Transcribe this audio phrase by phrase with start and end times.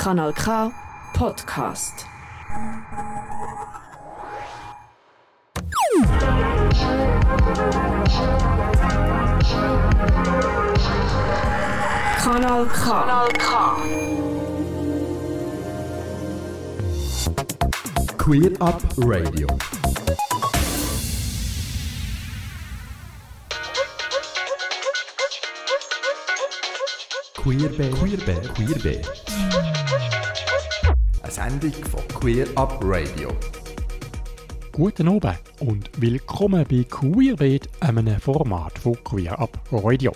[0.00, 0.72] Kanal K
[1.12, 2.06] Podcast.
[12.16, 12.72] Kanal K.
[12.72, 13.50] Kanal K.
[18.16, 19.48] Queer Up Radio.
[27.42, 29.02] Queerbe, Queerbe, Queerbe.
[29.26, 29.69] Eine
[31.42, 33.30] Sendung von Queer Up Radio.
[34.72, 40.12] Guten Abend und willkommen bei Queerbeat, einem Format von Queer Up Radio.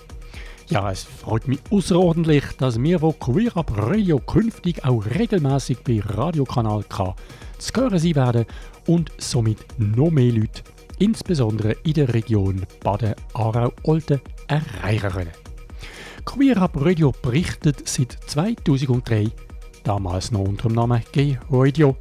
[0.69, 6.03] Ja, es freut mich außerordentlich, dass wir von Queer Up Radio künftig auch regelmäßig bei
[6.05, 7.17] Radiokanal K
[7.57, 8.45] zu hören sein werden
[8.87, 10.63] und somit noch mehr Leute,
[10.99, 15.33] insbesondere in der Region Baden-Aarau-Olten, erreichen können.
[16.27, 19.31] Queer Up Radio berichtet seit 2003,
[19.85, 21.97] damals noch unter dem Namen Gay Radio,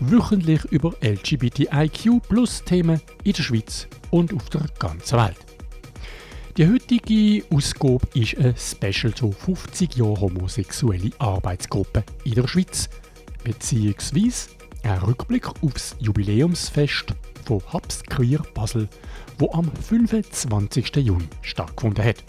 [0.00, 5.36] wöchentlich über LGBTIQ plus Themen in der Schweiz und auf der ganzen Welt.
[6.56, 12.90] Die heutige Ausgabe ist ein Special zu 50 Jahren homosexuelle Arbeitsgruppe in der Schweiz,
[13.44, 14.50] beziehungsweise
[14.82, 17.14] ein Rückblick aufs Jubiläumsfest
[17.46, 18.88] von Hubs Queer Basel,
[19.38, 20.96] wo am 25.
[20.96, 22.24] Juni stattgefunden hat.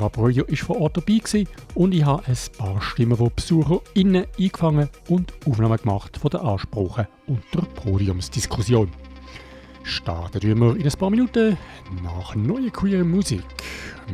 [0.00, 4.26] Up Radio war vor Ort dabei gewesen und ich habe ein paar Stimmen von BesucherInnen
[4.38, 8.90] eingefangen und Aufnahmen gemacht von den Ansprachen und der Podiumsdiskussion.
[9.82, 11.58] Starten wir in ein paar Minuten
[12.02, 13.44] nach neuer queer Musik.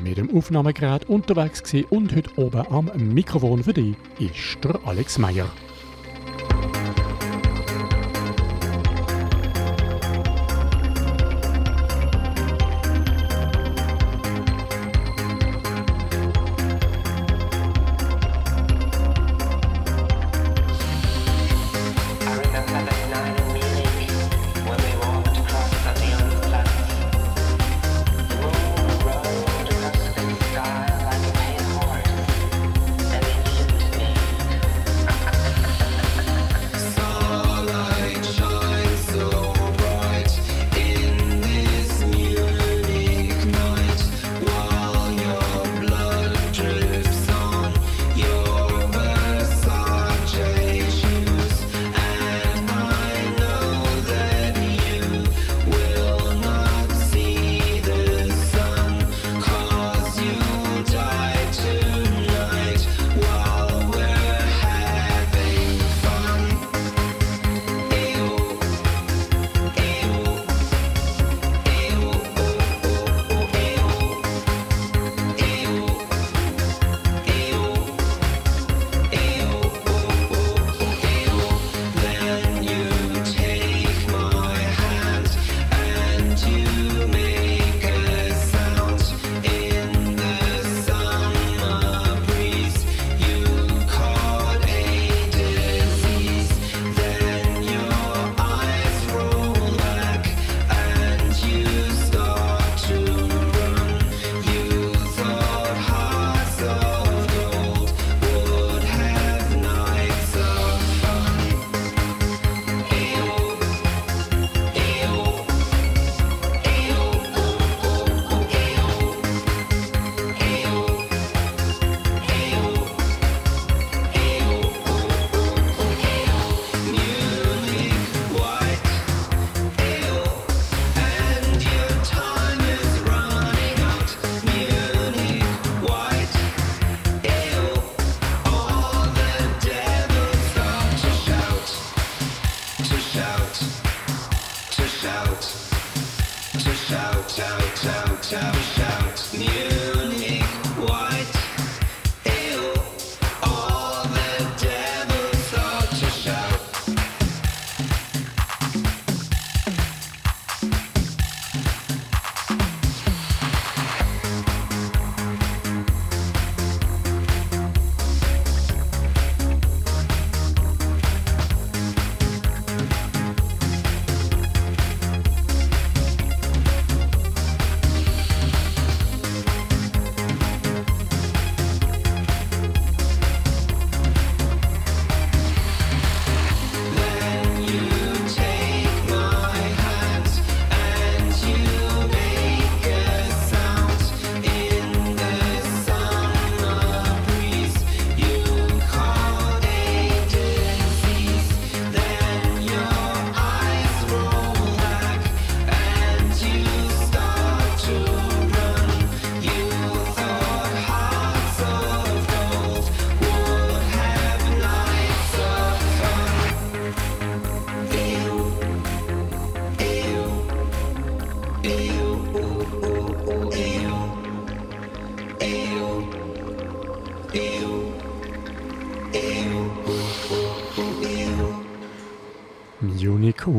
[0.03, 5.19] Mit dem Aufnahmegerät unterwegs gewesen und heute oben am Mikrofon für dich ist der Alex
[5.19, 5.51] Meyer.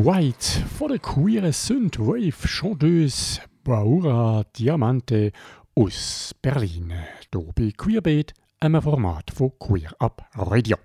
[0.04, 5.32] White von der queeren Synthwave Chanteuse Baura Diamante
[5.76, 6.92] aus Berlin.
[7.32, 10.78] Hier bei Queerbeat, einem Format von Queer Up Radio.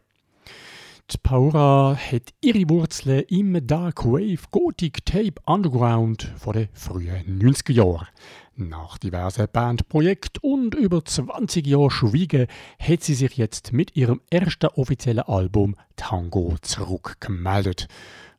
[1.11, 7.73] Die Paura hat ihre Wurzeln im Dark Wave Gothic Tape Underground von den frühen 90er
[7.73, 8.09] Jahren.
[8.57, 12.49] Nach diversen Bandprojekten und über 20 Jahren Schweigen
[12.79, 17.89] hat sie sich jetzt mit ihrem ersten offiziellen Album Tango zurückgemeldet.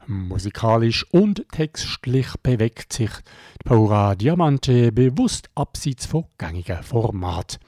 [0.08, 3.12] Musikalisch und textlich bewegt sich
[3.66, 7.60] Paura Diamante bewusst abseits von gängigen Formaten.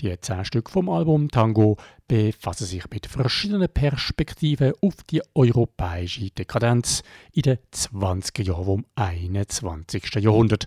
[0.00, 1.76] Die zehn Stück vom Album Tango
[2.08, 10.16] befassen sich mit verschiedenen Perspektiven auf die europäische Dekadenz in den 20er Jahren vom 21.
[10.16, 10.66] Jahrhundert.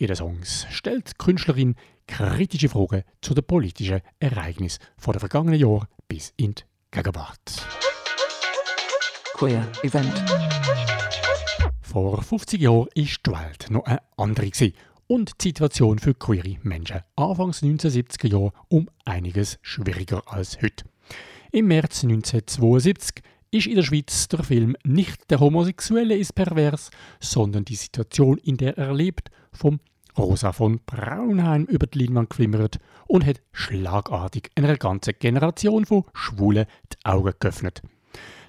[0.00, 1.76] Den Songs stellt Künstlerin
[2.08, 7.66] kritische Fragen zu den politischen Ereignissen der vergangenen Jahre bis in die Gegenwart.
[9.36, 10.14] Queer Event.
[11.82, 14.50] Vor 50 Jahren war die Welt noch eine andere
[15.08, 20.86] und die Situation für queere Menschen anfangs 1970er Jahre um einiges schwieriger als heute.
[21.52, 26.90] Im März 1972 ist in der Schweiz der Film nicht der Homosexuelle ist pervers,
[27.20, 29.80] sondern die Situation, in der er lebt, vom
[30.16, 36.64] Rosa von Braunheim über die Leinwand geflimmert und hat schlagartig einer ganzen Generation von Schwulen
[36.90, 37.82] die Augen geöffnet.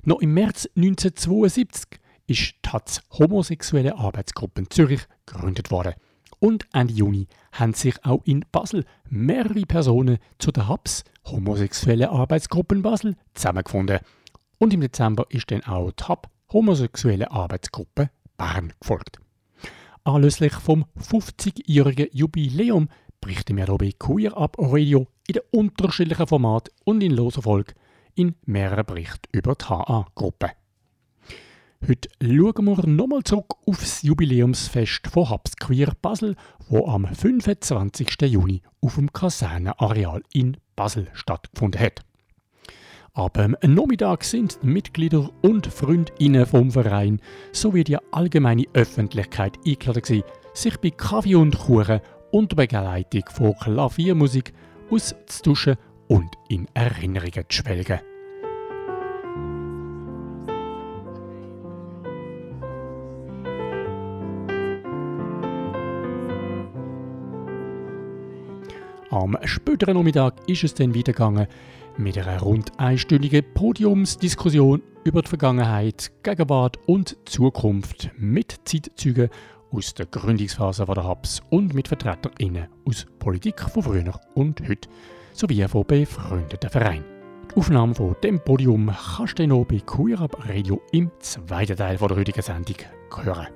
[0.03, 5.93] Noch im März 1972 ist TAZ Homosexuelle Arbeitsgruppe Zürich gegründet worden.
[6.39, 12.81] Und Ende Juni haben sich auch in Basel mehrere Personen zu der HABS Homosexuelle Arbeitsgruppen
[12.81, 13.99] Basel zusammengefunden.
[14.59, 19.19] Und im Dezember ist dann auch die HAB Homosexuelle Arbeitsgruppe Bern gefolgt.
[20.03, 22.87] Anlässlich vom 50-jährigen Jubiläum
[23.19, 27.73] berichten wir hier bei Queer Up Radio in den unterschiedlichen Formaten und in loser Folge
[28.17, 30.51] in mehreren Berichten über die HA-Gruppe.
[31.87, 36.35] Heute schauen wir nochmal zurück auf das Jubiläumsfest von Habs Queer Basel,
[36.67, 38.17] wo am 25.
[38.23, 42.01] Juni auf dem Kasernenareal in Basel stattgefunden hat.
[43.13, 47.21] Ab dem Nachmittag sind Mitglieder und Freundinnen vom Verein
[47.51, 50.23] sowie die allgemeine Öffentlichkeit eingeladen
[50.53, 54.53] sich bei Kaffee und Kuchen unter Begleitung von Klaviermusik
[54.89, 57.99] auszuduschen und in Erinnerungen zu schwelgen.
[69.09, 71.47] Am späteren Nachmittag ist es dann weitergegangen
[71.97, 79.29] mit einer rund einstündigen Podiumsdiskussion über die Vergangenheit, Gegenwart und Zukunft mit Zeitzeugen
[79.71, 84.89] aus der Gründungsphase der HABS und mit VertreterInnen aus Politik von früher und heute
[85.37, 87.05] sowie von befreundeten Vereinen.
[87.51, 91.97] Die Aufnahme von dem Podium kannst du noch bei Queer Up Radio im zweiten Teil
[91.97, 92.75] der heutigen Sendung
[93.23, 93.47] hören.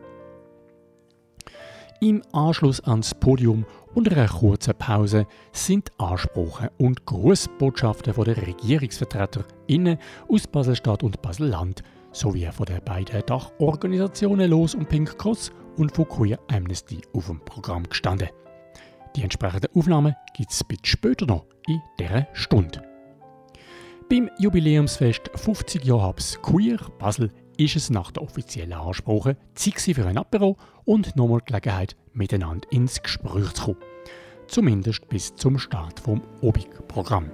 [1.99, 9.99] Im Anschluss ans Podium und einer kurzen Pause sind Ansprachen und Grußbotschaften von den RegierungsvertreterInnen
[10.27, 16.07] aus Baselstadt und Baselland sowie von den beiden Dachorganisationen Los und Pink Cross und von
[16.07, 18.29] Queer Amnesty auf dem Programm gestanden.
[19.15, 22.81] Die entsprechenden Aufnahmen gibt es bitte später noch in dieser Stunde.
[24.09, 30.05] Beim Jubiläumsfest 50 Jahre Habs Queer Basel ist es nach der offiziellen Ansprache Zeit für
[30.05, 33.77] ein Apero und nochmal Gelegenheit, miteinander ins Gespräch zu kommen.
[34.47, 37.29] Zumindest bis zum Start vom Obig-Programm.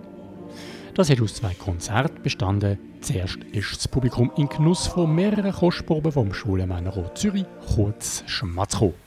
[0.94, 2.80] Das hat aus zwei Konzerten bestanden.
[3.02, 9.07] Zuerst ist das Publikum in Genuss von mehreren Kostproben vom Schulenmännerrot Zürich, kurz Schmatz gekommen.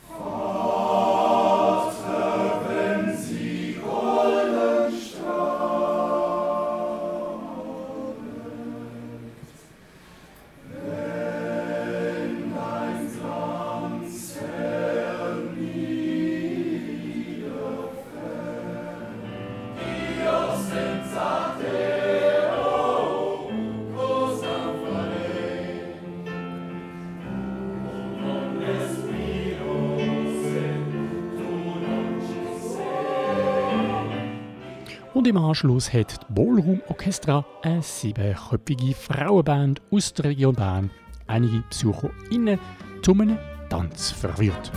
[35.50, 40.90] Anschluss hat die Ballroom Orchestra, eine siebenköpfige Frauenband aus der Region Bern,
[41.26, 42.56] einige BesucherInnen
[43.02, 43.36] zu einem
[43.68, 44.70] Tanz verwirrt.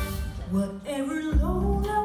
[0.51, 2.02] Whatever load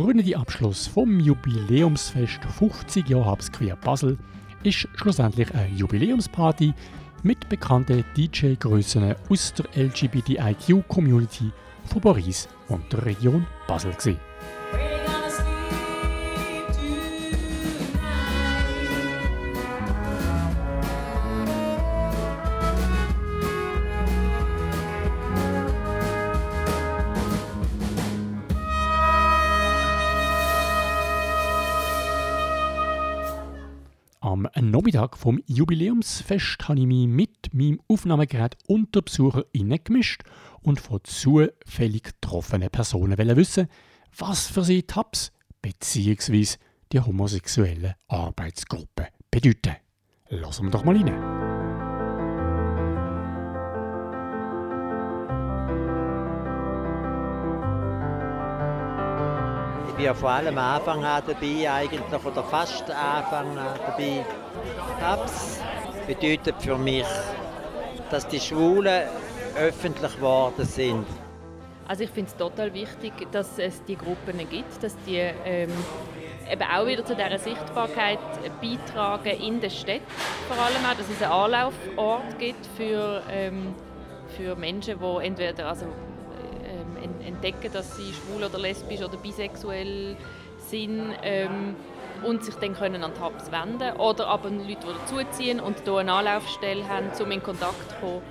[0.00, 4.16] krönende Abschluss vom Jubiläumsfest 50 Jahre Habs Queer Basel
[4.62, 6.72] ist schlussendlich eine Jubiläumsparty
[7.22, 11.52] mit bekannten DJ-Grössen aus der LGBTIQ-Community
[11.84, 13.92] von Paris und der Region Basel.
[13.92, 14.89] Gewesen.
[34.80, 40.22] Nachmittag vom Jubiläumsfest habe ich mich mit meinem Aufnahmegerät unter BesucherInnen gemischt
[40.62, 43.68] und von zufällig getroffenen Personen wissen,
[44.16, 46.56] was für sie Tabs bzw.
[46.92, 49.76] die homosexuelle Arbeitsgruppe bedeuten.
[50.30, 51.39] Lassen wir doch mal rein.
[60.00, 64.24] Bin vor allem am Anfang an dabei, eigentlich oder fast Anfang an dabei.
[64.98, 65.60] Tabs
[66.06, 67.06] bedeutet für mich,
[68.10, 69.02] dass die Schwulen
[69.56, 71.06] öffentlich geworden sind.
[71.86, 75.70] Also ich finde es total wichtig, dass es die Gruppen gibt, dass die ähm,
[76.50, 78.18] eben auch wieder zu dieser Sichtbarkeit
[78.60, 80.02] beitragen in der Stadt.
[80.48, 83.74] Vor allem auch, dass es einen Anlaufort gibt für, ähm,
[84.36, 85.86] für Menschen, die entweder also,
[87.22, 90.16] entdecken, dass sie schwul oder lesbisch oder bisexuell
[90.58, 91.74] sind ähm,
[92.24, 96.12] und sich dann können an Hubs wenden oder aber Leute, die dazuziehen und hier eine
[96.12, 98.22] Anlaufstelle haben, um in Kontakt zu kommen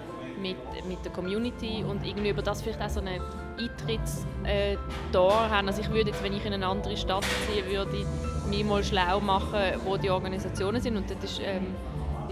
[0.41, 3.21] mit, mit der Community und irgendwie über das vielleicht auch so einen
[3.59, 5.67] Eintrittstor äh, haben.
[5.67, 8.83] Also ich würde jetzt, wenn ich in eine andere Stadt ziehe, würde ich mich mal
[8.83, 11.75] schlau machen, wo die Organisationen sind und das ist, ähm,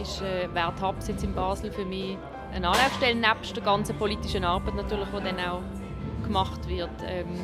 [0.02, 2.18] ist äh, Wert Hubs jetzt in Basel für mich
[2.54, 5.62] eine Anlaufstelle, nebst der ganzen politischen Arbeit natürlich, die dann auch
[6.28, 6.90] gemacht wird.
[7.08, 7.40] Ähm,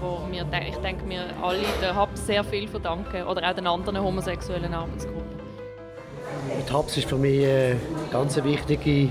[0.00, 4.00] wo wir, ich denke, wir alle den Hubs sehr viel verdanken oder auch den anderen
[4.02, 5.36] homosexuellen Arbeitsgruppen.
[6.58, 7.76] Die TAPS ist für mich eine
[8.10, 9.08] ganz wichtige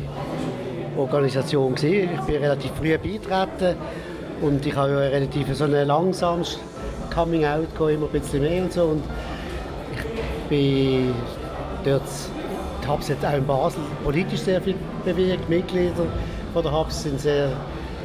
[0.98, 1.76] Organisation.
[1.76, 2.10] gewesen.
[2.14, 3.78] Ich bin relativ früh beigetreten
[4.42, 6.60] und ich habe ja relativ so ein langsames
[7.14, 8.84] Coming-out, gehabt, immer ein bisschen mehr und so.
[8.84, 9.04] Und
[9.94, 11.14] ich bin
[11.84, 12.04] dort,
[12.84, 15.50] die HAPS hat auch in Basel politisch sehr viel bewegt.
[15.50, 15.94] Mitglieder
[16.54, 17.50] von der HAPS sind sehr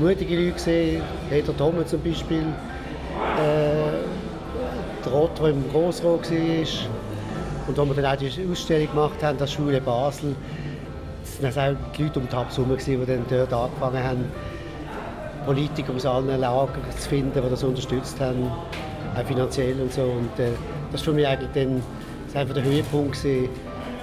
[0.00, 1.02] mutige Leute gewesen.
[1.28, 2.42] Peter Thomme zum Beispiel,
[3.38, 6.66] äh, der Rott, der im Grossrot war.
[7.68, 10.34] Und als wir dann auch die Ausstellung gemacht haben, das Schule Basel,
[11.40, 14.24] das waren auch die Leute um die gewesen, die dann dort angefangen haben,
[15.46, 18.50] Politiker aus allen Lagern zu finden, die das unterstützt haben,
[19.16, 20.02] auch finanziell und so.
[20.02, 20.50] Und äh,
[20.92, 21.82] das war für mich eigentlich dann
[22.26, 23.48] das war einfach der Höhepunkt, gewesen,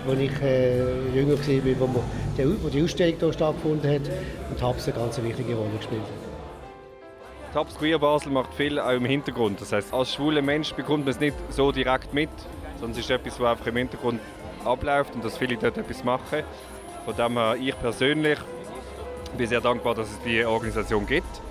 [0.09, 0.79] als ich äh,
[1.13, 2.03] jünger war, wir,
[2.37, 4.09] die, wo die Ausstellung hier stattgefunden hat
[4.49, 6.01] und Habs eine ganz wichtige Rolle gespielt.
[7.53, 9.61] Tabs Queer Basel macht viel auch im Hintergrund.
[9.61, 12.29] Das heißt, als schwuler Mensch bekommt man es nicht so direkt mit,
[12.75, 14.19] sondern es ist etwas, was einfach im Hintergrund
[14.65, 16.43] abläuft und dass viele dort etwas machen.
[17.05, 18.37] Von dem her, ich persönlich
[19.37, 21.41] bin sehr dankbar, dass es diese Organisation gibt.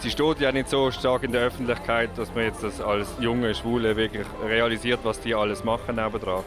[0.00, 3.54] Sie steht ja nicht so stark in der Öffentlichkeit, dass man jetzt das als junge
[3.54, 6.44] Schwule wirklich realisiert, was die alles machen nebendran.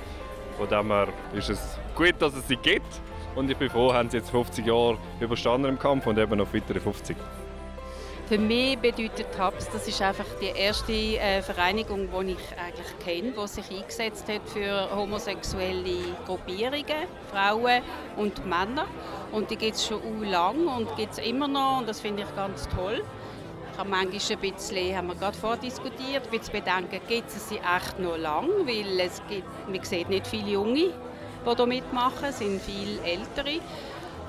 [0.57, 3.01] Von dem her ist es gut, dass es sie gibt.
[3.35, 6.53] Und ich bin froh, haben sie jetzt 50 Jahre überstanden im Kampf und eben noch
[6.53, 7.15] weitere 50.
[8.31, 13.33] Für mich bedeutet HAPS, das ist einfach die erste äh, Vereinigung, die ich eigentlich kenne,
[13.33, 17.81] die sich eingesetzt hat für homosexuelle Gruppierungen, Frauen
[18.15, 18.85] und Männer.
[19.33, 22.23] Und die gibt es schon u lang und gibt es immer noch und das finde
[22.23, 23.03] ich ganz toll.
[23.71, 27.57] Ich habe manchmal ein bisschen, haben wir gerade vordiskutiert, ein bisschen Bedenken, gibt es sie
[27.57, 30.73] echt noch lang, weil es gibt, man sieht nicht viele Junge,
[31.45, 33.61] die hier mitmachen, es sind viel Ältere.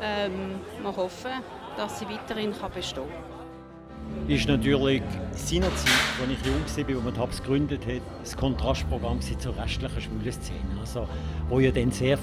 [0.01, 1.33] Ähm, wir hoffen,
[1.77, 4.29] dass sie weiterhin bestehen kann.
[4.29, 5.03] ist natürlich
[5.35, 10.33] seinerzeit, als ich jung war, als man TAPS gegründet hat, das Kontrastprogramm zur restlichen schwulen
[10.33, 10.81] Szene.
[10.81, 11.09] Also,
[11.49, 12.19] wo ja dann sehr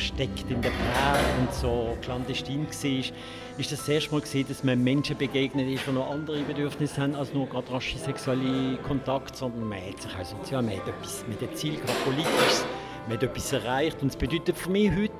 [0.00, 3.12] versteckt in der Bär und so clandestin war, ist
[3.58, 7.14] das, das erste Mal gesehen, dass man Menschen begegnet ist, die noch andere Bedürfnisse haben
[7.14, 11.24] als nur gerade rasche sexuelle Kontakt, sondern man hat sich auch sozial, man hat etwas,
[11.30, 12.64] hat ein Ziel gehabt, politisches,
[13.08, 15.10] man hat etwas erreicht und es bedeutet für mich heute,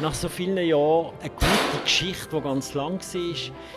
[0.00, 3.20] nach so vielen Jahren, eine gute Geschichte, die ganz lang war.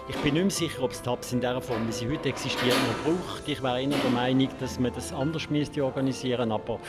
[0.09, 2.75] Ich bin nicht mehr sicher, ob es TAPS in der Form, wie sie heute existiert,
[2.87, 3.47] noch braucht.
[3.47, 6.79] Ich wäre eher der Meinung, dass man das anders müsste organisieren aber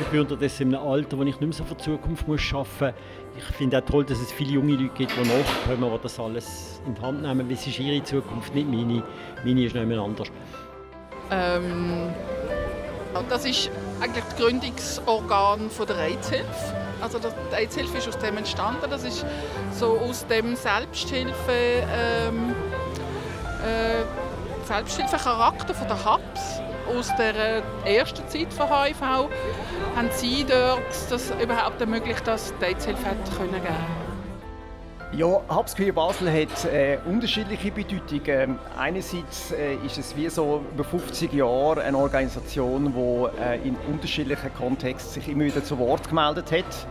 [0.00, 2.52] ich bin unterdessen in einem Alter, wo ich nicht mehr so für die Zukunft muss
[2.52, 2.94] arbeiten
[3.34, 3.48] muss.
[3.48, 6.82] Ich finde auch toll, dass es viele junge Leute gibt, die nachkommen, die das alles
[6.86, 9.02] in die Hand nehmen, es ist ihre Zukunft, nicht meine.
[9.44, 10.28] Meine ist nicht mehr anders.
[11.30, 12.10] Ähm,
[13.28, 13.70] das ist
[14.00, 16.76] eigentlich das Gründungsorgan der AIDS-Hilfe.
[17.00, 18.90] Also die AIDS-Hilfe ist aus dem entstanden.
[18.90, 19.24] Das ist
[19.72, 22.54] so aus dem Selbsthilfe, ähm,
[23.62, 30.80] äh, Selbsthilfecharakter von der HAPS aus der ersten Zeit von HIV, haben Sie dort
[31.10, 33.04] das überhaupt ermöglicht, dass die AIDS-Hilfe
[33.36, 34.05] können geben
[35.12, 38.58] Ja, Hubs Queer Basel hat äh, unterschiedliche Bedeutungen.
[38.76, 44.52] Einerseits äh, ist es wie so über 50 Jahre eine Organisation, die äh, in unterschiedlichen
[44.54, 46.88] Kontexten sich immer wieder zu Wort gemeldet hat.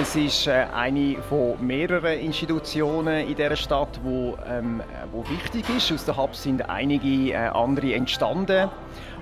[0.00, 5.92] Es ist äh, eine von mehreren Institutionen in dieser Stadt, wo, ähm, wo wichtig ist.
[5.92, 8.68] Aus den Hubs sind einige äh, andere entstanden.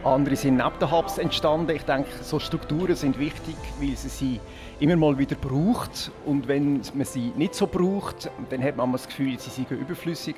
[0.05, 1.77] Andere sind neben den Hubs entstanden.
[1.77, 4.41] Ich denke, so Strukturen sind wichtig, weil sie sie
[4.81, 6.11] immer mal wieder braucht.
[6.27, 10.35] Und wenn man sie nicht so braucht, dann hat man das Gefühl, sie seien überflüssig.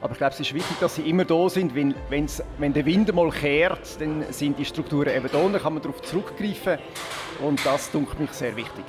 [0.00, 1.74] Aber ich glaube, es ist wichtig, dass sie immer da sind.
[1.74, 5.48] Wenn, wenn's, wenn der Wind mal kehrt, dann sind die Strukturen eben da.
[5.48, 6.78] Dann kann man darauf zurückgreifen.
[7.40, 8.84] Und das dunkelt mich sehr wichtig.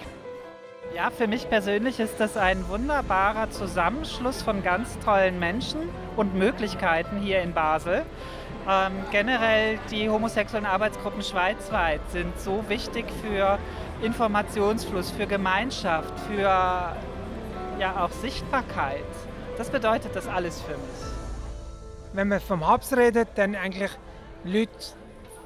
[0.95, 5.81] Ja, für mich persönlich ist das ein wunderbarer Zusammenschluss von ganz tollen Menschen
[6.15, 8.03] und Möglichkeiten hier in Basel.
[8.69, 13.59] Ähm, generell die homosexuellen Arbeitsgruppen schweizweit sind so wichtig für
[14.01, 16.41] Informationsfluss, für Gemeinschaft, für
[17.79, 19.03] ja auch Sichtbarkeit.
[19.57, 21.17] Das bedeutet das alles für mich.
[22.13, 23.91] Wenn man vom Hubs redet, dann eigentlich
[24.43, 24.71] Leute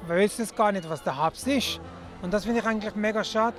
[0.06, 1.80] wissen es gar nicht, was der Hubs ist.
[2.22, 3.56] Und das finde ich eigentlich mega schade.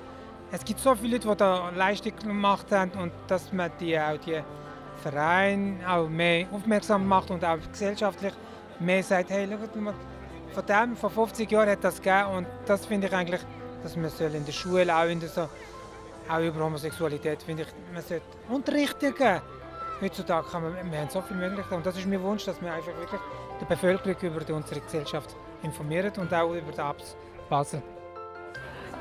[0.52, 4.18] Es gibt so viele Leute, die da Leistung gemacht haben und dass man die auch
[4.18, 4.40] die
[5.02, 8.32] Vereine auch mehr aufmerksam macht und auch gesellschaftlich
[8.78, 9.94] mehr sagt, hey, schaut mal,
[10.52, 13.40] von dem, vor 50 Jahren hat das gegeben und das finde ich eigentlich,
[13.84, 15.48] dass man soll in der Schule auch in der so,
[16.28, 19.42] auch über Homosexualität finde ich, man sollte Unterrichte geben.
[20.00, 22.72] Heutzutage haben wir, wir haben so viele Möglichkeiten und das ist mein Wunsch, dass wir
[22.72, 23.20] einfach wirklich
[23.60, 27.14] die Bevölkerung über unsere Gesellschaft informieren und auch über die Apps
[27.48, 27.80] Basel.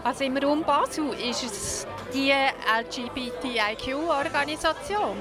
[0.03, 5.17] Also im Raum Basel ist es die LGBTIQ-Organisation.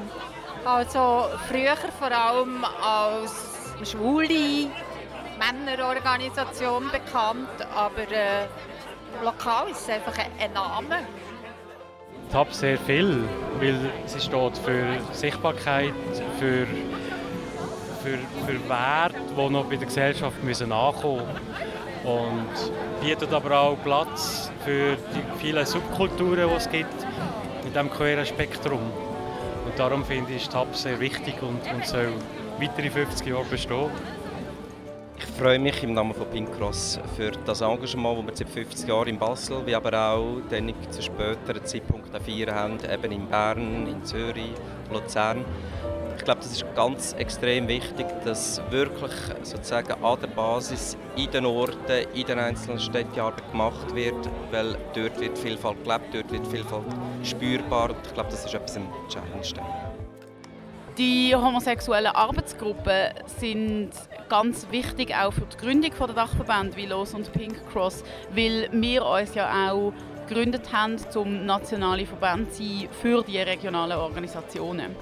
[0.64, 3.32] Also früher vor allem als
[3.88, 4.68] schwule
[5.38, 8.48] Männerorganisation bekannt, aber äh,
[9.22, 10.98] lokal ist es einfach ein Name.
[12.32, 13.24] Habe sehr viel,
[13.60, 15.92] weil sie steht für Sichtbarkeit,
[16.38, 16.66] für,
[18.02, 22.10] für, für Werte, die noch bei der Gesellschaft müssen ankommen müssen.
[22.10, 27.06] Und bietet aber auch Platz für die vielen Subkulturen, die es gibt
[27.64, 28.80] in diesem queeren Spektrum.
[29.64, 32.12] Und darum finde ich TAP sehr wichtig und, und soll
[32.58, 33.90] weitere 50 Jahre bestehen.
[35.24, 38.88] Ich freue mich im Namen von Pink Cross für das Engagement, das wir seit 50
[38.88, 43.86] Jahren in Basel, wie aber auch dann zu späteren Zeitpunkten feiern haben, eben in Bern,
[43.86, 44.52] in Zürich,
[44.92, 45.44] Luzern.
[46.16, 51.46] Ich glaube, das ist ganz extrem wichtig, dass wirklich sozusagen an der Basis in den
[51.46, 56.46] Orten, in den einzelnen Städten Arbeit gemacht wird, weil dort wird Vielfalt gelebt, dort wird
[56.48, 56.86] Vielfalt
[57.22, 59.54] spürbar und ich glaube, das ist etwas Entscheidendes.
[60.98, 63.92] Die homosexuellen Arbeitsgruppen sind
[64.28, 69.04] ganz wichtig auch für die Gründung der Dachverbände wie Los und Pink Cross, weil wir
[69.04, 69.92] uns ja auch
[70.28, 74.94] gegründet haben, um nationale Verbände zu sein für die regionalen Organisationen.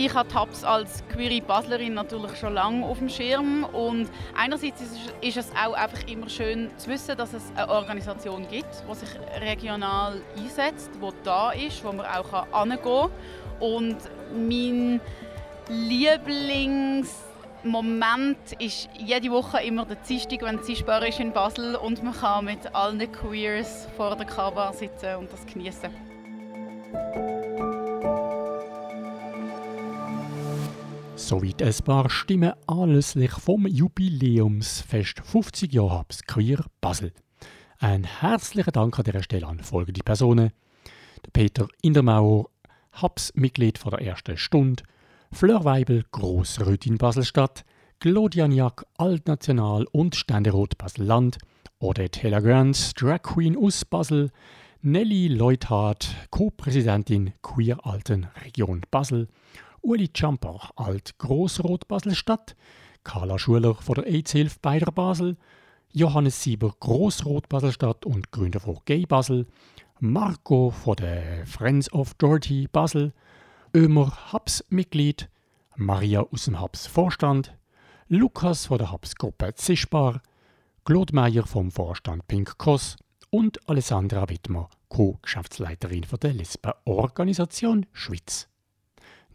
[0.00, 4.80] Ich habe TAPS als queere Baslerin natürlich schon lange auf dem Schirm und einerseits
[5.20, 9.08] ist es auch einfach immer schön zu wissen, dass es eine Organisation gibt, die sich
[9.40, 13.10] regional einsetzt, die da ist, wo man auch hingehen kann.
[13.58, 13.96] Und
[14.32, 15.00] mein
[17.64, 22.44] Lieblingsmoment ist jede Woche immer der Dienstag, wenn Zischbar ist in Basel und man kann
[22.44, 25.90] mit allen Queers vor der Kaba sitzen und das genießen.
[31.16, 37.12] Soweit ein paar Stimmen anlässlich vom Jubiläumsfest 50 Jahre Hubs Queer Basel.
[37.80, 40.52] Ein herzlichen Dank an dieser Stelle an folgende Personen.
[41.32, 42.48] Peter Indermauer,
[43.02, 44.84] Hubs-Mitglied der ersten Stunde,
[45.32, 47.64] Fleur Weibel, Grossrötin Baselstadt,
[48.00, 51.38] Claudia Niak, Altnational und Ständerat Basel-Land,
[51.78, 54.30] Odette Heller-Grants, Drag Queen aus Basel,
[54.80, 59.28] Nelly Leuthardt, Co-Präsidentin Queer Alten Region Basel,
[59.82, 62.56] Uli Champer, Alt Grossrot Basel-Stadt,
[63.04, 65.36] Carla Schuler von der AIDS-Hilfe Beider Basel,
[65.92, 69.46] Johannes Sieber, Grossrot Basel-Stadt und Gründer von Gay Basel,
[70.00, 73.12] Marco von der Friends of Dorothy Basel,
[73.74, 75.28] Ömer Hubs-Mitglied,
[75.76, 77.56] Maria aus dem Hubs-Vorstand,
[78.08, 80.22] Lukas von der Hubs-Gruppe Zischbar,
[80.84, 82.96] Claude Meyer vom Vorstand Pink Cross
[83.30, 88.48] und Alessandra Wittmer, Co-Geschäftsleiterin der Lesben-Organisation Schweiz.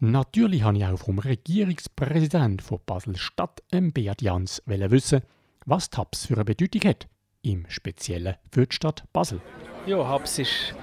[0.00, 5.22] Natürlich wollte ich auch vom Regierungspräsident von Basel-Stadt, Beat Jans, wissen,
[5.66, 7.06] was TAPS für eine Bedeutung hat,
[7.42, 9.40] im Speziellen für die Stadt Basel.
[9.86, 10.74] Ja, Hubs ist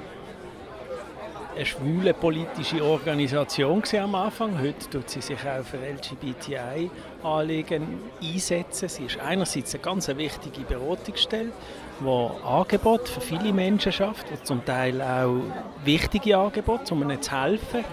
[1.56, 4.60] eine schwule politische Organisation am Anfang.
[4.60, 8.90] Heute tut sie sich auch für LGBTI-Anliegen einsetzen.
[8.90, 11.52] Sie ist einerseits eine ganz wichtige Beratungsstelle,
[12.00, 15.42] die Angebote für viele Menschen schafft, die zum Teil auch
[15.84, 17.84] wichtige Angebote, um ihnen zu helfen,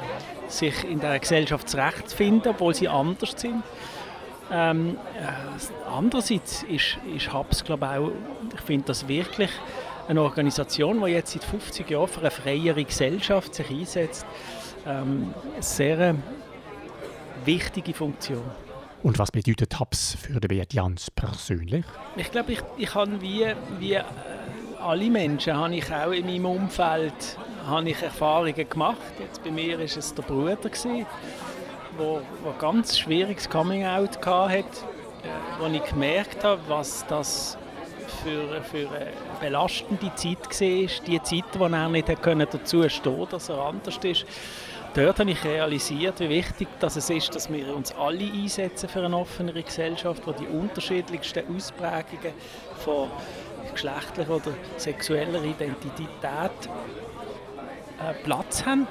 [0.46, 3.62] sich in der Gesellschaft zurechtzufinden, obwohl sie anders sind.
[4.50, 8.10] Ähm, äh, andererseits ist, ist HAPS, glaube ich, auch,
[8.54, 9.50] ich finde das wirklich
[10.08, 14.26] eine Organisation, die jetzt seit 50 Jahren für eine freiere Gesellschaft sich einsetzt.
[14.86, 16.14] Ähm, eine sehr
[17.44, 18.42] wichtige Funktion.
[19.02, 21.84] Und was bedeutet HAPS für den Beat Jans persönlich?
[22.16, 23.46] Ich glaube, ich, ich habe wie,
[23.78, 24.02] wie äh,
[24.80, 28.96] alle Menschen, habe ich auch in meinem Umfeld habe ich Erfahrungen gemacht.
[29.18, 31.06] Jetzt bei mir war es der Bruder, gewesen,
[31.98, 32.20] wo,
[32.58, 34.64] ganz schwieriges Coming-out hatte, äh,
[35.60, 37.57] wo ich gemerkt habe, was das
[38.10, 41.04] für, für eine belastende Zeit war.
[41.06, 44.26] Die Zeit, wo er nicht dazu stehen konnte, dass er anders ist.
[44.94, 49.04] Dort habe ich realisiert, wie wichtig dass es ist, dass wir uns alle einsetzen für
[49.04, 52.32] eine offenere Gesellschaft, wo die unterschiedlichsten Ausprägungen
[52.78, 53.08] von
[53.72, 56.06] geschlechtlicher oder sexueller Identität
[58.00, 58.86] äh, Platz haben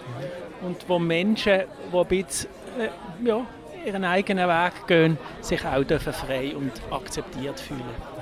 [0.61, 2.49] und wo Menschen, die ein bisschen,
[2.79, 3.45] äh, ja,
[3.85, 8.16] ihren eigenen Weg gehen, sich auch dürfen frei und akzeptiert fühlen.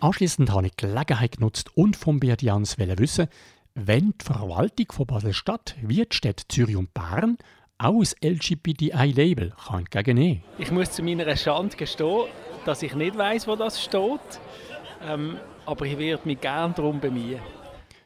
[0.00, 3.26] Anschließend habe ich die Gelegenheit genutzt und vom Beat Jans wissen,
[3.74, 7.36] wenn die Verwaltung von Basel-Stadt wie die Städte Zürich und Bern
[7.78, 12.26] auch ein LGBTI-Label kann entgegennehmen Ich muss zu meiner Schande gestehen,
[12.64, 14.40] dass ich nicht weiß, wo das steht.
[15.02, 17.40] Ähm, aber ich werde mich gerne darum bemühen.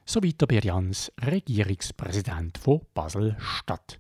[0.06, 3.98] Soweit der Beat Jans, Regierungspräsident von Basel-Stadt.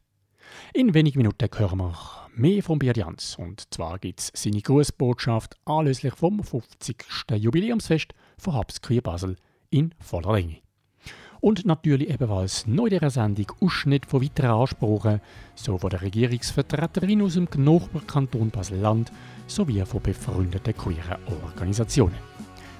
[0.72, 3.36] In wenigen Minuten hören wir mehr von Beat Jans.
[3.36, 7.04] Und zwar gibt es seine Grußbotschaft anlässlich vom 50.
[7.36, 9.36] Jubiläumsfest von Habs Queer Basel
[9.70, 10.58] in voller Länge.
[11.40, 15.20] Und natürlich ebenfalls neu dieser Sendung Ausschnitt von weiteren Ansprachen,
[15.56, 19.10] so von der Regierungsvertreterin aus dem Nachbarkanton Basel-Land
[19.48, 22.18] sowie von befreundeten queeren Organisationen.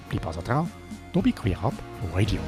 [0.08, 0.70] Bleib also dran,
[1.12, 1.74] hier bei Queer Up
[2.14, 2.40] Radio.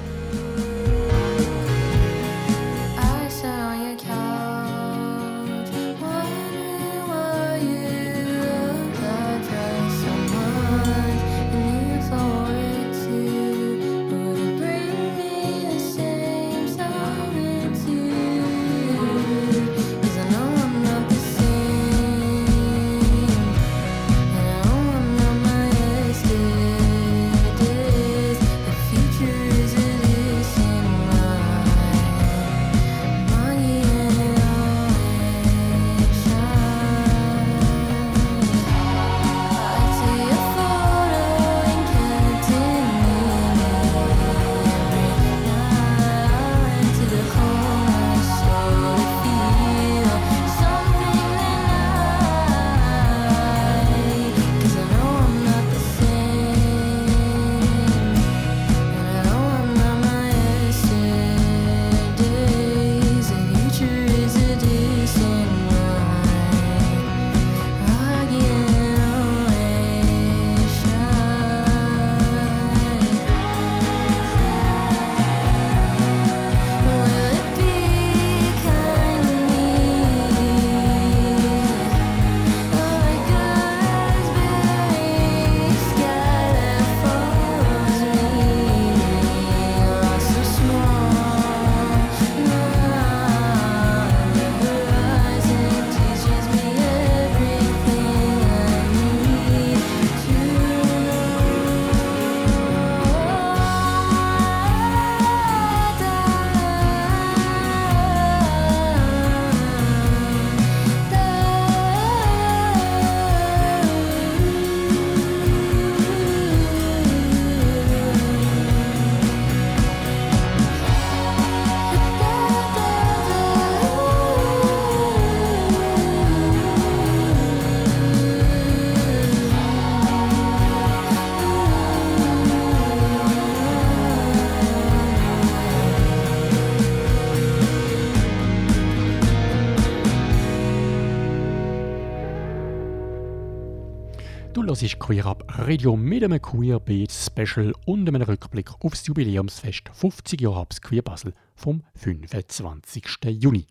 [144.75, 149.89] Du hörst Queer Up Radio mit einem Queer Beat Special und einem Rückblick aufs Jubiläumsfest
[149.93, 153.05] 50 Jahre Habs Queer Basel vom 25.
[153.29, 153.69] Juni.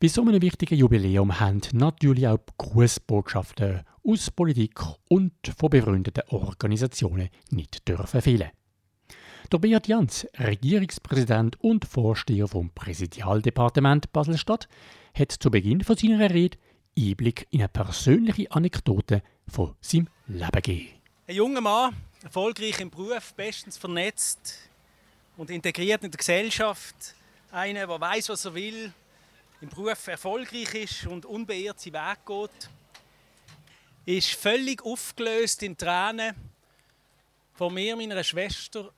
[0.00, 7.28] Bei so einem wichtigen Jubiläum haben natürlich auch Grußbotschaften aus Politik und von befreundeten Organisationen
[7.50, 8.48] nicht dürfen fehlen.
[9.52, 14.68] Der Beat Jans, Regierungspräsident und Vorsteher vom Präsidialdepartement Basel-Stadt,
[15.12, 16.56] hat zu Beginn von seiner Rede
[16.98, 21.00] Einblick in eine persönliche Anekdote von seinem Leben gegeben.
[21.26, 24.58] Ein junger Mann, erfolgreich im Beruf, bestens vernetzt
[25.36, 26.94] und integriert in der Gesellschaft.
[27.50, 28.92] Einer, der weiß, was er will,
[29.60, 32.70] im Beruf erfolgreich ist und unbeirrt seinen Weg geht.
[34.04, 36.34] Ist völlig aufgelöst in Tränen
[37.54, 38.92] vor mir, meiner Schwester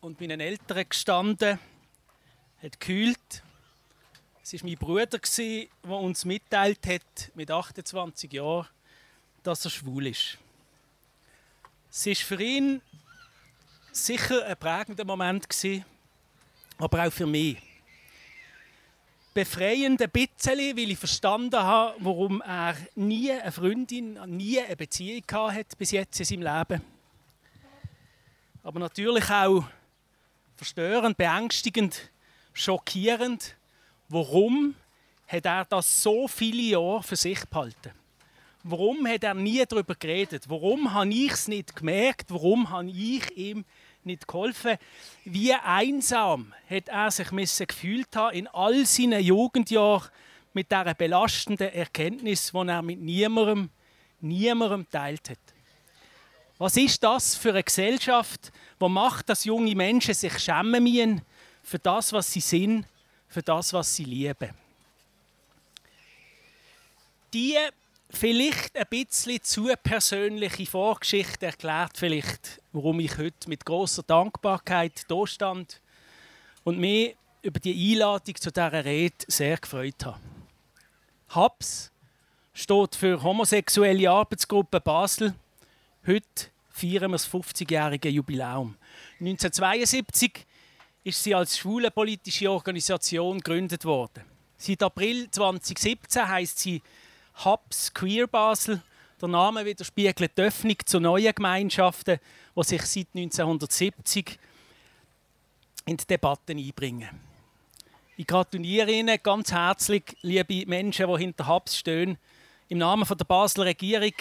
[0.00, 1.58] und meinen Eltern gestanden,
[2.62, 3.42] hat gekühlt.
[4.42, 8.68] Es war mein Bruder, der uns mitteilt hat, mit 28 Jahren,
[9.46, 10.38] dass er schwul ist.
[11.90, 12.82] Es war für ihn
[13.92, 15.46] sicher ein prägender Moment,
[16.78, 17.56] aber auch für mich.
[19.32, 25.24] Befreiend ein bisschen, weil ich verstanden habe, warum er nie eine Freundin, nie eine Beziehung
[25.30, 26.82] hat bis jetzt in seinem Leben.
[28.62, 29.64] Aber natürlich auch
[30.56, 32.10] verstörend, beängstigend,
[32.52, 33.54] schockierend.
[34.08, 34.74] Warum
[35.28, 38.05] hat er das so viele Jahre für sich behalten?
[38.68, 40.48] Warum hat er nie darüber geredet?
[40.48, 42.32] Warum habe ich es nicht gemerkt?
[42.32, 43.64] Warum habe ich ihm
[44.02, 44.76] nicht geholfen?
[45.24, 50.10] Wie einsam hat er sich müssen gefühlt haben in all seinen Jugendjahren
[50.52, 53.70] mit dieser belastenden Erkenntnis, die er mit niemandem,
[54.20, 55.38] niemandem teilt hat.
[56.58, 58.50] Was ist das für eine Gesellschaft,
[58.80, 61.22] die macht, dass junge Menschen sich schämen müssen
[61.62, 62.84] für das, was sie sind,
[63.28, 64.50] für das, was sie lieben?
[67.32, 67.58] Die
[68.10, 75.26] vielleicht ein bisschen zu persönliche Vorgeschichte erklärt vielleicht, warum ich heute mit großer Dankbarkeit da
[75.26, 75.80] stand
[76.64, 80.20] und mich über die Einladung zu dieser Rede sehr gefreut habe.
[81.28, 81.92] HABS
[82.54, 85.34] steht für Homosexuelle Arbeitsgruppe Basel
[86.06, 88.76] Heute feiern wir das 50-jährige Jubiläum.
[89.18, 90.46] 1972
[91.02, 94.24] ist sie als schwule politische Organisation gegründet worden.
[94.56, 96.80] Seit April 2017 heißt sie
[97.44, 98.82] Hubs Queer Basel.
[99.20, 102.18] Der Name widerspiegelt die Öffnung zu neuen Gemeinschaften,
[102.56, 104.38] die sich seit 1970
[105.86, 107.08] in die Debatten einbringen.
[108.16, 112.16] Ich gratuliere Ihnen ganz herzlich, liebe Menschen, die hinter Hubs stehen,
[112.68, 114.14] im Namen der Basler Regierung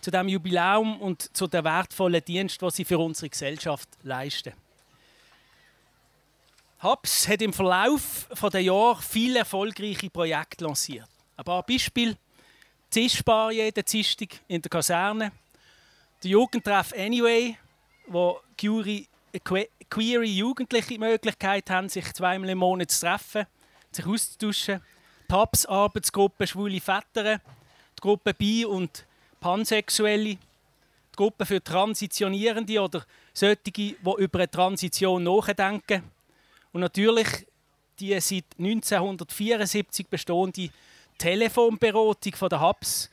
[0.00, 4.52] zu dem Jubiläum und zu der wertvollen Dienst, was sie für unsere Gesellschaft leisten.
[6.78, 11.08] HABS hat im Verlauf der Jahre viele erfolgreiche Projekte lanciert.
[11.36, 12.16] Ein paar Beispiele.
[12.92, 15.32] Tischbar jeden Dienstag in der Kaserne.
[16.22, 17.56] Der Jugendtreff Anyway,
[18.06, 19.06] wo queere,
[19.88, 23.46] queere Jugendliche die Möglichkeit haben, sich zweimal im Monat zu treffen,
[23.90, 24.82] sich auszutauschen.
[25.26, 29.06] Die HABS-Arbeitsgruppe Schwule Väter, die Gruppe Bi und
[29.40, 30.38] Pansexuelle, die
[31.16, 36.02] Gruppe für Transitionierende oder solche, die über eine Transition nachdenken.
[36.72, 37.46] Und natürlich
[37.98, 40.68] die seit 1974 bestehende
[41.18, 43.10] Telefonberatung von der HABS,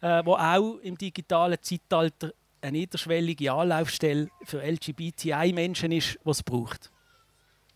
[0.00, 6.90] äh, wo auch im digitalen Zeitalter eine niederschwellige Anlaufstelle für LGBTI-Menschen ist, was es braucht.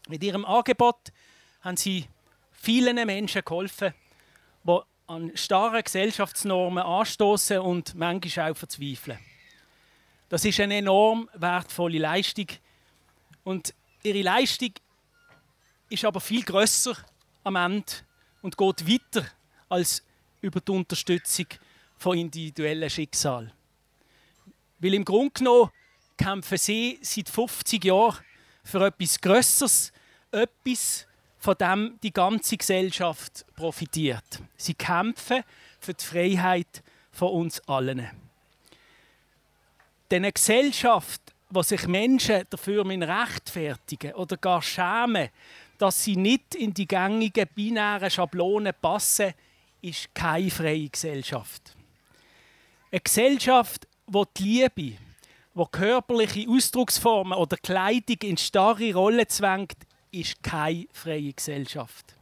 [0.09, 1.13] Mit ihrem Angebot
[1.61, 2.07] haben sie
[2.51, 3.95] vielen Menschen geholfen,
[4.65, 9.19] die an starren Gesellschaftsnormen anstoßen und manchmal auch verzweifeln.
[10.29, 12.47] Das ist eine enorm wertvolle Leistung
[13.45, 14.71] und ihre Leistung
[15.91, 16.97] ist aber viel größer
[17.45, 17.93] am Ende
[18.41, 19.27] und geht weiter
[19.73, 20.03] als
[20.43, 21.47] über die Unterstützung
[21.97, 23.53] von individuellen Schicksalen.
[24.79, 25.71] Weil im Grunde genommen
[26.17, 28.19] kämpfen sie seit 50 Jahren
[28.63, 29.93] für etwas Größeres,
[30.31, 31.07] etwas,
[31.39, 34.41] von dem die ganze Gesellschaft profitiert.
[34.57, 35.43] Sie kämpfen
[35.81, 38.09] für die Freiheit von uns allen.
[40.11, 45.31] Denn eine Gesellschaft, wo sich Menschen dafür rechtfertigen oder gar schämen,
[45.79, 49.35] dass sie nicht in die gängigen binären Schablonen passen,
[49.83, 51.77] ist keine freie Gesellschaft.
[52.91, 54.99] Eine Gesellschaft, wo die Liebe,
[55.55, 59.77] wo körperliche Ausdrucksformen oder Kleidung in starre Rollen zwängt,
[60.11, 62.15] ist keine freie Gesellschaft.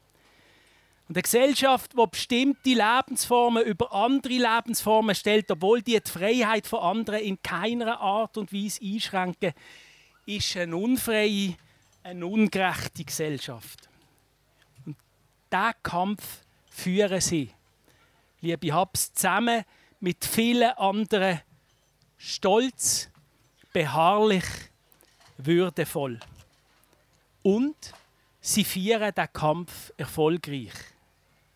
[1.08, 6.78] Und eine Gesellschaft, die bestimmte Lebensformen über andere Lebensformen stellt, obwohl die die Freiheit von
[6.78, 9.52] anderen in keiner Art und Weise einschränken,
[10.24, 11.56] ist eine unfreie,
[12.04, 13.88] eine ungerechte Gesellschaft.
[14.86, 14.96] Und
[15.52, 16.44] diesen Kampf
[16.80, 17.50] führen sie,
[18.40, 19.64] liebe Habs, zusammen
[20.00, 21.40] mit vielen anderen
[22.16, 23.08] stolz,
[23.72, 24.44] beharrlich,
[25.38, 26.18] würdevoll.
[27.42, 27.76] Und
[28.40, 30.72] sie feiern den Kampf erfolgreich.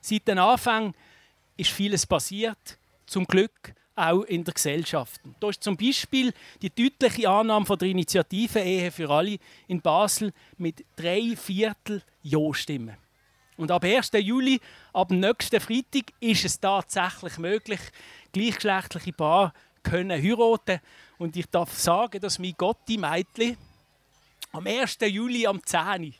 [0.00, 0.94] Seit dem Anfang
[1.56, 5.20] ist vieles passiert, zum Glück, auch in der Gesellschaft.
[5.40, 10.32] Da ist zum Beispiel die deutliche Annahme von der Initiative Ehe für alle in Basel
[10.56, 13.03] mit drei Viertel Ja-Stimmen.
[13.56, 14.10] Und ab 1.
[14.14, 14.60] Juli,
[14.92, 17.80] ab nächsten Freitag, ist es tatsächlich möglich,
[18.32, 20.80] gleichgeschlechtliche Paare können heiraten.
[21.18, 23.56] Und ich darf sagen, dass mein Gotti Meitli
[24.52, 24.98] am 1.
[25.02, 25.80] Juli am 10.
[25.80, 26.12] Uhr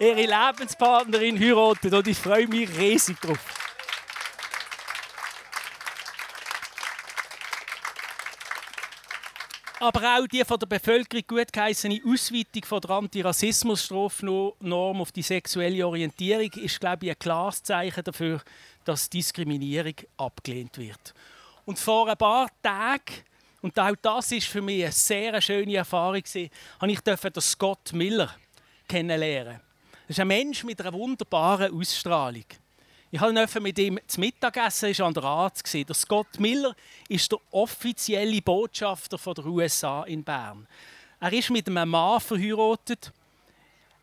[0.00, 3.57] ihre Lebenspartnerin heiratet und ich freue mich riesig drauf.
[9.80, 16.50] Aber auch die von der Bevölkerung gutgeheißene Ausweitung von der Antirassismus-Strafnorm auf die sexuelle Orientierung
[16.52, 18.42] ist, glaube ich, ein klares Zeichen dafür,
[18.84, 21.14] dass Diskriminierung abgelehnt wird.
[21.64, 23.22] Und vor ein paar Tagen,
[23.62, 26.24] und auch das ist für mich eine sehr schöne Erfahrung,
[26.80, 28.34] habe ich den Scott Miller
[28.88, 29.60] kennenlernen.
[30.08, 32.46] Das ist ein Mensch mit einer wunderbaren Ausstrahlung.
[33.10, 35.86] Ich habe mit ihm zu Mittagessen, ist an der Arzt gesehen.
[35.86, 36.76] Der Scott Miller
[37.08, 40.66] ist der offizielle Botschafter der USA in Bern.
[41.18, 43.10] Er ist mit einem Mann verheiratet.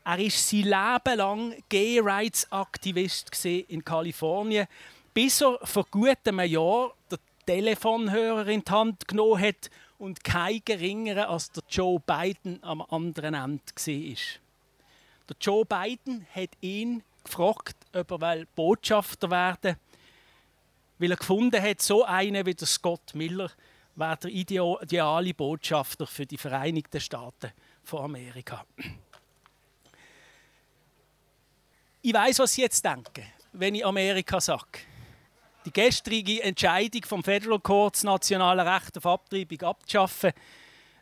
[0.03, 4.65] Er ist sein Leben lang Gay Rights Aktivist in Kalifornien,
[5.13, 10.61] bis er vor gut einem Jahr den Telefonhörer in die Hand genommen hat und kein
[10.65, 14.15] geringerer als der Joe Biden am anderen Ende war.
[15.29, 19.77] Der Joe Biden hat ihn gefragt, ob er Botschafter werden
[20.97, 23.51] weil er gefunden hat, so einer wie der Scott Miller
[23.95, 27.51] wäre der ideale Botschafter für die Vereinigten Staaten
[27.83, 28.65] von Amerika.
[32.01, 34.79] Ich weiß, was Sie jetzt denken, wenn ich Amerika sage.
[35.65, 40.31] Die gestrige Entscheidung vom Federal Court, das nationale Recht auf Abtreibung abzuschaffen,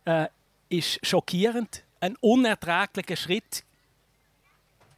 [0.06, 0.28] äh,
[0.70, 1.84] ist schockierend.
[2.00, 3.66] Ein unerträglicher Schritt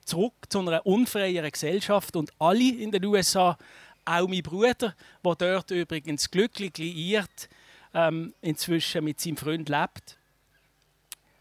[0.05, 3.57] zurück zu einer unfreieren Gesellschaft und alle in den USA,
[4.05, 7.49] auch mein Bruder, der dort übrigens glücklich liiert,
[7.93, 10.17] ähm, inzwischen mit seinem Freund lebt,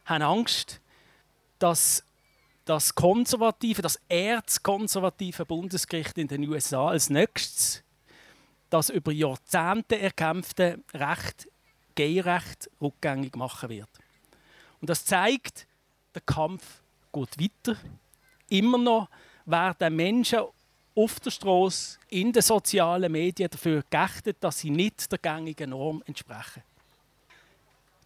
[0.06, 0.80] haben Angst,
[1.58, 2.04] dass
[2.64, 7.84] das konservative, das erzkonservative Bundesgericht in den USA als nächstes
[8.74, 11.48] das über Jahrzehnte erkämpfte Recht,
[11.94, 13.88] Gay-Recht, rückgängig machen wird.
[14.80, 15.68] Und das zeigt,
[16.12, 17.78] der Kampf geht weiter
[18.48, 19.08] immer noch
[19.46, 20.40] werden Menschen
[20.96, 26.02] auf der Straße, in den sozialen Medien dafür geächtet, dass sie nicht der gängigen Norm
[26.06, 26.62] entsprechen.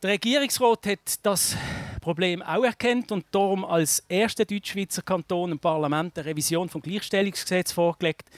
[0.03, 1.57] Der Regierungsrat hat das
[2.01, 7.73] Problem auch erkannt und darum als erster Deutschschweizer Kanton im Parlament eine Revision vom Gleichstellungsgesetz
[7.73, 8.29] vorgelegt,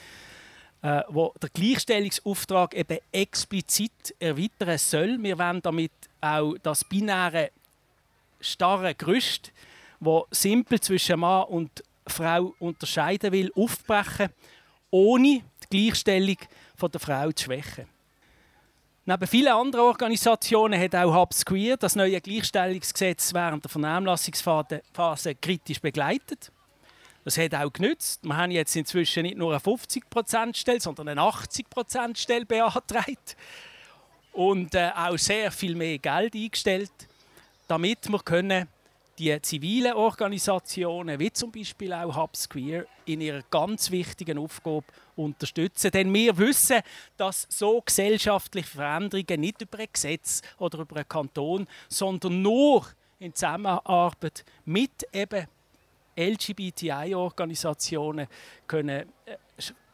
[0.81, 5.21] äh, wo der Gleichstellungsauftrag eben explizit erweitern soll.
[5.21, 7.51] Wir wollen damit auch das binäre
[8.39, 9.51] starre Gerüst,
[9.99, 14.29] wo simpel zwischen Mann und Frau unterscheiden will, aufbrechen,
[14.89, 16.37] ohne die Gleichstellung
[16.81, 17.85] der Frau zu schwächen.
[19.03, 25.81] Neben vielen anderen Organisationen hat auch Hubs Queer das neue Gleichstellungsgesetz während der Vernehmlassungsphase kritisch
[25.81, 26.51] begleitet.
[27.23, 28.23] Das hat auch genützt.
[28.23, 33.35] Wir haben jetzt inzwischen nicht nur eine 50%-Stelle, sondern eine 80%-Stelle beantragt.
[34.33, 36.91] Und äh, auch sehr viel mehr Geld eingestellt,
[37.67, 38.67] damit wir können
[39.21, 45.91] die zivilen Organisationen, wie zum Beispiel auch Hubs Queer, in ihrer ganz wichtigen Aufgabe unterstützen.
[45.91, 46.81] Denn wir wissen,
[47.17, 52.87] dass so gesellschaftliche Veränderungen nicht über ein Gesetz oder über einen Kanton, sondern nur
[53.19, 55.45] in Zusammenarbeit mit eben
[56.17, 58.25] LGBTI-Organisationen
[58.65, 59.37] können äh,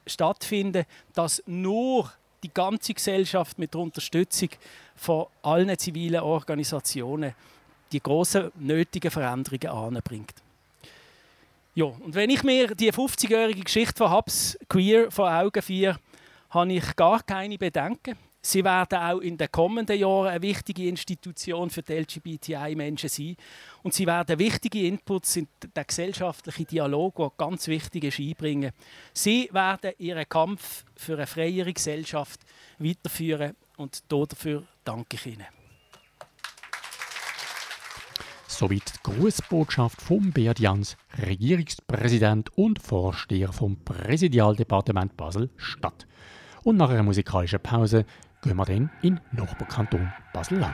[0.06, 2.10] stattfinden, dass nur
[2.44, 4.52] die ganze Gesellschaft mit der Unterstützung
[4.96, 7.36] von allen zivilen Organisationen
[7.92, 10.34] die großen nötigen Veränderungen anbringt.
[11.76, 16.00] Ja, und wenn ich mir die 50-jährige Geschichte von Hubs Queer vor Augen führe,
[16.50, 18.16] habe ich gar keine Bedenken.
[18.42, 23.36] Sie werden auch in den kommenden Jahren eine wichtige Institution für die LGBTI-Menschen sein.
[23.84, 28.72] Und sie werden wichtige Inputs in den gesellschaftlichen Dialog, der ganz wichtig ist, einbringen.
[29.14, 32.40] Sie werden ihren Kampf für eine freiere Gesellschaft
[32.80, 35.57] weiterführen und dafür danke ich Ihnen.
[38.58, 40.98] Soweit die Grußbotschaft vom Beat Jans,
[41.28, 46.08] Regierungspräsident und Vorsteher vom Präsidialdepartement Basel-Stadt.
[46.64, 48.04] Und nach einer musikalischen Pause
[48.42, 50.74] gehen wir dann in Nachbarkanton Basel-Land.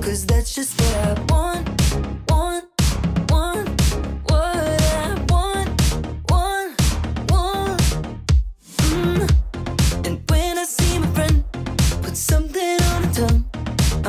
[0.00, 1.22] Cause that's just what I.
[1.28, 1.37] Want,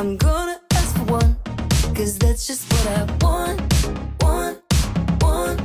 [0.00, 1.36] I'm gonna ask for one,
[1.94, 3.60] cause that's just what I want,
[4.22, 4.62] want,
[5.20, 5.60] want,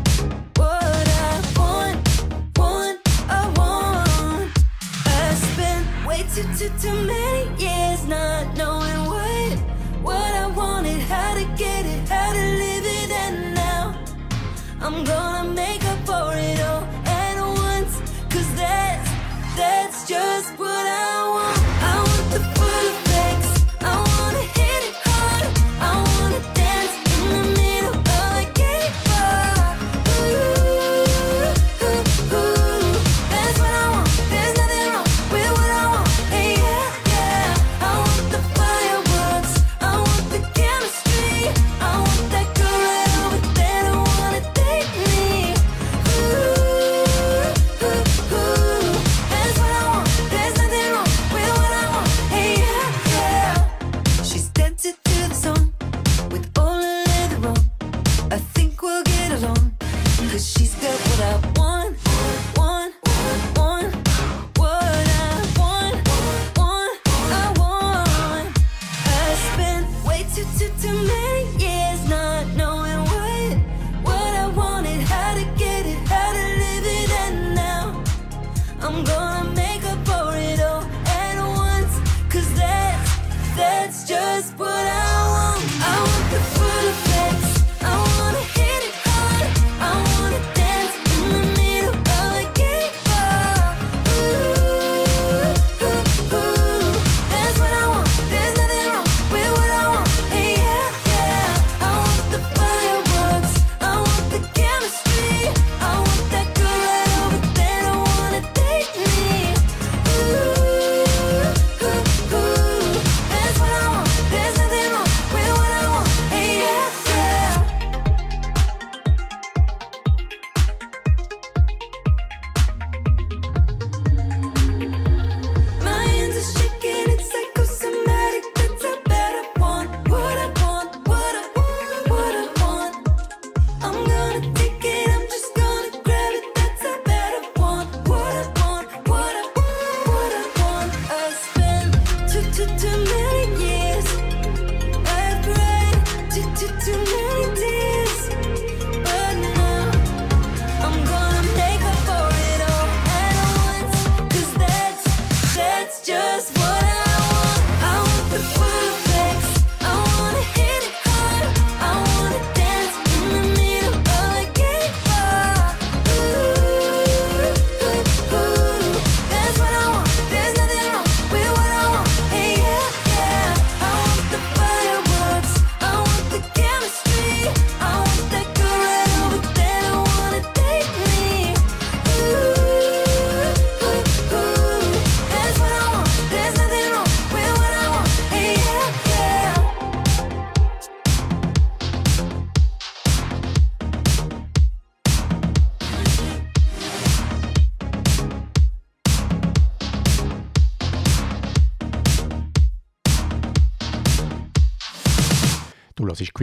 [0.58, 4.52] what I want, want, I want.
[5.06, 8.75] I spent way too, too, too many years not knowing.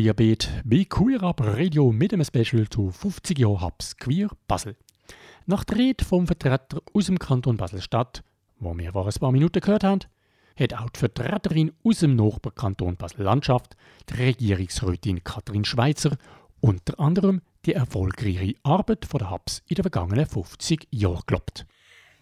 [0.02, 4.74] Queerbeat bei Queer Up Radio mit einem Special zu 50 Jahren Hubs Queer Basel.
[5.46, 8.24] Nach der Rede vom Vertreter aus dem Kanton Basel-Stadt,
[8.58, 10.00] wo wir vor ein paar Minuten gehört haben,
[10.58, 13.76] hat auch die Vertreterin aus dem Nachbarkanton Basel-Landschaft,
[14.08, 16.16] die Regierungsrätin Kathrin Schweizer,
[16.60, 21.64] unter anderem die erfolgreiche Arbeit von der Hubs in den vergangenen 50 Jahren gelobt.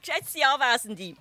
[0.02, 1.14] Geschätzte Anwesende,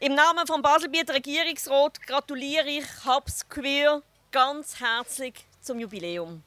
[0.00, 6.42] im Namen von Baselbieter Regierungsrat gratuliere ich Hubs Queer ganz herzlich zum Jubiläum.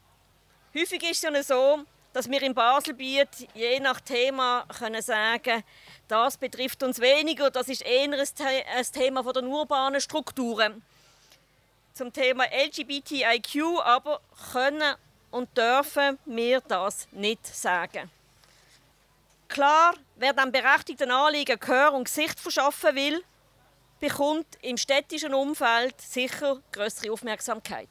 [0.73, 1.79] Häufig ist es ja so,
[2.13, 5.63] dass wir im Baselbiet je nach Thema können sagen
[6.11, 10.83] das betrifft uns weniger, das ist eher ein Thema von den urbanen Strukturen.
[11.93, 14.19] Zum Thema LGBTIQ aber
[14.51, 14.95] können
[15.31, 18.11] und dürfen wir das nicht sagen.
[19.47, 23.23] Klar, wer dem berechtigten Anliegen Gehör und Gesicht verschaffen will,
[24.01, 27.87] bekommt im städtischen Umfeld sicher größere Aufmerksamkeit.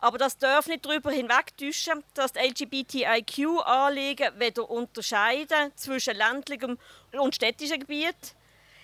[0.00, 6.78] Aber das darf nicht darüber hinwegtäuschen, dass die LGBTIQ-Anliegen weder unterscheiden zwischen ländlichem
[7.12, 8.34] und städtischem Gebiet.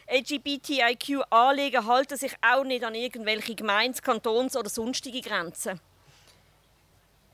[0.08, 5.80] LGBTIQ-Anliegen halten sich auch nicht an irgendwelche Gemeins-, Kantons- oder sonstige Grenzen.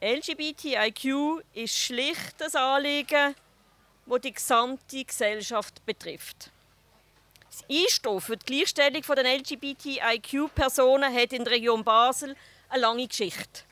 [0.01, 3.35] LGBTIQ ist schlicht ein Anliegen,
[4.07, 6.51] das die gesamte Gesellschaft betrifft.
[7.51, 12.35] Das Einstufen, die Gleichstellung der LGBTIQ-Personen hat in der Region Basel
[12.69, 13.65] eine lange Geschichte.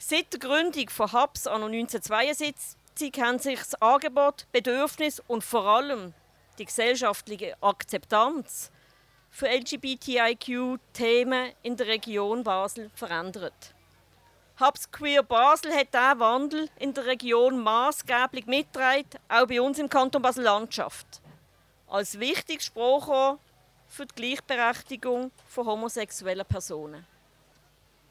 [0.00, 6.14] Seit der Gründung von Hubs an 1972 haben sich das Angebot, Bedürfnis und vor allem
[6.58, 8.70] die gesellschaftliche Akzeptanz
[9.28, 13.74] für LGBTIQ-Themen in der Region Basel verändert.
[14.60, 19.88] Hubs Queer Basel hat diesen Wandel in der Region maßgeblich mitgetragen, auch bei uns im
[19.88, 21.20] Kanton Basel-Landschaft.
[21.88, 23.40] Als wichtiges Sprachrohr
[23.88, 27.04] für die Gleichberechtigung von homosexuellen Personen.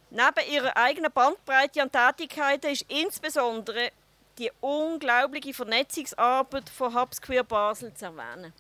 [0.10, 3.92] Neben ihrer eigenen Bandbreite an Tätigkeiten ist insbesondere
[4.38, 8.54] die unglaubliche Vernetzungsarbeit von Hubs Queer Basel zu erwähnen.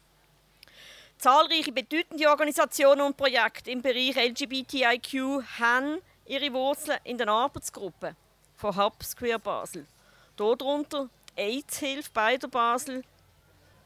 [1.18, 8.16] Zahlreiche bedeutende Organisationen und Projekte im Bereich LGBTIQ haben ihre Wurzeln in den Arbeitsgruppen
[8.58, 9.88] von Hubs Queer Basel.
[10.36, 13.04] Darunter die AIDS-Hilfe beider Basel,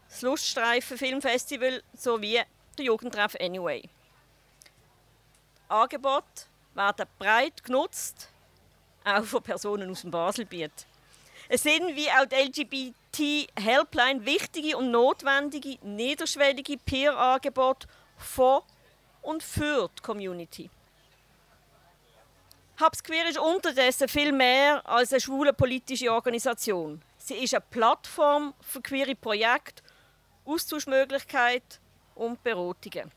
[0.09, 2.41] das Luststreifen Filmfestival sowie
[2.77, 3.87] der Jugendtreff Anyway.
[5.69, 8.29] Angebote werden breit genutzt,
[9.03, 10.71] auch von Personen aus dem Baselbiet.
[11.49, 18.61] Es sind wie auch die LGBT-Helpline wichtige und notwendige niederschwellige Peer-Angebote von
[19.21, 20.69] und für die Community.
[22.79, 27.01] Hubs Queer ist unterdessen viel mehr als eine schwule politische Organisation.
[27.17, 29.83] Sie ist eine Plattform für queere Projekte,
[30.45, 31.79] Austauschmöglichkeiten
[32.15, 33.11] und Beratungen.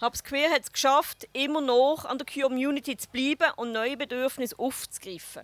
[0.00, 4.58] Hubs Queer hat es geschafft, immer noch an der Community zu bleiben und neue Bedürfnisse
[4.58, 5.42] aufzugreifen.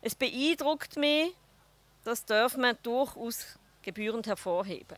[0.00, 1.34] Es beeindruckt mich,
[2.02, 4.96] das darf man durchaus gebührend hervorheben.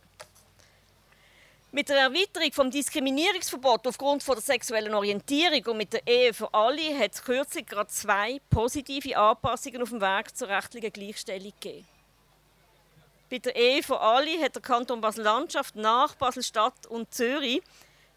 [1.72, 6.54] Mit der Erweiterung vom Diskriminierungsverbot aufgrund von der sexuellen Orientierung und mit der Ehe für
[6.54, 11.84] alle hat es kürzlich gerade zwei positive Anpassungen auf dem Weg zur rechtlichen Gleichstellung gegeben.
[13.28, 17.60] Bei der Ehe für alle hat der Kanton Basel-Landschaft nach Basel-Stadt und Zürich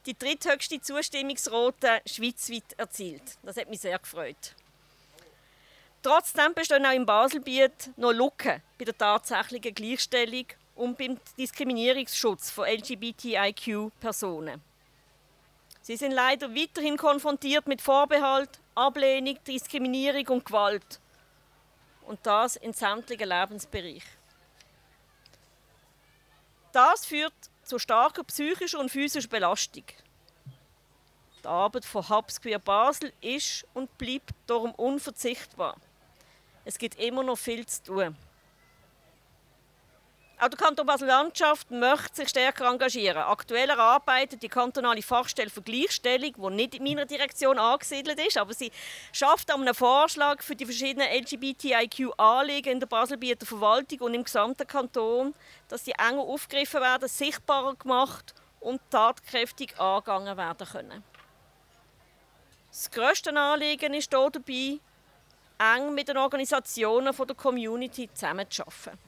[0.08, 3.38] die dritthöchste Zustimmungsrate schweizweit erzielt.
[3.44, 4.56] Das hat mich sehr gefreut.
[6.02, 10.46] Trotzdem bestehen auch im Baselbiet noch Lücken bei der tatsächlichen Gleichstellung
[10.76, 14.62] und beim Diskriminierungsschutz von LGBTIQ-Personen.
[15.82, 21.00] Sie sind leider weiterhin konfrontiert mit Vorbehalt, Ablehnung, Diskriminierung und Gewalt.
[22.04, 24.18] Und das in sämtlichen Lebensbereichen.
[26.72, 27.34] Das führt
[27.68, 29.84] zu starker psychischer und physischer Belastung.
[31.44, 35.78] Die Arbeit von Hubs Basel ist und bleibt darum unverzichtbar.
[36.66, 38.18] Es gibt immer noch viel zu tun.
[40.40, 43.24] Auch der Kanton Basel-Landschaft möchte sich stärker engagieren.
[43.24, 48.54] Aktuell erarbeitet die kantonale Fachstelle für Gleichstellung, die nicht in meiner Direktion angesiedelt ist, aber
[48.54, 48.72] sie
[49.12, 55.34] schafft einen Vorschlag für die verschiedenen LGBTIQ-Anliegen in der Baselbieter Verwaltung und im gesamten Kanton,
[55.70, 61.04] dass die enger aufgegriffen werden, sichtbarer gemacht und tatkräftig angegangen werden können.
[62.70, 64.80] Das grösste Anliegen ist hier dabei,
[65.58, 69.07] eng mit den Organisationen der Community zusammenzuarbeiten.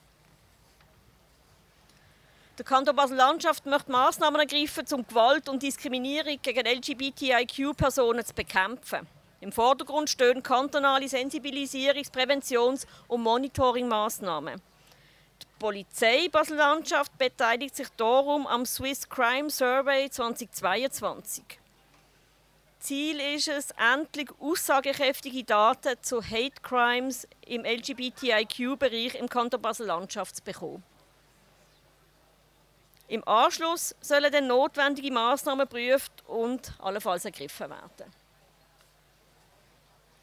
[2.60, 9.08] Der Kanton Basel-Landschaft möchte Massnahmen ergreifen, um Gewalt und Diskriminierung gegen LGBTIQ-Personen zu bekämpfen.
[9.40, 14.62] Im Vordergrund stehen kantonale Sensibilisierungs-, Präventions- und Monitoring-Massnahmen.
[15.42, 21.46] Die Polizei Basel-Landschaft beteiligt sich darum am Swiss Crime Survey 2022.
[22.80, 30.44] Ziel ist es, endlich aussagekräftige Daten zu Hate Crimes im LGBTIQ-Bereich im Kanton Basel-Landschaft zu
[30.44, 30.84] bekommen.
[33.10, 38.14] Im Anschluss sollen dann notwendige Maßnahmen geprüft und allenfalls ergriffen werden.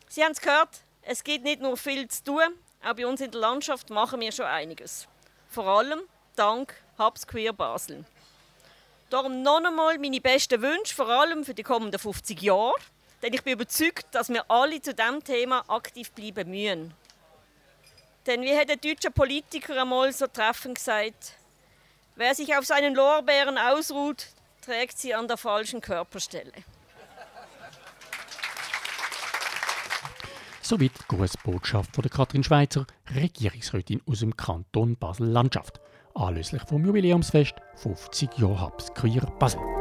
[0.09, 0.69] Sie haben es gehört,
[1.03, 4.31] es gibt nicht nur viel zu tun, auch bei uns in der Landschaft machen wir
[4.31, 5.09] schon einiges.
[5.49, 6.03] Vor allem
[6.37, 8.05] dank Hubs Queer Basel.
[9.11, 12.75] Darum noch einmal meine besten Wünsche, vor allem für die kommenden 50 Jahre.
[13.21, 16.95] Denn ich bin überzeugt, dass wir alle zu diesem Thema aktiv bleiben müssen.
[18.27, 21.33] Denn wie hat der deutsche Politiker einmal so treffend gesagt,
[22.19, 24.29] Wer sich auf seinen Lorbeeren ausruht,
[24.65, 26.53] trägt sie an der falschen Körperstelle.
[30.63, 35.79] Soweit die Grußbotschaft von der Katrin Schweizer, Regierungsrätin aus dem Kanton Basel-Landschaft,
[36.15, 39.76] anlässlich vom Jubiläumsfest 50 Jahre Hubs Queer Basel.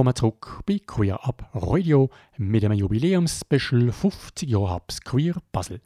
[0.00, 5.82] Willkommen zurück bei Queer Up Radio mit einem Jubiläumsspecial 50 Jahre Hubs Queer Basel.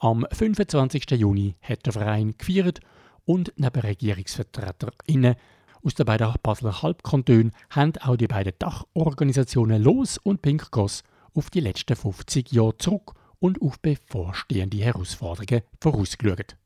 [0.00, 1.12] Am 25.
[1.12, 2.80] Juni hat der Verein gefeiert
[3.24, 5.36] und neben RegierungsvertreterInnen
[5.82, 11.48] aus den beiden Basler Halbkantonen haben auch die beiden Dachorganisationen Los und Pink Cross auf
[11.48, 16.58] die letzten 50 Jahre zurück und auf bevorstehende Herausforderungen vorausgeschaut.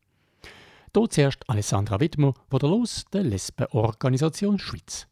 [0.96, 5.06] Hier zuerst Alessandra Wittmer von der Los, der Lesbenorganisation Schweiz.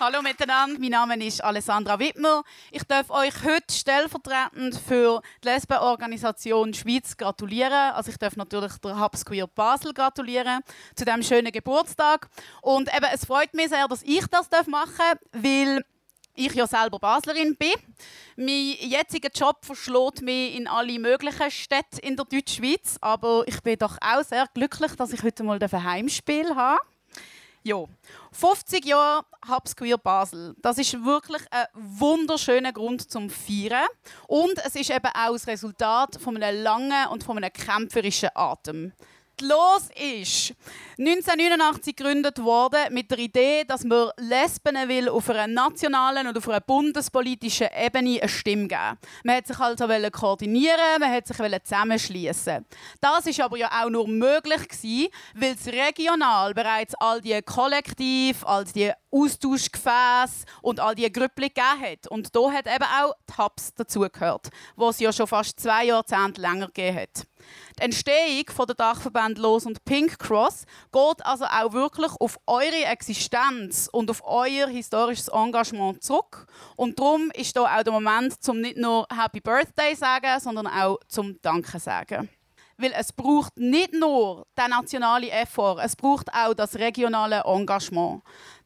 [0.00, 2.42] Hallo miteinander, mein Name ist Alessandra Wittmer.
[2.72, 7.92] Ich darf euch heute stellvertretend für die Lesbenorganisation Schweiz gratulieren.
[7.92, 10.62] Also ich darf natürlich der Hubs Queer Basel gratulieren
[10.96, 12.28] zu diesem schönen Geburtstag.
[12.60, 15.84] Und eben, es freut mich sehr, dass ich das machen darf, weil
[16.34, 17.74] ich ja selber Baslerin bin.
[18.34, 23.78] Mein jetziger Job verschlägt mich in alle möglichen Städte in der Deutschschweiz, aber ich bin
[23.78, 26.80] doch auch sehr glücklich, dass ich heute mal ein Heimspiel habe.
[27.66, 27.82] Ja,
[28.34, 30.54] 50 Jahre Hubs Queer Basel.
[30.60, 33.86] Das ist wirklich ein wunderschöner Grund zum Feiern.
[34.26, 38.92] Und es ist eben auch das Resultat von einem langen und von einem kämpferischen Atem.
[39.40, 40.54] Los ist
[40.96, 46.48] 1989 gegründet worden mit der Idee, dass man Lesben will auf einer nationalen und auf
[46.48, 48.98] einer bundespolitischen Ebene eine Stimme geben.
[49.24, 52.64] Man hat sich also koordinieren, man hat sich zusammenschließen.
[53.00, 58.44] Das ist aber ja auch nur möglich gewesen, weil es regional bereits all die Kollektiv,
[58.46, 62.06] all die Austauschgefäße und all die Grüppli gegeben hat.
[62.08, 66.40] Und da hat eben auch die Hubs dazugehört, wo es ja schon fast zwei Jahrzehnte
[66.40, 67.33] länger gegeben hat.
[67.78, 72.84] Die Entstehung von der Dachverband Los und Pink Cross geht also auch wirklich auf eure
[72.84, 76.46] Existenz und auf euer historisches Engagement zurück.
[76.76, 80.98] Und darum ist da auch der Moment, zum nicht nur Happy Birthday sagen, sondern auch
[81.08, 82.28] zum Danke sagen.
[82.76, 88.22] Weil es braucht nicht nur den nationalen Effort, es braucht auch das regionale Engagement.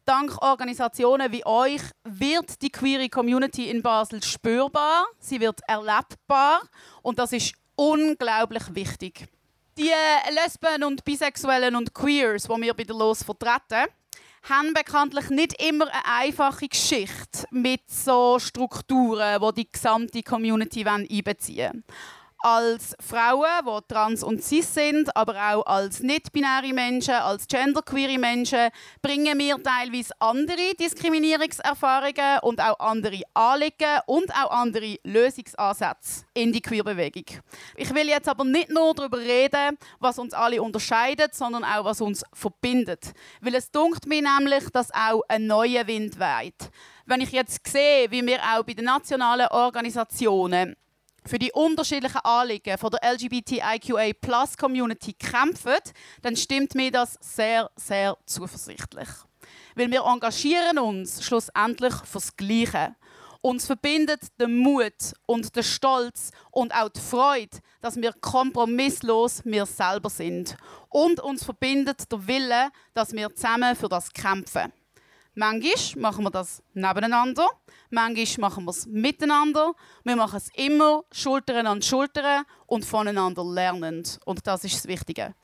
[0.09, 6.63] Dank Organisationen wie euch wird die queere Community in Basel spürbar, sie wird erlebbar
[7.03, 9.29] und das ist unglaublich wichtig.
[9.79, 9.91] Die
[10.31, 13.87] Lesben und Bisexuellen und Queers, die wir bei der Los vertreten,
[14.43, 21.73] haben bekanntlich nicht immer eine einfache Geschichte mit so Strukturen, die die gesamte Community einbeziehen
[21.73, 21.85] wollen
[22.41, 28.71] als Frauen, die trans und cis sind, aber auch als nicht-binäre Menschen, als genderqueere Menschen,
[29.03, 36.63] bringen wir teilweise andere Diskriminierungserfahrungen und auch andere Anliegen und auch andere Lösungsansätze in die
[36.63, 37.25] Queerbewegung.
[37.77, 42.01] Ich will jetzt aber nicht nur darüber reden, was uns alle unterscheidet, sondern auch, was
[42.01, 43.13] uns verbindet.
[43.41, 46.71] Weil es dunkt mir nämlich, dass auch ein neuer Wind weht.
[47.05, 50.77] Wenn ich jetzt sehe, wie wir auch bei den nationalen Organisationen
[51.29, 55.77] für die unterschiedlichen Anliegen von der LGBTIQA-Plus-Community kämpfen,
[56.23, 59.09] dann stimmt mir das sehr, sehr zuversichtlich.
[59.75, 62.95] Weil wir engagieren uns schlussendlich fürs Gleiche.
[63.41, 69.65] Uns verbindet der Mut und der Stolz und auch die Freude, dass wir kompromisslos wir
[69.65, 70.57] selber sind.
[70.89, 74.73] Und uns verbindet der Wille, dass wir zusammen für das kämpfen.
[75.39, 77.47] Manchmal machen wir das nebeneinander,
[77.91, 79.73] manchmal machen wir es miteinander.
[80.03, 84.19] Wir machen es immer Schultern an Schultern und voneinander lernend.
[84.25, 85.37] Und das ist das Wichtige.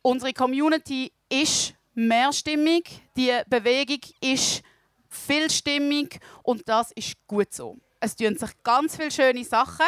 [0.00, 4.62] Unsere Community ist mehrstimmig, die Bewegung ist
[5.10, 7.76] vielstimmig und das ist gut so.
[8.00, 9.84] Es tun sich ganz viele schöne Sachen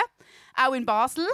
[0.54, 1.26] auch in Basel,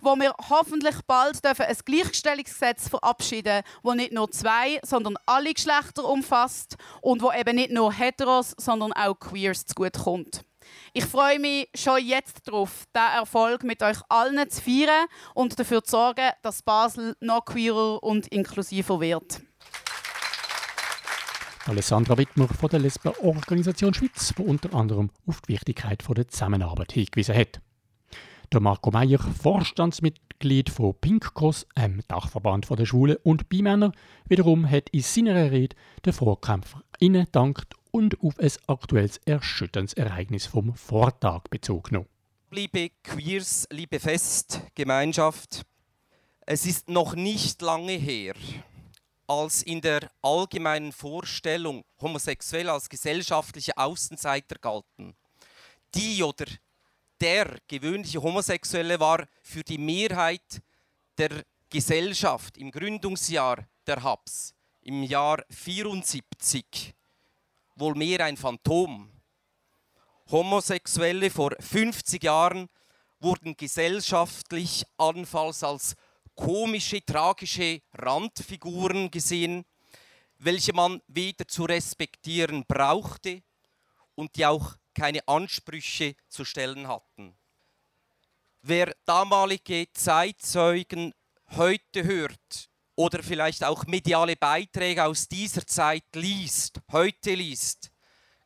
[0.00, 6.04] wo wir hoffentlich bald dürfen ein Gleichstellungsgesetz verabschieden wo nicht nur zwei, sondern alle Geschlechter
[6.04, 10.44] umfasst und wo eben nicht nur Heteros, sondern auch Queers zugute kommt.
[10.92, 15.84] Ich freue mich schon jetzt darauf, diesen Erfolg mit euch allen zu feiern und dafür
[15.84, 19.42] zu sorgen, dass Basel noch queerer und inklusiver wird.
[21.66, 27.34] Alessandra Wittmer von der Lesbenorganisation Schweiz, die unter anderem auf die Wichtigkeit der Zusammenarbeit hingewiesen
[27.34, 27.60] hat.
[28.52, 33.90] Der Marco Meyer, Vorstandsmitglied von Pink Cross, einem Dachverband der Schwulen und Bimänner,
[34.28, 35.74] wiederum hat in seiner Rede
[36.04, 42.06] den VorkämpferInnen gedankt und auf ein aktuelles erschütterndes Ereignis vom Vortag bezogen.
[42.52, 45.62] Liebe Queers, liebe Festgemeinschaft,
[46.46, 48.34] es ist noch nicht lange her,
[49.26, 55.16] als in der allgemeinen Vorstellung homosexuell als gesellschaftliche Außenseiter galten.
[55.96, 56.46] Die oder
[57.20, 60.62] der gewöhnliche Homosexuelle war für die Mehrheit
[61.18, 66.94] der Gesellschaft im Gründungsjahr der Hubs im Jahr 74
[67.74, 69.10] wohl mehr ein Phantom.
[70.30, 72.68] Homosexuelle vor 50 Jahren
[73.18, 75.96] wurden gesellschaftlich allenfalls als
[76.36, 79.64] komische, tragische Randfiguren gesehen,
[80.38, 83.42] welche man weder zu respektieren brauchte
[84.14, 87.36] und die auch keine Ansprüche zu stellen hatten.
[88.62, 91.14] Wer damalige Zeitzeugen
[91.50, 97.92] heute hört oder vielleicht auch mediale Beiträge aus dieser Zeit liest, heute liest,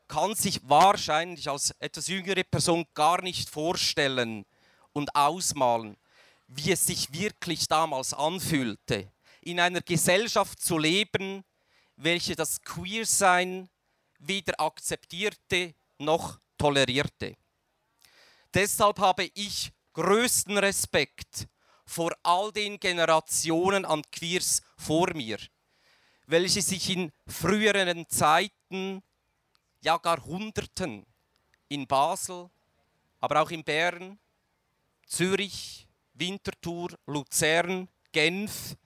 [0.08, 4.44] kann sich wahrscheinlich als etwas jüngere Person gar nicht vorstellen
[4.92, 5.96] und ausmalen,
[6.48, 11.44] wie es sich wirklich damals anfühlte, in einer Gesellschaft zu leben,
[11.94, 13.70] welche das Queersein
[14.18, 17.36] weder akzeptierte noch tolerierte.
[18.52, 21.48] Deshalb habe ich größten Respekt
[21.84, 25.38] vor all den Generationen an Queers vor mir,
[26.26, 29.02] welche sich in früheren Zeiten,
[29.80, 31.06] ja gar Hunderten,
[31.68, 32.50] in Basel,
[33.20, 34.18] aber auch in Bern,
[35.06, 38.76] Zürich, Winterthur, Luzern, Genf,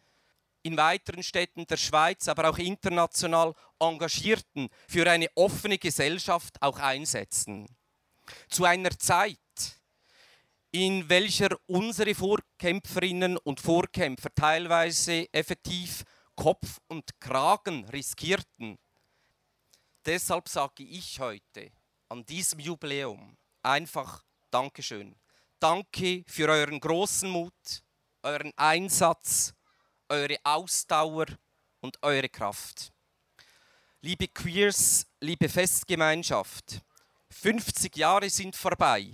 [0.65, 7.67] in weiteren Städten der Schweiz, aber auch international engagierten, für eine offene Gesellschaft auch einsetzen.
[8.49, 9.39] Zu einer Zeit,
[10.73, 16.03] in welcher unsere Vorkämpferinnen und Vorkämpfer teilweise effektiv
[16.35, 18.79] Kopf und Kragen riskierten.
[20.05, 21.71] Deshalb sage ich heute
[22.09, 25.15] an diesem Jubiläum einfach Dankeschön.
[25.61, 27.85] Danke für euren großen Mut,
[28.23, 29.55] euren Einsatz,
[30.15, 31.27] eure Ausdauer
[31.81, 32.93] und eure Kraft.
[34.01, 36.81] Liebe Queers, liebe Festgemeinschaft,
[37.31, 39.11] 50 Jahre sind vorbei.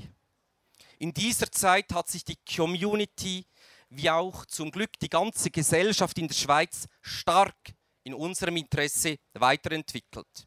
[0.99, 3.47] In dieser Zeit hat sich die Community
[3.89, 7.57] wie auch zum Glück die ganze Gesellschaft in der Schweiz stark
[8.05, 10.47] in unserem Interesse weiterentwickelt.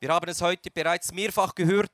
[0.00, 1.90] Wir haben es heute bereits mehrfach gehört,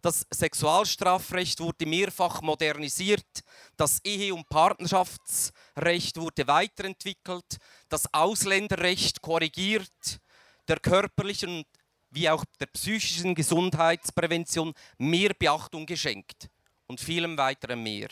[0.00, 3.26] das Sexualstrafrecht wurde mehrfach modernisiert,
[3.76, 7.56] das Ehe- und Partnerschaftsrecht wurde weiterentwickelt,
[7.88, 10.20] das Ausländerrecht korrigiert,
[10.68, 11.64] der körperlichen
[12.10, 16.48] wie auch der psychischen Gesundheitsprävention mehr Beachtung geschenkt
[16.86, 18.08] und vielem weiteren mehr.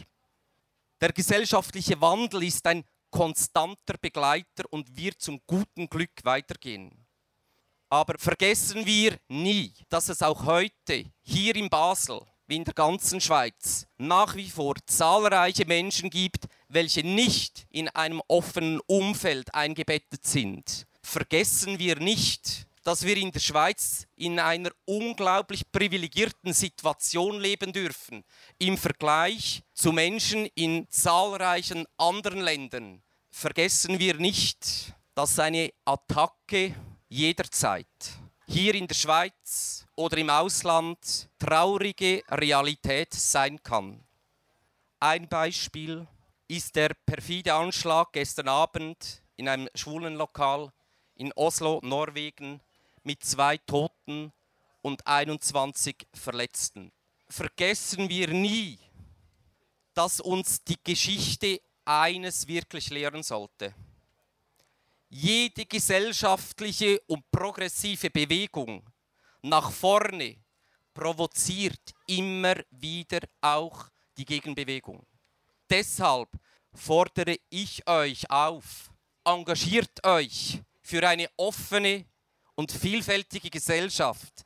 [1.01, 7.06] Der gesellschaftliche Wandel ist ein konstanter Begleiter und wird zum guten Glück weitergehen.
[7.89, 13.21] Aber vergessen wir nie, dass es auch heute hier in Basel wie in der ganzen
[13.21, 20.87] Schweiz nach wie vor zahlreiche Menschen gibt, welche nicht in einem offenen Umfeld eingebettet sind.
[21.03, 28.25] Vergessen wir nicht, dass wir in der Schweiz in einer unglaublich privilegierten Situation leben dürfen
[28.59, 33.03] im Vergleich zu Menschen in zahlreichen anderen Ländern.
[33.31, 36.77] Vergessen wir nicht, dass eine Attacke
[37.09, 37.87] jederzeit
[38.49, 44.05] hier in der Schweiz oder im Ausland traurige Realität sein kann.
[45.01, 46.07] Ein Beispiel
[46.49, 50.73] ist der perfide Anschlag gestern Abend in einem schwulen Lokal
[51.17, 52.61] in Oslo, Norwegen,
[53.03, 54.33] mit zwei Toten
[54.83, 56.93] und 21 Verletzten.
[57.29, 58.79] Vergessen wir nie,
[59.95, 63.75] dass uns die Geschichte eines wirklich lehren sollte.
[65.09, 68.83] Jede gesellschaftliche und progressive Bewegung
[69.43, 70.37] nach vorne
[70.93, 75.07] provoziert immer wieder auch die Gegenbewegung.
[75.71, 76.29] Deshalb
[76.73, 78.91] fordere ich euch auf,
[79.25, 82.07] engagiert euch für eine offene
[82.55, 84.45] und vielfältige Gesellschaft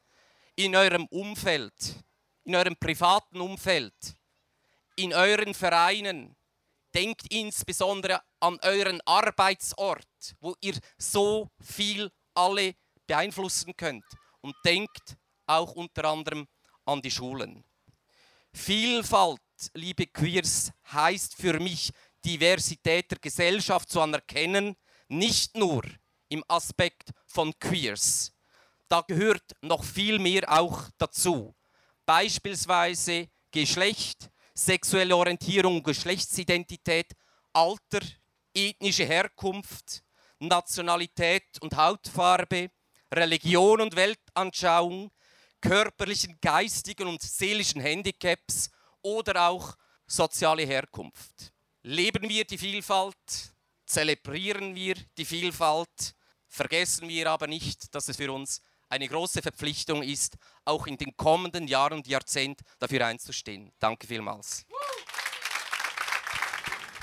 [0.57, 1.73] in eurem Umfeld,
[2.45, 3.95] in eurem privaten Umfeld,
[4.97, 6.37] in euren Vereinen.
[6.95, 12.75] Denkt insbesondere an euren Arbeitsort, wo ihr so viel alle
[13.07, 14.05] beeinflussen könnt.
[14.41, 15.17] Und denkt
[15.47, 16.49] auch unter anderem
[16.85, 17.65] an die Schulen.
[18.53, 19.41] Vielfalt,
[19.75, 21.93] liebe Queers, heißt für mich,
[22.25, 24.77] Diversität der Gesellschaft zu anerkennen,
[25.09, 25.83] nicht nur
[26.29, 28.33] im Aspekt von Queers.
[28.89, 31.55] Da gehört noch viel mehr auch dazu.
[32.07, 34.31] Beispielsweise Geschlecht,
[34.61, 37.13] sexuelle Orientierung, Geschlechtsidentität,
[37.53, 38.01] Alter,
[38.55, 40.03] ethnische Herkunft,
[40.39, 42.71] Nationalität und Hautfarbe,
[43.13, 45.11] Religion und Weltanschauung,
[45.61, 48.71] körperlichen, geistigen und seelischen Handicaps
[49.03, 49.75] oder auch
[50.07, 51.53] soziale Herkunft.
[51.83, 53.55] Leben wir die Vielfalt,
[53.87, 56.15] zelebrieren wir die Vielfalt,
[56.49, 58.61] vergessen wir aber nicht, dass es für uns
[58.91, 63.73] eine große Verpflichtung ist, auch in den kommenden Jahren und Jahrzehnten dafür einzustehen.
[63.79, 64.67] Danke vielmals.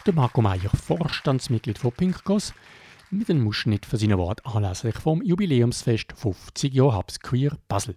[0.05, 2.53] Der Marco Meyer, Vorstandsmitglied von Pinkgos.
[3.09, 7.95] mit einem Ausschnitt von seinen Worten anlässlich vom Jubiläumsfest 50 Jahre Hubs Queer Basel.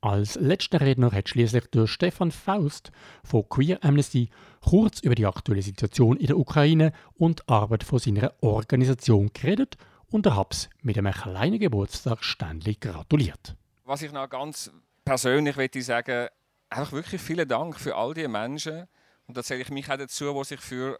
[0.00, 2.92] Als letzter Redner hat schließlich der Stefan Faust
[3.24, 4.30] von Queer Amnesty
[4.60, 9.76] kurz über die aktuelle Situation in der Ukraine und die Arbeit von seiner Organisation geredet
[10.10, 13.56] und Hubs mit einem kleinen Geburtstag ständig gratuliert.
[13.84, 14.70] Was ich noch ganz
[15.04, 16.28] persönlich möchte sagen,
[16.70, 18.86] einfach wirklich vielen Dank für all die Menschen
[19.26, 20.98] und da zähle ich mich auch dazu, die sich für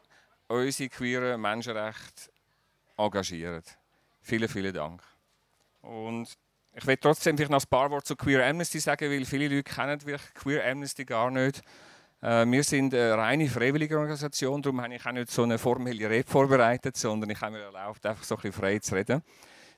[0.48, 2.30] unsere queeren Menschenrechte
[2.96, 3.62] engagieren.
[4.20, 5.02] Vielen, vielen Dank.
[5.80, 6.28] Und
[6.74, 9.62] ich will trotzdem vielleicht noch ein paar Worte zu Queer Amnesty sagen, weil viele Leute
[9.62, 9.98] kennen
[10.34, 11.62] Queer Amnesty gar nicht.
[12.20, 16.10] Äh, wir sind eine reine freiwillige Organisation, darum habe ich auch nicht so eine formelle
[16.10, 19.22] Rede vorbereitet, sondern ich habe mir erlaubt, einfach so ein bisschen frei zu reden.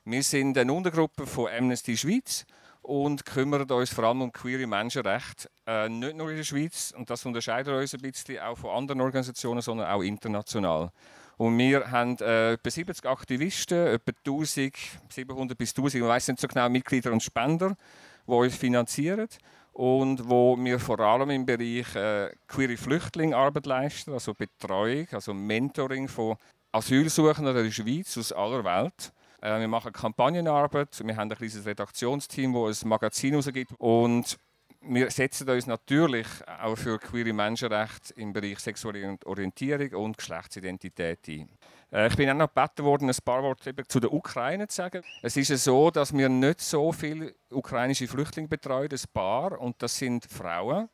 [0.05, 2.45] Wir sind eine Untergruppe von Amnesty Schweiz
[2.81, 7.11] und kümmern uns vor allem um queere Menschenrechte, äh, nicht nur in der Schweiz, und
[7.11, 10.91] das unterscheidet uns ein bisschen auch von anderen Organisationen, sondern auch international.
[11.37, 14.73] Und wir haben äh, etwa 70 Aktivisten, etwa 1000,
[15.09, 17.77] 700 bis 1000, ich weiß nicht so genau, Mitglieder und Spender,
[18.25, 19.27] die uns finanzieren
[19.73, 26.07] und wo wir vor allem im Bereich äh, queere Flüchtlingsarbeit leisten, also Betreuung, also Mentoring
[26.07, 26.35] von
[26.71, 29.13] Asylsuchenden in der Schweiz aus aller Welt.
[29.41, 34.37] Äh, wir machen Kampagnenarbeit, wir haben ein kleines Redaktionsteam, das ein Magazin herausgibt und
[34.83, 41.49] wir setzen uns natürlich auch für queere Menschenrechte im Bereich sexuelle Orientierung und Geschlechtsidentität ein.
[41.91, 45.03] Äh, ich bin auch noch gebeten worden, ein paar Worte zu der Ukraine zu sagen.
[45.21, 49.97] Es ist so, dass wir nicht so viele ukrainische Flüchtlinge betreuen, ein paar, und das
[49.97, 50.89] sind Frauen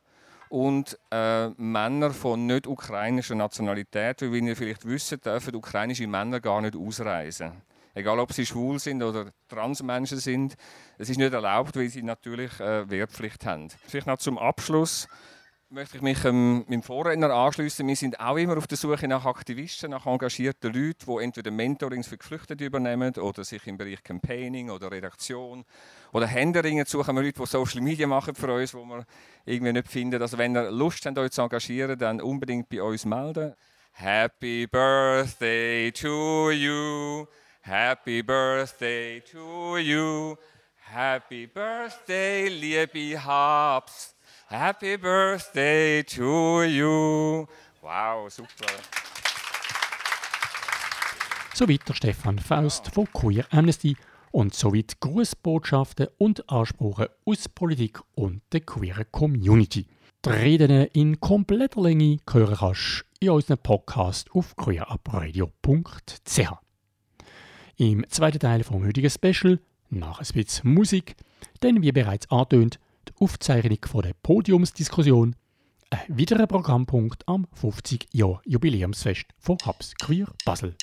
[0.48, 4.22] und äh, Männer von nicht ukrainischer Nationalität.
[4.22, 7.62] Weil, wie ihr vielleicht wisst, dürfen ukrainische Männer gar nicht ausreisen.
[7.94, 10.54] Egal, ob sie schwul sind oder Transmenschen sind.
[10.98, 13.68] Es ist nicht erlaubt, weil sie natürlich äh, Wehrpflicht haben.
[13.86, 15.08] Vielleicht noch zum Abschluss
[15.70, 17.86] möchte ich mich ähm, meinem Vorredner anschließen.
[17.86, 22.08] Wir sind auch immer auf der Suche nach Aktivisten, nach engagierten Leuten, die entweder Mentorings
[22.08, 25.64] für Geflüchtete übernehmen oder sich im Bereich Campaigning oder Redaktion
[26.12, 29.04] oder Händeringen suchen wir Leute, die Social Media machen für uns, wo wir
[29.44, 30.22] irgendwie nicht finden.
[30.22, 33.54] Also wenn ihr Lust habt, euch zu engagieren, dann unbedingt bei uns melden.
[33.92, 37.26] Happy Birthday to you.
[37.60, 40.36] Happy Birthday to you.
[40.76, 44.17] Happy Birthday, liebe Habs.
[44.50, 47.46] Happy Birthday to you.
[47.82, 48.72] Wow, super.
[51.52, 53.94] Soweit der Stefan Faust von Queer Amnesty
[54.32, 59.86] und soweit Grußbotschaften und Ansprüche aus Politik und der queeren Community.
[60.24, 66.52] Die Reden in kompletter Länge hören kannst in unserem Podcast auf queerabradio.ch.
[67.76, 71.16] Im zweiten Teil vom heutigen Special, nach ein bisschen Musik,
[71.62, 72.78] denn wie bereits angetönt,
[73.08, 75.36] die Aufzeichnung von der Podiumsdiskussion,
[75.90, 80.74] ein weiterer Programmpunkt am 50 Jahr Jubiläumsfest von Hubs Queer Basel.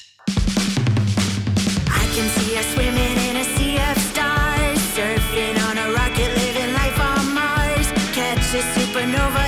[9.08, 9.45] I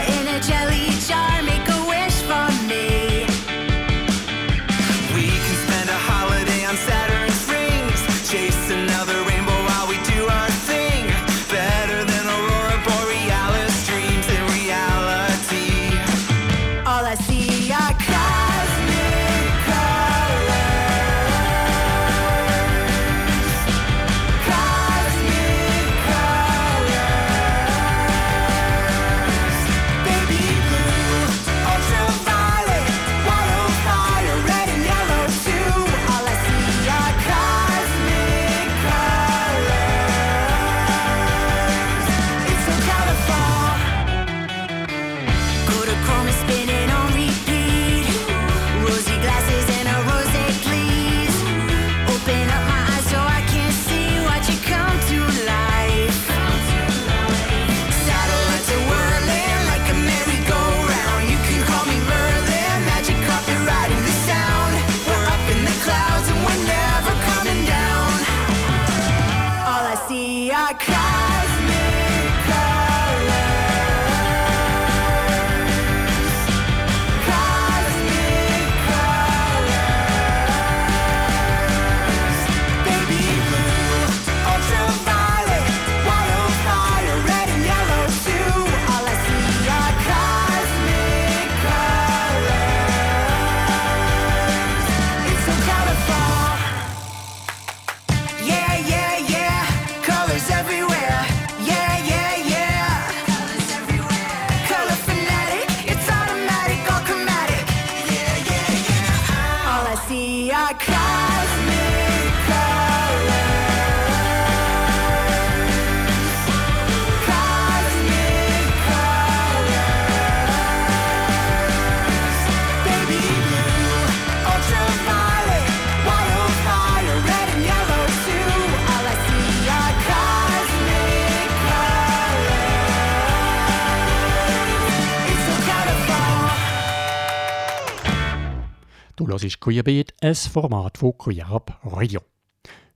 [139.67, 142.21] Queerbeat, ein Format von Queer Up Radio.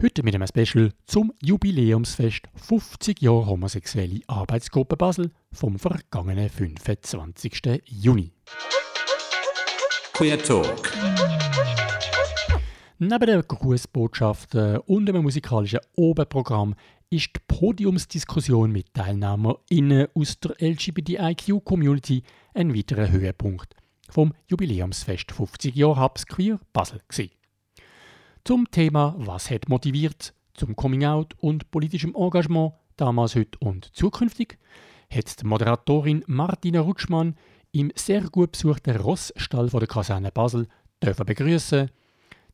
[0.01, 7.81] Heute mit einem Special zum Jubiläumsfest 50 Jahre homosexuelle Arbeitsgruppe Basel vom vergangenen 25.
[7.87, 8.31] Juni.
[10.13, 10.93] Queer Talk.
[12.99, 16.75] Neben den Grußbotschaften und einem musikalischen Oberprogramm
[17.09, 23.75] ist die Podiumsdiskussion mit TeilnehmerInnen aus der LGBTIQ-Community ein weiterer Höhepunkt
[24.11, 27.31] vom Jubiläumsfest 50 Jahre Hubs Queer Basel gewesen.
[28.43, 34.59] Zum Thema «Was hat motiviert?» zum Coming-out und politischem Engagement damals, heute und zukünftig
[35.09, 37.35] hat die Moderatorin Martina Rutschmann
[37.71, 40.67] im sehr gut besuchten Rossstall von der Kaserne Basel
[41.01, 41.89] dürfen begrüßen.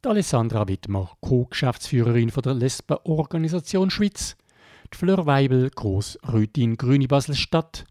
[0.04, 4.38] Die Alessandra Wittmer, Co-Geschäftsführerin der Lesbenorganisation Schweiz,
[4.94, 7.86] die Fleur Weibel, Grossrätin Grüne Basel-Stadt,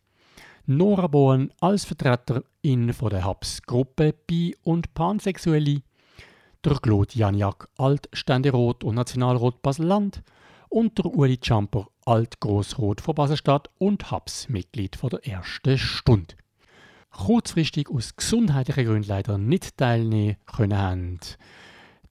[0.68, 5.82] Nora Bohn als Vertreterin von der Hubs-Gruppe Bi- und Pansexuelle,
[6.64, 10.24] der Claude Janiak, Altständerot und Nationalrot Basel-Land
[10.68, 16.34] und der Uli Champer, Altgrossrot von Baselstadt und Hubs-Mitglied von der ersten Stunde.
[17.12, 21.20] Kurzfristig aus gesundheitlichen Gründen leider nicht teilnehmen können haben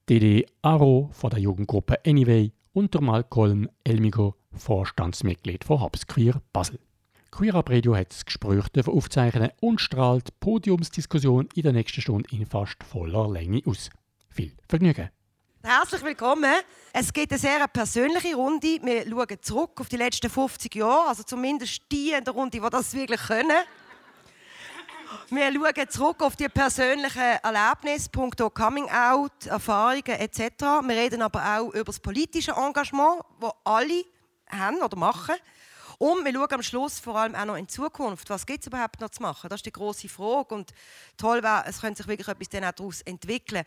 [0.07, 6.79] Dede Aro von der Jugendgruppe Anyway und der Malcolm Elmigo, Vorstandsmitglied von Hubs Queer Basel.
[7.35, 12.45] Queer Radio hat das Gespräch aufzeichnen und strahlt die Podiumsdiskussion in der nächsten Stunde in
[12.45, 13.89] fast voller Länge aus.
[14.29, 15.09] Viel Vergnügen!
[15.61, 16.53] Herzlich willkommen.
[16.93, 18.79] Es geht eine sehr persönliche Runde.
[18.81, 22.69] Wir schauen zurück auf die letzten 50 Jahre, also zumindest die in der Runde, die
[22.69, 23.65] das wirklich können.
[25.29, 30.39] Wir schauen zurück auf die persönlichen Erlebnisse, punkto Coming Out, Erfahrungen etc.
[30.87, 34.05] Wir reden aber auch über das politische Engagement, das alle
[34.49, 35.35] haben oder machen.
[35.97, 38.29] Und wir schauen am Schluss vor allem auch noch in Zukunft.
[38.29, 39.49] Was gibt es überhaupt noch zu machen?
[39.49, 40.55] Das ist die große Frage.
[40.55, 40.71] Und
[41.17, 43.63] toll wäre, es könnte sich wirklich etwas daraus entwickeln.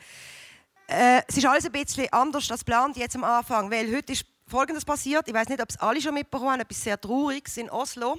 [0.86, 4.24] Äh, es ist alles ein bisschen anders als geplant jetzt am Anfang, weil heute ist
[4.46, 5.26] Folgendes passiert.
[5.28, 8.18] Ich weiß nicht, ob es alle schon mitbekommen haben, etwas sehr Trauriges in Oslo.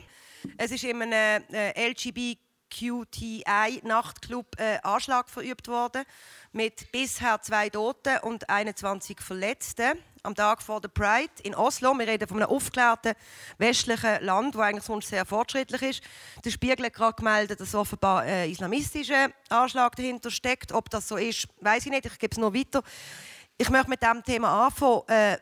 [0.57, 6.03] Es ist in einem äh, LGBTQI-Nachtclub äh, Anschlag verübt worden
[6.51, 11.93] mit bisher zwei Toten und 21 Verletzten am Tag vor der Pride in Oslo.
[11.97, 13.13] Wir reden von einem aufgeklärten
[13.57, 16.01] westlichen Land, das eigentlich sonst sehr fortschrittlich ist.
[16.43, 20.71] Der Spiegel hat gerade gemeldet, dass offenbar ein islamistischer Anschlag dahinter steckt.
[20.71, 22.05] Ob das so ist, weiß ich nicht.
[22.05, 22.83] Ich gebe es noch weiter.
[23.57, 25.07] Ich möchte mit diesem Thema anfangen.
[25.07, 25.37] Äh,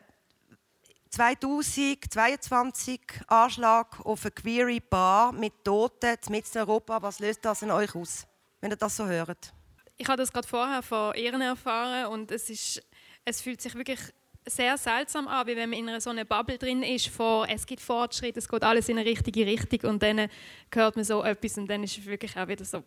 [1.10, 7.00] 2022 Anschlag auf eine queere Bar mit Toten mitten in Europa.
[7.00, 8.26] Was löst das in euch aus,
[8.60, 9.54] wenn ihr das so hört?
[9.98, 12.82] Ich habe das gerade vorher von Ehren erfahren und es, ist,
[13.24, 13.98] es fühlt sich wirklich
[14.46, 17.66] sehr seltsam an, wie wenn man in einer so einer Bubble drin ist, von es
[17.66, 20.28] gibt Fortschritt, es geht alles in eine richtige Richtung und dann
[20.72, 22.82] hört man so etwas und dann ist es wirklich auch wieder so,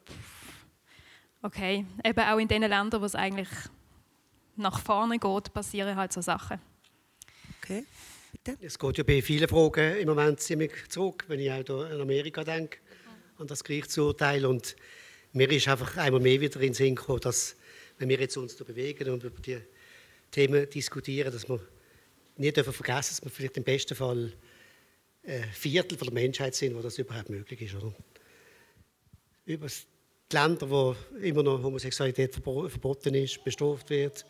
[1.42, 3.50] okay, eben auch in den Ländern, wo es eigentlich
[4.56, 6.60] nach vorne geht, passieren halt so Sachen.
[7.62, 7.86] Okay.
[8.60, 12.44] Es geht ja bei vielen Fragen im Moment ziemlich zurück, wenn ich auch an Amerika
[12.44, 12.80] denke,
[13.38, 14.46] an das Gerichtsurteil.
[14.46, 14.76] Und
[15.34, 17.56] mir ist einfach einmal mehr wieder in den Sinn gekommen, dass,
[17.98, 19.60] wenn wir jetzt uns da bewegen und über die
[20.32, 21.60] Themen diskutieren, dass wir
[22.38, 24.34] nicht dürfen vergessen, dass wir vielleicht im besten Fall
[25.26, 27.76] ein Viertel von der Menschheit sind, wo das überhaupt möglich ist.
[27.76, 27.94] Oder?
[29.46, 34.26] Über die Länder, wo immer noch Homosexualität verboten ist, bestraft wird,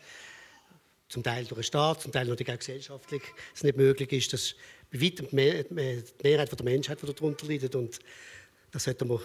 [1.08, 3.22] zum Teil durch den Staat, zum Teil natürlich auch gesellschaftlich,
[3.54, 4.54] es nicht möglich ist, dass
[4.90, 5.34] bei weitem die
[6.22, 7.74] Mehrheit der Menschheit die darunter leidet.
[7.74, 7.98] Und
[8.70, 9.20] das sollten wir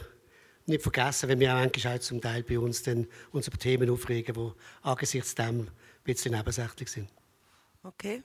[0.67, 4.33] nicht vergessen, wenn wir auch manchmal zum Teil bei uns dann uns über Themen aufregen,
[4.35, 4.51] die
[4.81, 5.67] angesichts dem ein
[6.03, 7.09] bisschen nebensächlich sind.
[7.83, 8.23] Okay.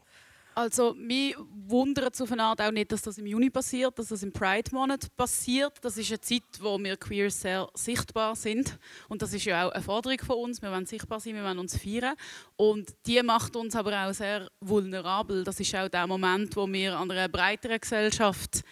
[0.54, 1.34] Also, mich
[1.66, 4.32] wundert es auf eine Art auch nicht, dass das im Juni passiert, dass das im
[4.32, 5.72] Pride-Monat passiert.
[5.80, 8.78] Das ist eine Zeit, wo wir queer sehr sichtbar sind.
[9.08, 10.60] Und das ist ja auch eine Forderung von uns.
[10.60, 12.14] Wir wollen sichtbar sein, wir wollen uns feiern.
[12.56, 15.42] Und die macht uns aber auch sehr vulnerabel.
[15.42, 18.62] Das ist auch der Moment, wo wir an einer breiteren Gesellschaft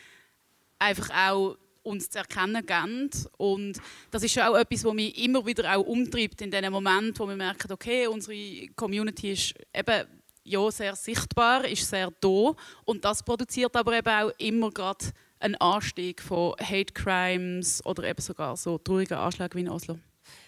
[0.79, 1.57] einfach auch
[1.91, 3.11] uns zu erkennen geben.
[3.37, 3.81] Und
[4.11, 7.37] das ist auch etwas, was mich immer wieder auch umtreibt in dem Moment, wo wir
[7.37, 10.07] merken, okay, unsere Community ist eben
[10.45, 15.07] ja, sehr sichtbar, ist sehr da und das produziert aber eben auch immer gerade
[15.39, 19.99] einen Anstieg von Hate Crimes oder eben sogar so traurigen Anschlägen wie in Oslo.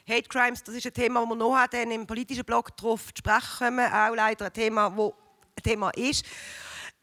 [0.09, 3.19] Hate Crimes, das ist ein Thema, das wir noch dann im politischen Blog darauf zu
[3.19, 3.93] sprechen kommen.
[3.93, 5.13] Auch leider ein Thema, das
[5.57, 6.25] ein Thema ist.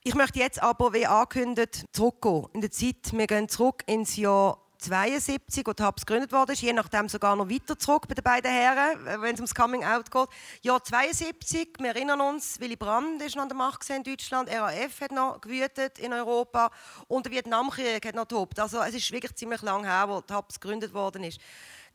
[0.10, 3.12] Ich möchte jetzt aber, wie angekündigt, zurückgehen in der Zeit.
[3.12, 7.48] Wir gehen zurück ins Jahr 72, wo die Hubs gegründet wurde, je nachdem sogar noch
[7.48, 10.28] weiter zurück bei den beiden Herren, wenn es ums Coming Out geht.
[10.64, 15.00] Jahr 72, wir erinnern uns, Willy Brandt ist noch an der Macht in Deutschland, RAF
[15.00, 16.72] hat noch gewütet in Europa
[17.08, 18.60] und der Vietnamkrieg hat noch tobt.
[18.60, 21.40] Also es ist wirklich ziemlich lange her, wo die Hubs gegründet worden ist.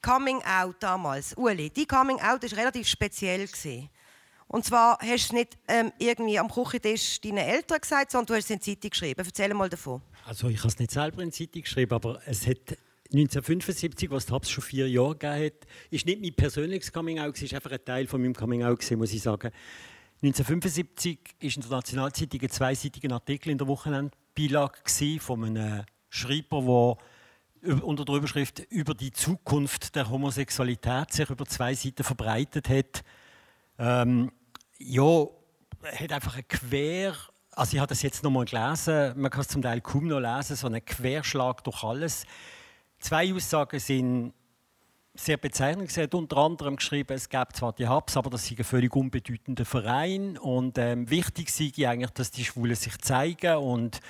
[0.03, 3.49] Coming Out damals, Uli, dein Coming Out war relativ speziell.
[3.49, 3.91] Gewesen.
[4.47, 8.35] Und zwar hast du es nicht ähm, irgendwie am Küchentisch deinen Eltern gesagt, sondern du
[8.35, 9.23] hast es in die Zeitung geschrieben.
[9.25, 10.03] Erzähl mal davon.
[10.27, 12.77] Also ich habe es nicht selber in die Zeitung geschrieben, aber es hat
[13.13, 17.43] 1975, was Tabs schon vier Jahre gegeben hat, ist nicht mein persönliches Coming Out, es
[17.43, 19.51] ist einfach ein Teil von meinem Coming Out, gewesen, muss ich sagen.
[20.23, 26.97] 1975 ist in der Nationalzeitung ein zweiseitiger Artikel in der Wochenendbeilage von einem Schreiber,
[27.63, 33.05] der unter der Überschrift über die Zukunft der Homosexualität sich über zwei Seiten verbreitet hat.
[33.79, 34.31] Ähm,
[34.79, 35.27] ja,
[35.83, 37.15] hat einfach ein quer,
[37.53, 40.21] also ich habe das jetzt noch mal gelesen, man kann es zum Teil kaum noch
[40.21, 42.25] lesen, so ein Querschlag durch alles.
[42.99, 44.33] Zwei Aussagen sind
[45.15, 45.91] sehr bezeichnend.
[45.91, 48.95] Sie hat unter anderem geschrieben, es gäbe zwar die Hubs, aber das sei ein völlig
[48.97, 54.01] unbedeutender Verein und ähm, wichtig sei eigentlich, dass die Schwulen sich zeigen und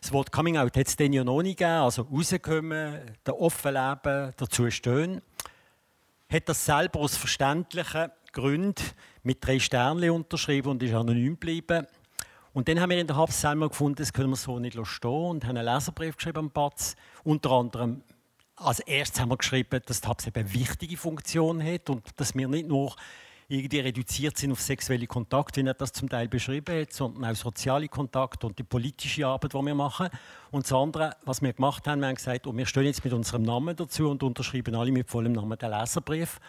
[0.00, 3.74] das Wort Coming Out hat es dann ja noch nicht gegeben, also rauskommen, der offen
[3.74, 5.22] leben, dazu stehen.
[6.28, 8.82] Hat das selber aus verständlichen Gründen
[9.22, 11.86] mit drei Sternen unterschrieben und ist anonym geblieben.
[12.52, 15.10] Und dann haben wir in der Hubs selber gefunden, das können wir so nicht stehen
[15.10, 18.02] und haben einen Leserbrief geschrieben am Batz, unter anderem
[18.56, 22.34] als erstes haben wir geschrieben, dass die HAPS eben eine wichtige Funktion hat und dass
[22.34, 22.94] wir nicht nur
[23.48, 27.36] irgendwie reduziert sind auf sexuelle Kontakte, wie er das zum Teil beschrieben hat, sondern auch
[27.36, 30.08] soziale Kontakte und die politische Arbeit, die wir machen.
[30.50, 33.12] Und das andere, was wir gemacht haben, wir haben gesagt, oh, wir stehen jetzt mit
[33.12, 36.40] unserem Namen dazu und unterschreiben alle mit vollem Namen den Leserbrief.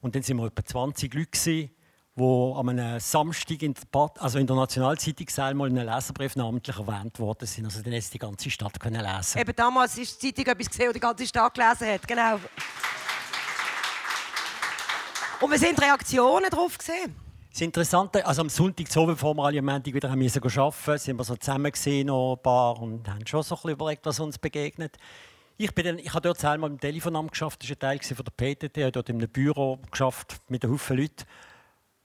[0.00, 1.70] Und dann sind wir etwa 20 Leute gewesen,
[2.14, 6.36] wo am einem Samstag in der, Bad, also in der Nationalzeitung einmal in einem Leserbrief
[6.36, 7.64] namentlich erwähnt worden sind.
[7.64, 9.38] Also dann hätte die ganze Stadt können lesen.
[9.38, 12.06] Eben damals ist die Zeitung etwas gesehen, das die ganze Stadt gelesen hat.
[12.06, 12.38] Genau.
[15.40, 17.16] Und wir sind Reaktionen darauf gesehen.
[17.50, 20.98] Das Interessante, also am Sonntag, so bevor wir alle am Montag wieder haben müssen arbeiten
[20.98, 24.06] sind wir so zusammen gesehen, noch ein paar, und haben schon so ein bisschen überlegt,
[24.06, 24.96] was uns begegnet.
[25.58, 28.24] Ich, bin dann, ich habe dort einmal im Telefonamt geschafft, das war ein Teil von
[28.24, 31.24] der PTT, ich habe dort in einem Büro geschafft mit einem Haufen Leuten.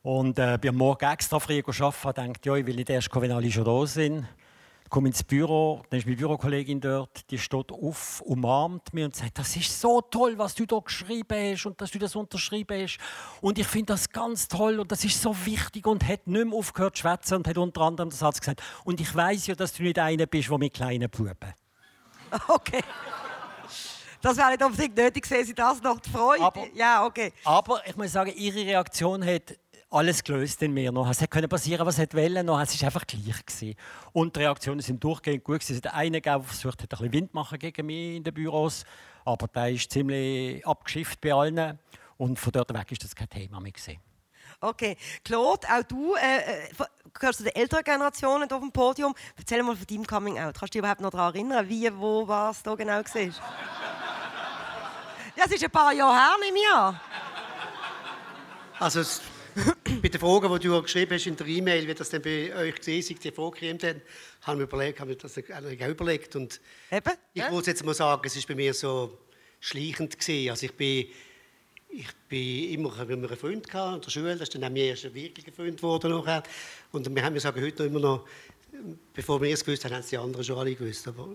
[0.08, 3.24] Und äh, bin am Morgen extra früh arbeiten, dachte, ja, ich will nicht erst kommen,
[3.24, 4.26] wenn alle schon da sind.
[4.86, 9.14] Ich komme ins Büro, dann ist meine Bürokollegin dort, die steht auf, umarmt mich und
[9.14, 12.84] sagt, das ist so toll, was du da geschrieben hast und dass du das unterschrieben
[12.84, 13.00] hast.
[13.42, 16.58] Und ich finde das ganz toll und das ist so wichtig und hat nicht mehr
[16.58, 19.74] aufgehört zu schwätzen und hat unter anderem den Satz gesagt, und ich weiß ja, dass
[19.74, 21.36] du nicht einer bist, der mit kleinen Buben.
[22.48, 22.82] Okay.
[24.22, 26.44] Das wäre nicht unbedingt nötig gewesen, das noch die Freude.
[26.44, 27.34] Aber, ja, okay.
[27.44, 29.56] Aber ich muss sagen, ihre Reaktion hat
[29.90, 31.10] alles gelöst in mir noch.
[31.10, 32.60] Es hätte passieren was es wollte noch.
[32.60, 33.46] Es war einfach gleich.
[33.46, 33.76] Gewesen.
[34.14, 35.62] Und die Reaktionen sind durchgehend gut.
[35.62, 38.84] Es hat einen der versucht hat, ein bisschen Wind machen gegen mich in den Büros.
[39.26, 41.80] Aber der ist ziemlich abgeschifft bei allen.
[42.18, 43.72] Und von dort weg ist das kein Thema mehr.
[43.72, 44.00] Gewesen.
[44.60, 44.98] Okay.
[45.24, 49.16] Claude, auch du äh, äh gehörst zu den älteren Generationen auf dem Podium.
[49.38, 50.56] Erzähl mal von deinem Coming Out.
[50.60, 53.04] Kannst du dich überhaupt noch daran erinnern, wie, wo, was da genau war?
[55.36, 57.00] Ja, es ist ein paar Jahre her, nehme ich an.
[58.80, 59.04] Also,
[60.02, 62.76] bei den Fragen, die du geschrieben hast in der E-Mail, wie das denn bei euch
[62.76, 64.02] gesehen ist, die vorgekommen haben,
[64.42, 66.36] haben wir überlegt, haben wir das auch überlegt.
[66.36, 66.60] Und
[66.92, 67.50] Eben, ich ja.
[67.50, 69.18] muss jetzt mal sagen, es ist bei mir so
[69.60, 70.50] schleichend gewesen.
[70.50, 71.08] Also ich bin,
[71.90, 74.70] ich bin immer, habe immer einen Freund gehabt in der Schule, das ist dann auch
[74.70, 76.44] mein erster wirklicher Freund geworden nachher.
[76.92, 78.28] Und wir haben mir sagen heute noch immer noch,
[79.14, 81.08] bevor wir es gewusst haben, haben es die anderen schon alle gewusst.
[81.08, 81.30] Aber,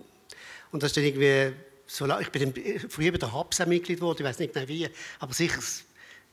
[0.71, 1.53] und das ist dann irgendwie
[1.85, 4.87] so, ich bin dann früher bei der HAPS Mitglied geworden, ich weiß nicht genau wie,
[5.19, 5.59] aber sicher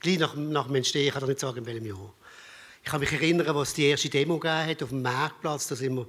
[0.01, 2.14] gleich nach, nach dem Entstehen, ich kann nicht sagen, in welchem Jahr.
[2.82, 5.77] Ich kann mich erinnern, als es die erste Demo gegeben hat auf dem Marktplatz, da
[5.77, 6.06] sind wir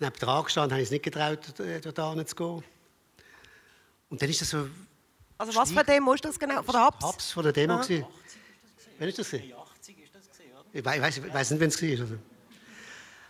[0.00, 2.64] neben dran gestanden, haben uns nicht getraut, äh, dort zu gehen.
[4.10, 4.68] Und dann ist das so...
[5.38, 6.62] Also was für eine Demo ist das genau?
[6.62, 7.04] Von der Haps?
[7.04, 7.74] Haps von der Demo.
[7.74, 7.82] Aha.
[7.82, 8.06] gewesen.
[8.98, 9.30] Wann ist das?
[9.30, 9.54] gewesen?
[10.72, 12.18] Ich weiß, weiß, weiß nicht, wann es war.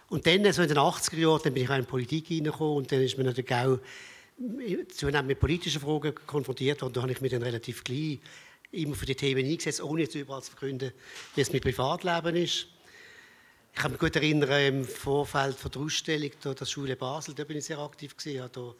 [0.08, 2.76] Und dann, so in den 80er Jahren, dann bin ich auch in die Politik hineingekommen
[2.78, 3.78] und dann ist man natürlich auch
[4.88, 6.94] zunehmend mit politischen Fragen konfrontiert worden.
[6.94, 8.18] Da habe ich mich dann relativ gleich
[8.72, 10.92] immer für die Themen eingesetzt, ohne jetzt überall zu verkünden,
[11.34, 12.66] wie es mit Privatleben ist.
[13.72, 17.56] Ich kann mich gut erinnern, im Vorfeld von der Ausstellung der Schule Basel, da bin
[17.56, 18.42] ich sehr aktiv gewesen.
[18.42, 18.74] Habe da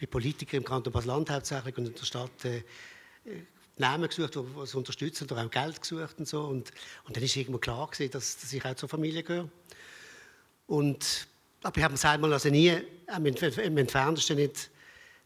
[0.00, 2.62] bei Politikern im Kanton Basel-Land hauptsächlich und in der Stadt äh,
[3.76, 6.42] Namen gesucht, die es unterstützen oder auch Geld gesucht und so.
[6.42, 6.72] Und,
[7.04, 9.48] und dann ist irgendwo klar gewesen, dass, dass ich auch zur Familie gehöre.
[10.66, 11.26] Und,
[11.62, 12.72] aber ich habe mir selber also nie,
[13.06, 14.70] Entf- im Entferntesten nicht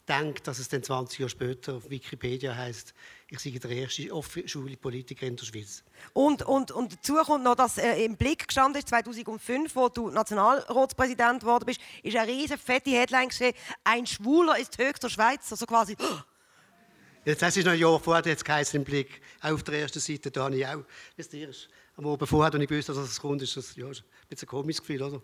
[0.05, 2.93] gedacht, dass es dann 20 Jahre später auf Wikipedia heißt,
[3.31, 5.83] ich sei der erste offene Politiker in der Schweiz.
[6.13, 10.09] Und, und, und dazu kommt noch, dass äh, im Blick gestanden ist, 2005, wo du
[10.09, 13.53] Nationalratspräsident geworden bist, ist eine riesige fette Headline gesehen,
[13.83, 15.51] ein Schwuler ist höchster Schweizer.
[15.51, 15.95] Also quasi,
[17.25, 19.99] Jetzt, das ist noch ein Jahr vorher, jetzt geheißen im Blick, auch auf der ersten
[19.99, 20.83] Seite, da habe ich auch,
[21.17, 21.51] wisst ihr,
[21.97, 24.47] am Abend vorher, als ich gewusst dass es kommt, ist das ja, ein bisschen ein
[24.47, 25.21] komisches Gefühl, oder?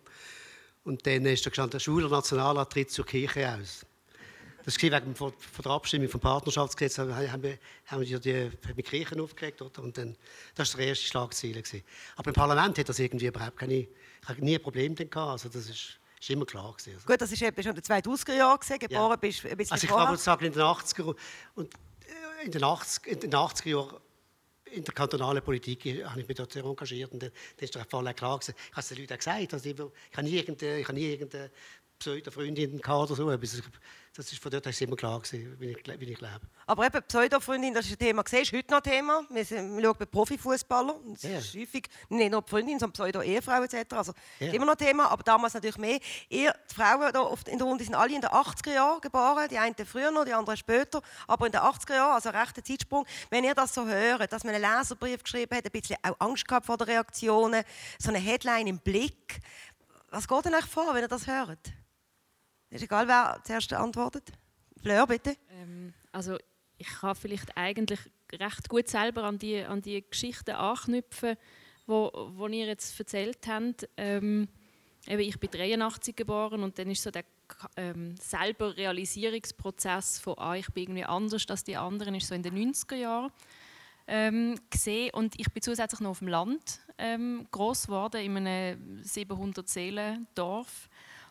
[0.83, 3.85] Und dann ist da gestanden, der Schuler Nationalrat tritt zur Kirche aus.
[4.65, 7.09] Das war wegen von, von der Abstimmung vom Partnerschaftsgesetz, haben
[7.43, 9.61] wir, haben wir die, die, Kirchen aufgeregt.
[9.61, 9.83] Oder?
[9.83, 10.17] Und dann,
[10.55, 11.61] das war der erste Schlagziele.
[11.61, 11.83] Gewesen.
[12.15, 15.15] Aber im Parlament hat das irgendwie überhaupt keine, ich nie ein Problem gehabt.
[15.15, 16.95] Also das ist, ist immer klar gewesen.
[16.95, 17.05] Also.
[17.05, 19.15] Gut, das war schon in den 2000er Jahren, gewesen, geboren Ja.
[19.17, 21.15] bist ein bisschen Also ich wohl sagen, in den 80er
[21.53, 23.97] und äh, in den 80er, in den 80er Jahren
[24.75, 27.85] in der kantonalen Politik habe ich mich dort sehr engagiert und dann, dann ist der
[27.85, 28.55] Fall auch klar gewesen.
[28.57, 30.97] Ich habe es den Leuten auch gesagt, also ich, ich habe nie irgendeine, ich habe
[30.97, 31.51] nie irgendeine
[31.99, 33.29] Pseudo-Freundin oder so.
[33.31, 33.61] etwas.
[34.15, 36.39] Das ist von dort her ist immer klar gewesen, wie ich, wie ich lebe.
[36.67, 39.23] Aber eben, Pseudo-Freundin, das ist ein Thema, ist heute noch ein Thema.
[39.29, 41.13] Wir, sind, wir schauen bei Profifußballern.
[41.13, 41.37] Das Ja.
[41.39, 43.93] ist häufig nicht nur die Freundin, sondern Pseudo-Ehefrau etc.
[43.93, 45.99] Also, ist immer noch ein Thema, aber damals natürlich mehr.
[46.29, 49.49] Ihr, die Frauen da oft in der Runde sind alle in den 80er Jahren geboren.
[49.49, 51.01] Die einen früher noch, die anderen später.
[51.27, 53.05] Aber in den 80er Jahren, also rechter Zeitsprung.
[53.29, 56.47] Wenn ihr das so hört, dass man einen Leserbrief geschrieben hat, ein bisschen auch Angst
[56.47, 57.63] gehabt vor den Reaktionen,
[57.99, 59.39] so eine Headline im Blick.
[60.09, 61.59] Was geht denn euch vor, wenn ihr das hört?
[62.75, 64.33] Ist egal, wer zuerst antwortet.
[64.81, 65.37] Fleur, bitte.
[65.49, 66.37] Ähm, also
[66.77, 68.01] ich kann vielleicht eigentlich
[68.33, 71.37] recht gut selber an die, an die Geschichten anknüpfen,
[71.87, 73.87] wo, wo ihr jetzt erzählt habt.
[73.95, 74.49] Ähm,
[75.07, 77.23] eben, ich bin 83 geboren und dann ist so der
[77.77, 82.43] ähm, selber Realisierungsprozess von ah, ich bin irgendwie anders als die anderen ist so in
[82.43, 83.31] den 90er Jahren
[84.07, 89.01] ähm, gesehen und ich bin zusätzlich noch auf dem Land ähm, groß geworden in einem
[89.01, 90.89] 700 Seelen Dorf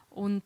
[0.08, 0.42] und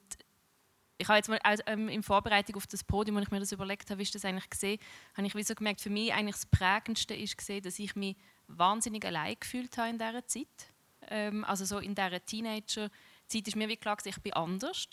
[0.98, 3.52] ich habe jetzt mal also, ähm, in Vorbereitung auf das Podium, als ich mir das
[3.52, 4.78] überlegt habe, wie ist das eigentlich gesehen,
[5.16, 8.16] habe ich wie so gemerkt, für mich eigentlich das Prägendste ist gesehen, dass ich mich
[8.48, 10.72] wahnsinnig allein gefühlt habe in dieser Zeit.
[11.08, 14.88] Ähm, also so in dieser Teenager-Zeit ist mir wie klar, gewesen, ich bin anders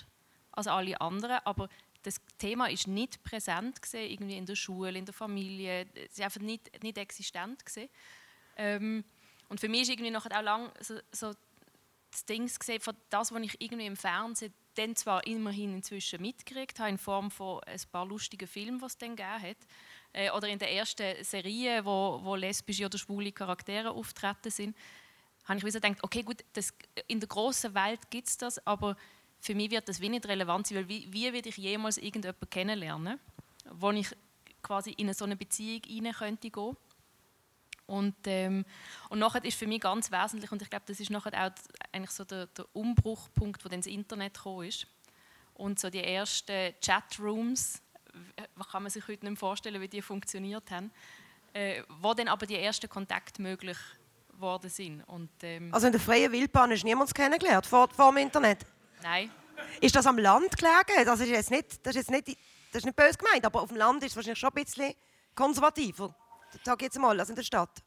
[0.52, 1.68] als alle anderen, aber
[2.04, 6.22] das Thema ist nicht präsent gesehen, irgendwie in der Schule, in der Familie, es ist
[6.22, 7.90] einfach nicht, nicht existent gesehen.
[8.58, 9.04] Ähm,
[9.50, 11.34] und für mich ist irgendwie noch auch lang so, so
[12.16, 16.80] das Ding gesehen, von das, was ich irgendwie im Fernsehen dann zwar immerhin inzwischen mitgekriegt
[16.80, 19.58] habe, in Form von ein paar lustigen Filmen, die es dann gegeben hat,
[20.14, 24.76] äh, oder in der ersten Serie, wo, wo lesbische oder schwule Charaktere auftreten sind,
[25.46, 26.74] habe ich wie so gedacht, okay, gut, das,
[27.08, 28.98] in der großen Welt gibt es das, aber
[29.40, 32.50] für mich wird das wie nicht relevant sein, weil wie, wie werde ich jemals irgendjemanden
[32.50, 33.20] kennenlernen,
[33.72, 34.08] wo ich
[34.62, 36.76] quasi in so eine Beziehung rein könnte gehen
[37.88, 38.66] und, ähm,
[39.10, 41.52] und nachher ist für mich ganz wesentlich, und ich glaube, das ist nachher auch
[41.92, 44.88] eigentlich so der, der Umbruchpunkt, wo dann das Internet gekommen ist.
[45.54, 47.82] Und so die ersten Chatrooms,
[48.14, 50.92] w- kann man sich heute nicht mehr vorstellen, wie die funktioniert haben,
[51.54, 53.78] äh, wo dann aber die ersten Kontakte möglich
[54.34, 55.02] geworden sind.
[55.04, 58.66] Und, ähm, Also in der freien Wildbahn hast du niemanden kennengelernt, vor, vor dem Internet?
[59.02, 59.32] Nein.
[59.80, 61.06] Ist das am Land gelegen?
[61.06, 62.28] Das ist jetzt nicht, das ist jetzt nicht,
[62.74, 64.94] das ist nicht böse gemeint, aber auf dem Land ist es wahrscheinlich schon ein bisschen
[65.34, 66.14] konservativer.
[66.64, 67.84] Sag jetzt mal, als in der Stadt.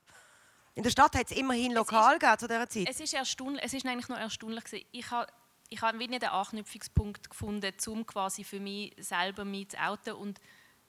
[0.74, 2.86] In der Stadt hat es immerhin lokal gegeben zu dieser Zeit.
[2.89, 4.65] Es ist, erstaunlich, es ist eigentlich nur erstaunlich.
[4.65, 4.86] gewesen.
[4.93, 5.27] Ich habe
[5.70, 10.15] ich wie nicht einen Anknüpfungspunkt gefunden, um quasi für mich selber mich zu outen.
[10.15, 10.40] Und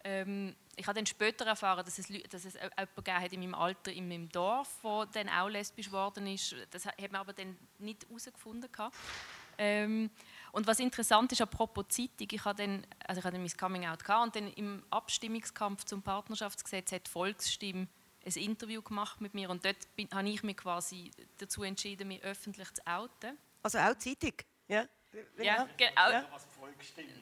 [0.03, 3.55] ähm, ich habe dann später erfahren, dass es, dass es jemanden gegeben hat in meinem
[3.55, 6.55] Alter, in meinem Dorf, der dann auch lesbisch geworden ist.
[6.71, 8.69] Das hat man aber dann nicht herausgefunden.
[9.57, 10.09] Ähm,
[10.51, 14.03] und was interessant ist, apropos Zeitung, ich hatte dann, also ich hatte mein Coming Out
[14.03, 17.87] gehabt, und dann im Abstimmungskampf zum Partnerschaftsgesetz hat Volksstimme
[18.25, 22.21] ein Interview gemacht mit mir und dort bin, habe ich mich quasi dazu entschieden, mich
[22.23, 23.37] öffentlich zu outen.
[23.63, 24.33] Also auch Zeitung?
[24.67, 24.85] Ja.
[25.41, 26.25] Ja, genau.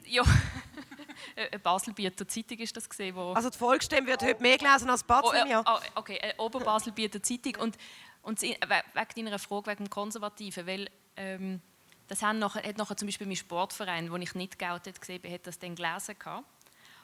[0.03, 0.23] Ja.
[1.35, 5.03] Eine Baselbieter Zeitung ist das gesehen, wo Also die Volksstimme wird heute mehr gelesen als
[5.03, 7.55] Batz Oh, im äh, oh, okay, eine Oberbaselbieter Zeitung.
[7.61, 7.77] Und,
[8.23, 11.61] und wegen deiner Frage wegen dem Konservativen, weil ähm,
[12.07, 15.45] das haben nachher, hat nachher zum Beispiel mein Sportverein, wo ich nicht geoutet bin, hat
[15.45, 16.45] das dann gelesen gehabt.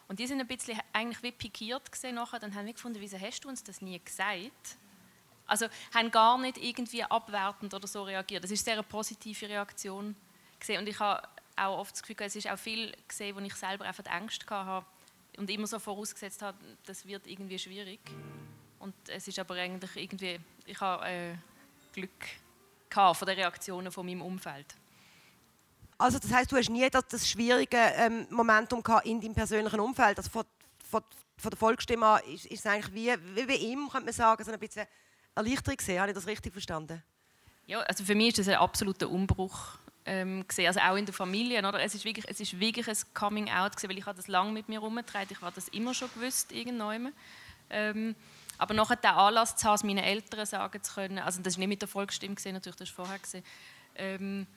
[0.07, 2.39] Und die sind ein bisschen eigentlich wie pikiert gesehen nachher.
[2.39, 4.77] Dann haben wir gefunden, wieso hast du uns das nie gesagt?
[5.45, 8.43] Also haben gar nicht irgendwie abwertend oder so reagiert.
[8.43, 10.15] Das ist sehr eine positive Reaktion
[10.59, 10.79] gesehen.
[10.79, 13.85] Und ich habe auch oft das Gefühl, es ist auch viel gesehen, wo ich selber
[13.85, 14.85] einfach Angst habe
[15.37, 17.99] und immer so vorausgesetzt habe, das wird irgendwie schwierig.
[18.79, 21.35] Und es ist aber eigentlich irgendwie, ich habe äh,
[21.93, 22.09] Glück
[22.89, 24.75] gehabt von den Reaktionen von meinem Umfeld.
[26.03, 29.79] Also das heißt, du hast nie das, das schwierige ähm, Momentum gehabt in deinem persönlichen
[29.79, 30.17] Umfeld.
[30.17, 30.43] Also von,
[30.91, 31.01] von,
[31.37, 34.43] von der Volksstimme an ist, ist es eigentlich wie, wie bei ihm, könnte man sagen,
[34.43, 34.85] so ein bisschen
[35.33, 36.01] Erleichterung gesehen.
[36.01, 37.01] Habe ich das richtig verstanden?
[37.67, 41.13] Ja, also für mich ist das ein absoluter Umbruch ähm, gesehen, also auch in der
[41.13, 41.59] Familie.
[41.59, 41.81] Oder?
[41.81, 44.67] Es, ist wirklich, es ist wirklich ein Coming Out weil ich habe das lange mit
[44.67, 45.29] mir herumgetragen.
[45.31, 47.13] Ich habe das immer schon gewusst irgendwann.
[47.69, 48.13] Ähm,
[48.57, 51.59] aber nachher den Anlass zu haben, es meinen Eltern sagen zu können, also das war
[51.59, 53.45] nicht mit der Volksstimme gesehen, natürlich, das war vorher gesehen.
[53.95, 54.47] Ähm,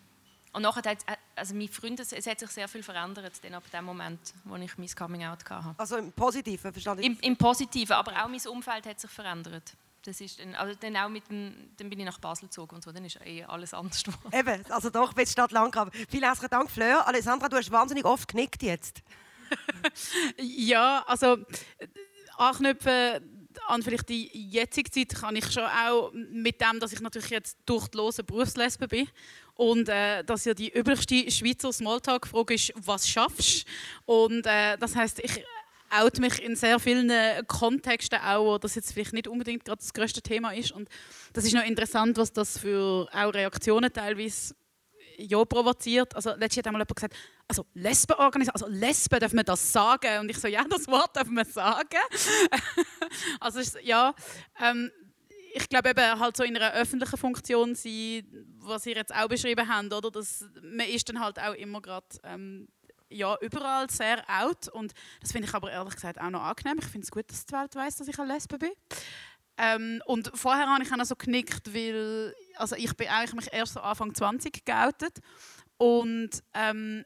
[0.52, 1.04] und nachher hat
[1.36, 4.76] also meine Freunde, es hat sich sehr viel verändert dann ab dem Moment, wo ich
[4.78, 5.74] mein Coming Out hatte.
[5.76, 7.02] Also im Positiven, verstanden?
[7.02, 9.76] Im, Im Positiven, aber auch mein Umfeld hat sich verändert.
[10.02, 12.84] Das ist dann, also dann auch mit dem, dann bin ich nach Basel gezogen und
[12.84, 14.30] so, dann ist eh alles anders geworden.
[14.32, 15.92] Eben, also doch, bis Stadt Landgraben.
[16.08, 17.06] Vielen herzlichen Dank, Fleur.
[17.06, 19.02] Alessandra, du hast wahnsinnig oft genickt jetzt.
[20.38, 21.36] ja, also
[21.78, 21.88] äh,
[22.36, 23.35] anknüpfen
[23.68, 27.58] an vielleicht die jetzige Zeit kann ich schon auch mit dem, dass ich natürlich jetzt
[27.66, 29.08] durch die lose Berufslesbe bin
[29.54, 33.66] und äh, dass ja die üblichste Schweizer Smalltalk-Frage ist, was schaffst
[34.04, 35.44] Und äh, das heißt, ich
[35.90, 37.12] out mich in sehr vielen
[37.46, 40.72] Kontexten auch, wo das jetzt vielleicht nicht unbedingt gerade das größte Thema ist.
[40.72, 40.88] Und
[41.32, 44.54] das ist noch interessant, was das für auch Reaktionen teilweise
[45.16, 46.14] ja, provoziert.
[46.14, 47.16] Also letztens hat einmal jemand gesagt,
[47.48, 50.20] also Lesbenorganisation, also Lesben, darf man das sagen?
[50.20, 51.98] Und ich so, ja, das Wort darf man sagen.
[53.40, 54.14] also ja,
[54.60, 54.90] ähm,
[55.54, 58.26] ich glaube eben halt so in einer öffentlichen Funktion sein,
[58.58, 60.10] was ihr jetzt auch beschrieben habt, oder?
[60.10, 62.68] Dass man ist dann halt auch immer gerade ähm,
[63.08, 66.78] ja, überall sehr out und das finde ich aber ehrlich gesagt auch noch angenehm.
[66.80, 68.72] Ich finde es gut, dass die Welt weiß, dass ich eine Lesbe bin.
[69.58, 73.52] Ähm, und vorher habe ich auch noch so genickt, weil also ich bin eigentlich mich
[73.52, 75.18] erst so Anfang 20 geoutet
[75.78, 77.04] und ähm,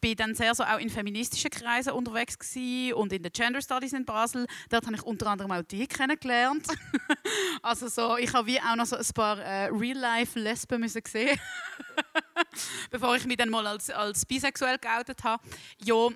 [0.00, 3.92] bin dann sehr so auch in feministischen Kreisen unterwegs gewesen und in den Gender Studies
[3.92, 4.46] in Basel.
[4.68, 6.66] Dort habe ich unter anderem auch die kennengelernt.
[7.62, 11.38] also so, ich habe wie auch noch so ein paar äh, Real-Life-Lesben müssen sehen,
[12.90, 15.42] bevor ich mich dann mal als, als bisexuell geoutet habe.
[15.82, 16.08] Ja,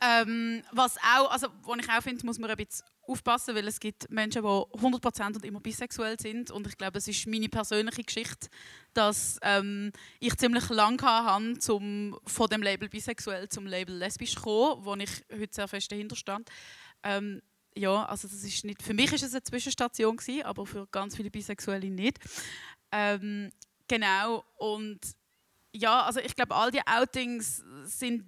[0.00, 3.80] ähm, was auch, also, was ich auch finde, muss man ein bisschen aufpassen, weil es
[3.80, 8.02] gibt Menschen, die 100% und immer bisexuell sind und ich glaube, es ist meine persönliche
[8.02, 8.48] Geschichte,
[8.94, 14.40] dass ähm, ich ziemlich lange hatte, um von dem Label bisexuell zum Label lesbisch zu
[14.42, 16.48] kommen, wo ich heute sehr fest dahinter stand.
[17.02, 17.42] Ähm,
[17.76, 21.14] ja, also das ist nicht, für mich ist es eine Zwischenstation gewesen, aber für ganz
[21.16, 22.18] viele Bisexuelle nicht.
[22.90, 23.50] Ähm,
[23.86, 25.00] genau und
[25.72, 28.24] ja, also ich glaube, all die Outings sind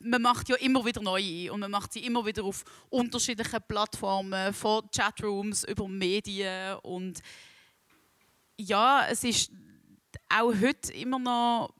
[0.00, 4.52] man macht ja immer wieder neue und man macht sie immer wieder auf unterschiedlichen Plattformen,
[4.52, 7.20] von Chatrooms über Medien und
[8.58, 9.50] ja, es ist
[10.28, 11.74] auch heute immer noch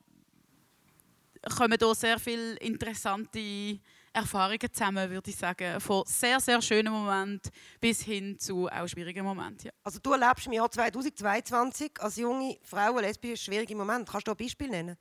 [1.55, 3.81] kommen da sehr viele interessante
[4.13, 5.81] Erfahrungen zusammen, würde ich sagen.
[5.81, 9.67] Von sehr, sehr schönen Momenten bis hin zu auch schwierigen Momenten.
[9.67, 9.73] Ja.
[9.83, 14.11] Also du erlebst im Jahr 2022 als junge Frau lesbisch schwierige Momente.
[14.11, 14.97] Kannst du ein Beispiel nennen?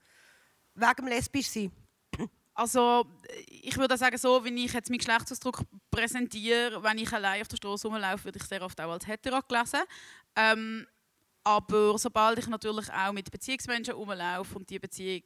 [0.76, 1.72] Wegen dem lesbisch sein?
[2.56, 3.06] Also
[3.48, 5.62] ich würde sagen, so wie ich jetzt meinen Geschlechtsausdruck
[5.92, 9.42] präsentiere, wenn ich allein auf der Straße rumlaufe, würde ich sehr oft auch als hetero
[9.42, 9.82] gelesen.
[10.38, 10.88] Ähm,
[11.44, 15.24] aber sobald ich natürlich auch mit Beziehungsmenschen rumlaufe und die Beziehung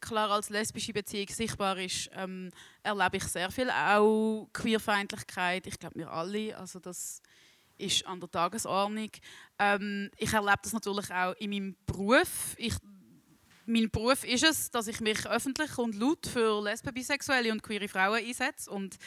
[0.00, 2.50] klar als lesbische Beziehung sichtbar ist, ähm,
[2.82, 5.66] erlebe ich sehr viel auch Queerfeindlichkeit.
[5.66, 6.56] Ich glaube, wir alle.
[6.56, 7.22] Also das
[7.78, 9.10] ist an der Tagesordnung.
[9.58, 12.54] Ähm, ich erlebe das natürlich auch in meinem Beruf.
[12.56, 12.74] Ich
[13.70, 17.88] mein Beruf ist es, dass ich mich öffentlich und laut für Lesben, Bisexuelle und queere
[17.88, 18.70] Frauen einsetze.
[18.70, 18.98] Und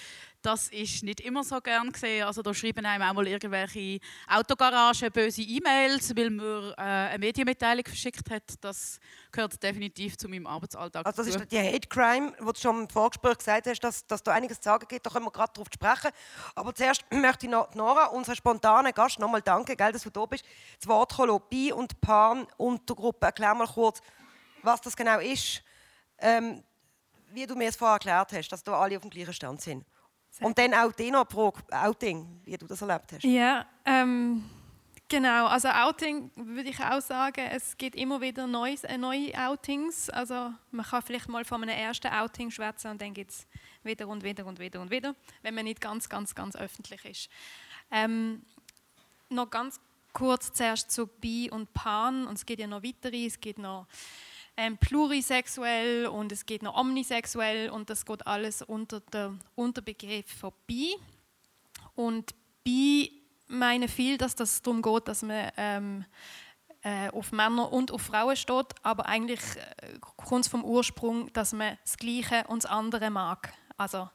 [0.43, 2.25] das ist nicht immer so gern gesehen.
[2.25, 7.85] Also da schreiben einem auch mal irgendwelche Autogaragen böse E-Mails, weil man äh, eine Medienmitteilung
[7.85, 8.43] verschickt hat.
[8.59, 8.99] Das
[9.31, 11.05] gehört definitiv zu meinem Arbeitsalltag.
[11.05, 14.21] Also das ist die Hate Crime, wo du schon im Vorgespräch gesagt hast, dass, dass
[14.21, 15.05] da einiges zu sagen gibt.
[15.05, 16.11] Da können wir gerade darauf sprechen.
[16.55, 20.43] Aber zuerst möchte ich Nora, unser spontaner Gast, nochmal danken, gell, dass du da bist.
[20.77, 21.13] Das Wort
[21.49, 23.27] Bi und Pan Untergruppe.
[23.27, 24.01] Erklär mal kurz,
[24.63, 25.61] was das genau ist,
[26.19, 26.63] ähm,
[27.31, 29.85] wie du mir es vorher erklärt hast, dass da alle auf dem gleichen Stand sind.
[30.29, 31.27] Sehr Und dann auch die noch
[31.71, 33.23] Outing, wie du das erlebt hast.
[33.23, 34.43] Ja, ähm,
[35.07, 35.45] genau.
[35.45, 40.09] Also Outing würde ich auch sagen, es gibt immer wieder neues, äh, neue Outings.
[40.09, 43.47] Also man kann vielleicht mal von einem ersten Outing schwätzen und dann gibt es
[43.83, 47.29] wieder und wieder und wieder und wieder, wenn man nicht ganz, ganz, ganz öffentlich ist.
[47.91, 48.43] Ähm,
[49.29, 49.79] noch ganz
[50.13, 53.87] kurz zuerst zu Bi und Pan und es geht ja noch weitere, es geht noch
[54.57, 60.51] ähm, plurisexuell und es geht noch omnisexuell und das geht alles unter der Unterbegriff von
[60.67, 60.95] bi.
[61.95, 66.05] Und bi meine viel, dass das darum geht, dass man ähm,
[66.81, 71.53] äh, auf Männer und auf Frauen steht, aber eigentlich äh, kommt es vom Ursprung, dass
[71.53, 73.53] man das Gleiche und das andere mag.
[73.83, 74.09] Also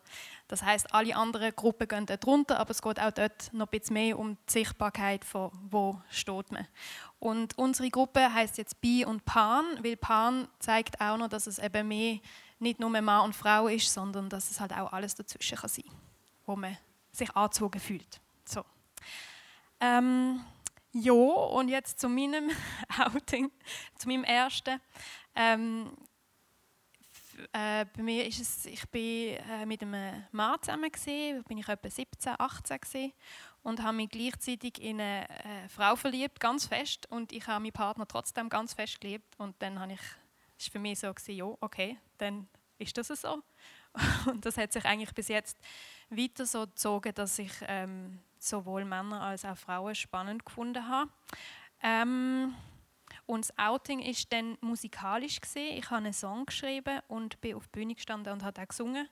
[0.49, 3.79] das heißt, alle anderen Gruppen gehen dort runter, aber es geht auch dort noch ein
[3.79, 6.67] bisschen mehr um die Sichtbarkeit von wo steht man.
[7.21, 11.59] Und unsere Gruppe heißt jetzt Bi und Pan, weil Pan zeigt auch noch, dass es
[11.59, 12.19] eben mehr
[12.59, 15.85] nicht nur Mann und Frau ist, sondern dass es halt auch alles dazwischen kann sein,
[16.47, 16.79] wo man
[17.13, 18.21] sich angezogen fühlt.
[18.47, 18.65] So.
[19.81, 20.41] Ähm,
[20.93, 22.51] ja, und jetzt zu meinem
[22.99, 23.51] Outing,
[23.97, 24.81] zu meinem ersten.
[25.35, 25.91] Ähm,
[27.53, 31.69] äh, bei mir ist es, ich bin äh, mit einem Mann zusammen gewesen, bin ich
[31.69, 33.13] etwa 17, 18 gewesen,
[33.63, 37.73] und habe mich gleichzeitig in eine äh, Frau verliebt, ganz fest, und ich habe meinen
[37.73, 40.01] Partner trotzdem ganz fest geliebt und dann habe ich,
[40.59, 42.49] ist für mich so gewesen, ja, okay, dann
[42.79, 43.43] ist das so.
[44.27, 45.59] Und das hat sich eigentlich bis jetzt
[46.11, 51.11] weiter so gezogen, dass ich ähm, sowohl Männer als auch Frauen spannend gefunden habe.
[51.83, 52.55] Ähm,
[53.29, 55.77] und das Outing ist dann musikalisch gesehen.
[55.77, 59.07] Ich habe einen Song geschrieben und bin auf die Bühne gestanden und habe auch gesungen.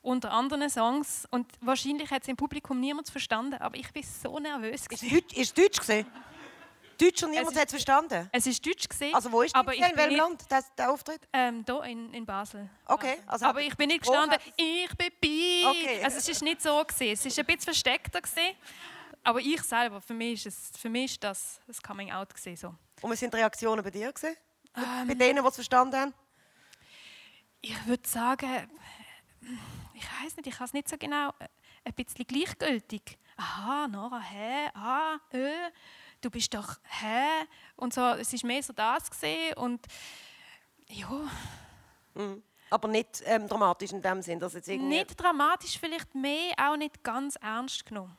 [0.00, 1.26] unter anderen Songs.
[1.30, 4.86] Und wahrscheinlich hat es im Publikum niemand verstanden, aber ich bin so nervös.
[4.86, 6.06] Ist es Deutsch, ist es Deutsch gesehen?
[7.00, 8.28] Deutsch und niemand hat es verstanden?
[8.32, 9.14] Es ist Deutsch gesehen.
[9.14, 11.20] Also wo ist aber das ich in welchem Land, der, der Auftritt?
[11.32, 12.68] Ähm, hier in, in Basel.
[12.86, 13.18] Okay.
[13.26, 15.64] Also aber ich bin nicht gestanden, ich bin bi.
[15.66, 16.04] Okay.
[16.04, 17.12] Also es ist nicht so gesehen.
[17.12, 18.54] Es ist ein bisschen versteckter gesehen.
[19.24, 22.56] Aber ich selber, für mich ist, es, für mich ist das das Coming Out gesehen
[22.56, 22.74] so.
[23.00, 24.36] Und was sind die Reaktionen bei dir gesehen?
[24.76, 25.08] Ähm.
[25.08, 26.14] bei denen, die es verstanden haben?
[27.60, 28.70] Ich würde sagen,
[29.94, 31.48] ich weiß nicht, ich kann es nicht so genau, äh,
[31.84, 33.18] ein bisschen gleichgültig.
[33.36, 35.70] Aha, Nora, hä, ah, äh,
[36.20, 37.46] du bist doch, hä?
[37.76, 39.86] Und so, es ist mehr so das gesehen und
[40.88, 41.08] ja,
[42.18, 42.42] Mhm.
[42.70, 44.96] Aber nicht ähm, dramatisch in dem Sinn, dass jetzt irgendwie...
[44.96, 48.16] nicht dramatisch, vielleicht mehr, auch nicht ganz ernst genommen.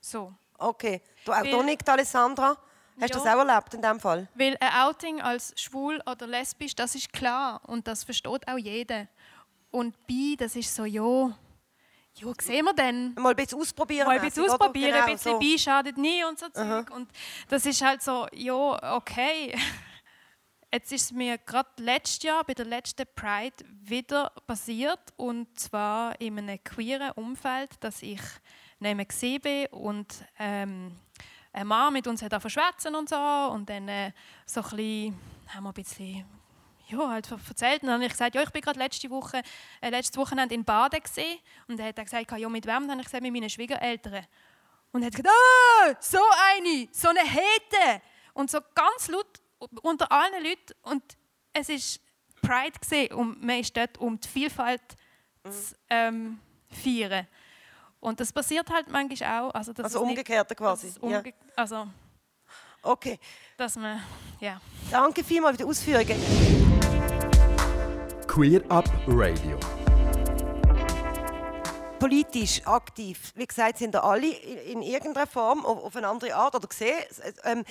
[0.00, 0.32] So.
[0.56, 1.02] Okay.
[1.24, 2.56] Du auch Weil- Donik, Alessandra,
[3.02, 3.24] hast du Ja.
[3.24, 4.28] das auch erlebt in dem Fall?
[4.34, 9.08] Weil ein Outing als schwul oder lesbisch, das ist klar und das versteht auch jeder.
[9.70, 11.36] Und bi, das ist so, ja,
[12.14, 13.14] ja, sehen wir dann.
[13.14, 14.06] Mal ein bisschen ausprobieren.
[14.06, 15.38] Mal ein bisschen ausprobieren, Genau, ein bisschen so.
[15.38, 16.90] bi schadet nie und so Zeug.
[16.90, 17.10] Und
[17.48, 19.54] das ist halt so, ja, okay.
[20.74, 26.18] Jetzt ist es mir gerade letztes Jahr bei der letzten Pride wieder passiert und zwar
[26.18, 28.20] in einem queeren Umfeld, dass ich
[28.78, 30.06] neben gesehen bin und
[30.38, 30.96] ähm,
[31.52, 34.12] ein Mann mit uns hat verschwätzen und so und dann äh,
[34.46, 36.24] so ein bisschen, haben wir ein bisschen
[36.88, 37.82] ja, halt erzählt.
[37.82, 39.42] Und dann habe ich gesagt, ja, ich bin gerade letzte Woche,
[39.80, 41.38] äh, letztes Wochenende in Baden gesehen.
[41.68, 42.82] Und er hat dann gesagt, ja, mit wem?
[42.82, 44.26] Dann habe ich gesagt, mit meinen Schwiegereltern.
[44.92, 46.18] Und er hat gesagt, ah, so
[46.54, 48.02] eine, so eine Hete.
[48.34, 49.26] Und so ganz laut
[49.82, 50.74] unter allen Leuten.
[50.82, 51.02] Und
[51.52, 52.00] es ist
[52.40, 54.82] Pride gesehen und man ist dort, um die Vielfalt
[55.44, 57.26] zu ähm, feiern.
[58.02, 59.54] Und das passiert halt manchmal auch.
[59.54, 61.18] Also, dass Also umgekehrte quasi, dass es ja.
[61.18, 61.86] Umge also,
[62.82, 63.16] Okay.
[63.56, 64.02] dass man,
[64.40, 64.60] ja.
[64.90, 66.18] Danke vielmals für die Ausführungen.
[68.26, 69.56] Queer Up Radio.
[72.00, 76.34] Politisch aktiv, wie gesagt, sind da alle in in irgendeiner Form auf auf eine andere
[76.34, 76.98] Art oder gesehen.
[77.44, 77.64] Ähm,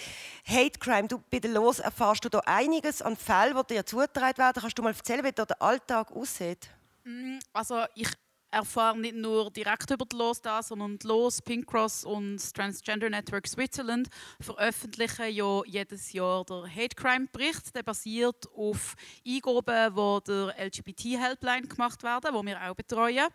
[0.48, 4.38] Hate Crime, du bei der Los erfährst du da einiges an Fällen, die dir zugetragen
[4.38, 4.62] werden.
[4.62, 6.70] Kannst du mal erzählen, wie da der Alltag aussieht?
[7.04, 8.08] Mm, Also ich
[8.52, 12.52] erfahre nicht nur direkt über die LOS das, sondern die LOS, Pink Cross und das
[12.52, 14.10] Transgender Network Switzerland
[14.40, 17.74] veröffentlichen ja jedes Jahr der Hate Crime Bericht.
[17.74, 18.96] Der basiert auf
[19.26, 23.28] Eingaben, die der LGBT Helpline gemacht werden, wo wir auch betreuen.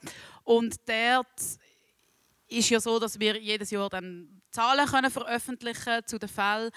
[0.45, 1.41] Und dort
[2.49, 6.71] ist ja so, dass wir jedes Jahr dann Zahlen können veröffentlichen zu den Fällen.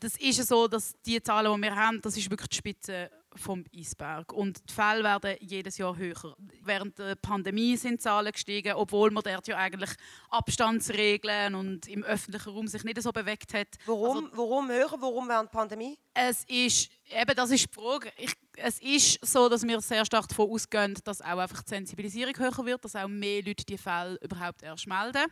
[0.00, 3.10] Das ist ja so, dass die Zahlen, die wir haben, das ist wirklich die Spitze
[3.36, 4.32] vom Eisberg.
[4.32, 6.36] Und die Fälle werden jedes Jahr höher.
[6.62, 9.90] Während der Pandemie sind die Zahlen gestiegen, obwohl man dort ja eigentlich
[10.30, 13.68] Abstandsregeln und im öffentlichen Raum sich nicht so bewegt hat.
[13.86, 14.94] Warum, warum höher?
[14.98, 15.98] Warum während der Pandemie?
[16.12, 18.12] Es ist, eben das ist die Frage.
[18.16, 22.38] Ich, es ist so, dass wir sehr stark davon ausgehen, dass auch einfach die Sensibilisierung
[22.38, 25.24] höher wird, dass auch mehr Leute die Fälle überhaupt erst melden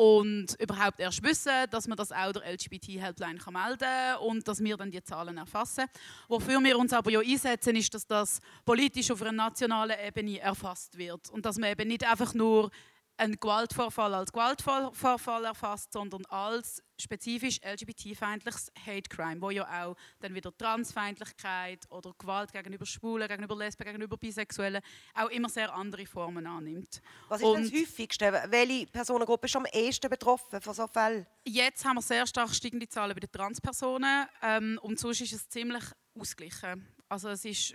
[0.00, 4.78] und überhaupt erst wissen, dass man das auch der LGBT-Helpline melden kann und dass wir
[4.78, 5.84] dann die Zahlen erfassen.
[6.26, 10.96] Wofür wir uns aber ja einsetzen, ist, dass das politisch auf einer nationalen Ebene erfasst
[10.96, 12.70] wird und dass man eben nicht einfach nur
[13.18, 20.34] einen Gewaltvorfall als Gewaltvorfall erfasst, sondern als spezifisch LGBT-feindliches Hate Crime, wo ja auch dann
[20.34, 24.82] wieder Transfeindlichkeit oder Gewalt gegenüber Schwulen, gegenüber Lesben, gegenüber Bisexuellen
[25.14, 27.00] auch immer sehr andere Formen annimmt.
[27.28, 28.42] Was ist denn das häufigste?
[28.48, 31.26] Welche Personengruppe ist am ehesten betroffen von solchen Fällen?
[31.44, 35.48] Jetzt haben wir sehr stark steigende Zahlen bei den Transpersonen ähm, und sonst ist es
[35.48, 35.84] ziemlich
[36.18, 36.86] ausgeglichen.
[37.08, 37.74] Also es ist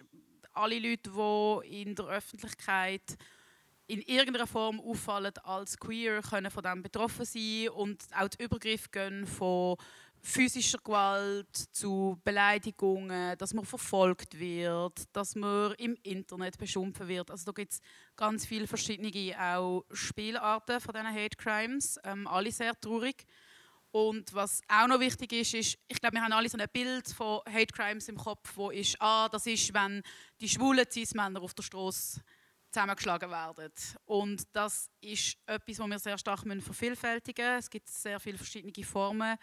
[0.53, 3.17] alle Leute, die in der Öffentlichkeit
[3.87, 8.89] in irgendeiner Form auffallen als queer, können von dem betroffen sein und auch die Übergriffe
[8.89, 9.77] gehen von
[10.25, 17.29] physischer Gewalt zu Beleidigungen, dass man verfolgt wird, dass man im Internet beschimpft wird.
[17.29, 17.81] Also da gibt es
[18.15, 23.23] ganz viele verschiedene auch Spielarten von diesen Hate Crimes, ähm, alle sehr traurig.
[23.91, 27.07] Und was auch noch wichtig ist, ist, ich glaube, wir haben alle so ein Bild
[27.07, 30.01] von Hate Crimes im Kopf, wo ist, ah, das ist, wenn
[30.41, 32.19] die schwulen Cis-Männer auf der Straße
[32.75, 33.73] zusammengeschlagen werden.
[34.05, 37.59] Und das ist etwas, was wir sehr stark vervielfältigen müssen.
[37.59, 39.37] Es gibt sehr viele verschiedene Formen.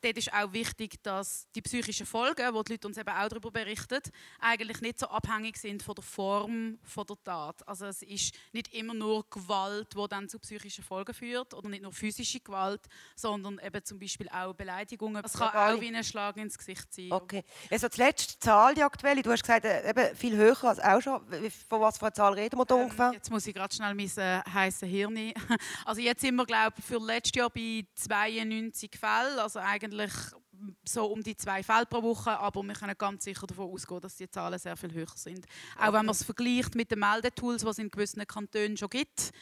[0.00, 3.50] Dort ist auch wichtig, dass die psychischen Folgen, wo die Leute uns eben auch darüber
[3.50, 4.00] berichten,
[4.38, 7.66] eigentlich nicht so abhängig sind von der Form von der Tat.
[7.66, 11.82] Also es ist nicht immer nur Gewalt, die dann zu psychischen Folgen führt, oder nicht
[11.82, 12.82] nur physische Gewalt,
[13.16, 15.24] sondern eben zum Beispiel auch Beleidigungen.
[15.24, 15.76] Es kann Verbale.
[15.76, 17.10] auch wie ein Schlag ins Gesicht sein.
[17.10, 17.44] Okay.
[17.70, 21.00] Also die letzte Zahl, die aktuelle, du hast gesagt, äh, eben viel höher als auch
[21.00, 21.20] schon.
[21.68, 23.12] Von was für einer Zahl reden wir da ungefähr?
[23.12, 25.08] Jetzt muss ich gerade schnell mein äh, heißes Hirn.
[25.84, 29.87] Also jetzt sind wir glaube ich für letztes Jahr bei 92 Fällen, also eigentlich
[30.84, 34.16] so um die zwei Fälle pro Woche, aber wir können ganz sicher davon ausgehen, dass
[34.16, 35.46] die Zahlen sehr viel höher sind.
[35.76, 39.32] Auch wenn man es vergleicht mit den Meldetools, die es in gewissen Kantonen schon gibt,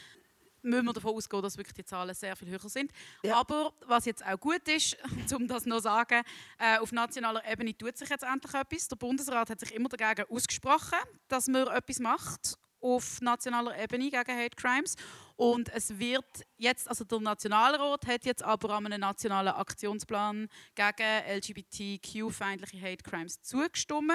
[0.62, 2.90] müssen wir davon ausgehen, dass wirklich die Zahlen sehr viel höher sind.
[3.32, 4.97] Aber was jetzt auch gut ist,
[5.35, 6.23] um das noch zu sagen,
[6.59, 8.89] äh, auf nationaler Ebene tut sich jetzt endlich etwas.
[8.89, 10.98] Der Bundesrat hat sich immer dagegen ausgesprochen,
[11.28, 14.97] dass man etwas macht auf nationaler Ebene gegen Hate Crimes.
[15.36, 16.24] Und es wird
[16.57, 23.43] jetzt, also der Nationalrat hat jetzt aber an einem nationalen Aktionsplan gegen LGBTQ-feindliche Hate Crimes
[23.43, 24.12] zugestimmt.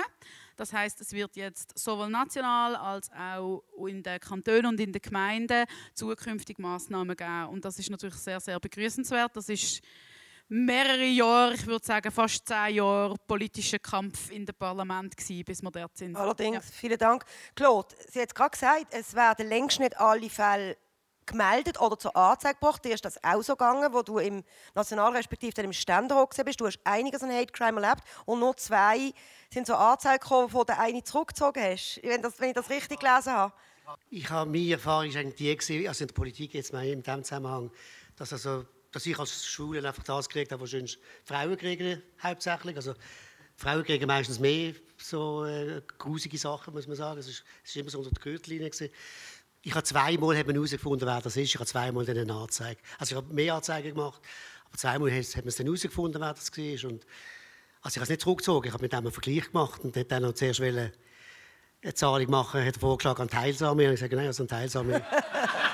[0.55, 5.01] Das heißt, es wird jetzt sowohl national als auch in den Kantonen und in den
[5.01, 7.47] Gemeinden zukünftig Maßnahmen geben.
[7.49, 9.35] Und das ist natürlich sehr, sehr begrüßenswert.
[9.35, 9.81] Das ist
[10.51, 15.61] mehrere Jahre, ich würde sagen fast zehn Jahre politischer Kampf in dem Parlament gewesen, bis
[15.61, 16.15] wir dort sind.
[16.17, 17.23] Allerdings, vielen Dank.
[17.55, 20.77] Claude, Sie hat gerade gesagt, es werden längst nicht alle Fälle
[21.25, 22.83] gemeldet oder zur Anzeige gebracht.
[22.83, 24.43] Dir ist das auch so gegangen, wo du im
[24.75, 26.59] National- respektive dann im Ständerat bist.
[26.59, 29.13] Du hast einiges an Hate Crime erlebt und nur zwei
[29.53, 32.01] sind zur Anzeige gekommen, wo du eine zurückgezogen hast.
[32.03, 33.53] Wenn, das, wenn ich das richtig gelesen habe.
[34.09, 37.01] Ich habe meine Erfahrung ist eigentlich die gewesen, also in der Politik jetzt mal in
[37.01, 37.71] diesem Zusammenhang,
[38.17, 42.75] dass, also, dass ich als Schule einfach das gekriegt habe, was sonst Frauen kriegen hauptsächlich.
[42.75, 42.93] Also
[43.55, 47.19] Frauen kriegen meistens mehr so äh, grusige Sachen, muss man sagen.
[47.19, 48.91] Es ist, es ist immer so unter der Gürtellinie gewesen.
[49.63, 51.49] Ich habe zweimal herausgefunden, wer das ist.
[51.49, 52.81] Ich habe zweimal dann eine Anzeige.
[52.97, 54.21] Also ich habe mehr Anzeigen gemacht,
[54.65, 56.89] aber zweimal hat man es dann herausgefunden, wer das war.
[56.89, 57.05] Und
[57.81, 58.67] also ich habe es nicht zurückgezogen.
[58.67, 60.91] Ich habe mit dem einen Vergleich gemacht und dann noch zuerst eine
[61.93, 63.87] Zahlung machen, hat er vorgeschlagen an Teilsame.
[63.87, 65.05] Und ich gesagt, nein, also an Teilsame.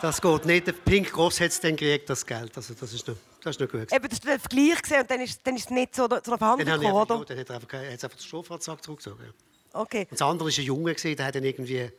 [0.00, 0.66] das geht nicht.
[0.66, 2.56] Der Pink Cross hat es dann gekriegt, das Geld.
[2.56, 3.92] Also das ist noch, das ist noch gut.
[3.92, 6.14] Eben, das war der Vergleich gewesen und dann ist, dann ist es nicht zu, zu
[6.14, 7.24] einer Verhandlung gekommen, oder?
[7.24, 9.24] dann hat er einfach, hat er einfach den Strafvertrag zurückgezogen.
[9.24, 9.80] Ja.
[9.80, 10.06] Okay.
[10.10, 11.90] Und das andere war ein Junge, der hat dann irgendwie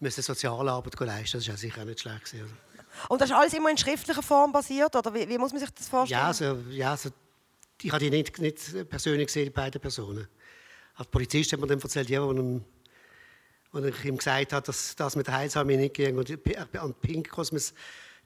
[0.00, 1.38] müssen Sozialarbeit leisten.
[1.38, 2.24] Das war sicher auch nicht schlecht.
[2.24, 2.68] Gewesen, oder?
[3.08, 5.70] Und das ist alles immer in schriftlicher Form basiert, oder wie, wie muss man sich
[5.70, 6.20] das vorstellen?
[6.20, 7.10] Ja, also, ja also,
[7.80, 10.26] ich habe die nicht, nicht persönlich gesehen, die beiden Personen.
[10.94, 12.36] Als Polizist hat mir dann erzählt, ja, als
[13.72, 16.30] als ich ihm gesagt habe, dass das mit der Heilsame nicht ging und
[16.76, 17.74] an Pink Kosmos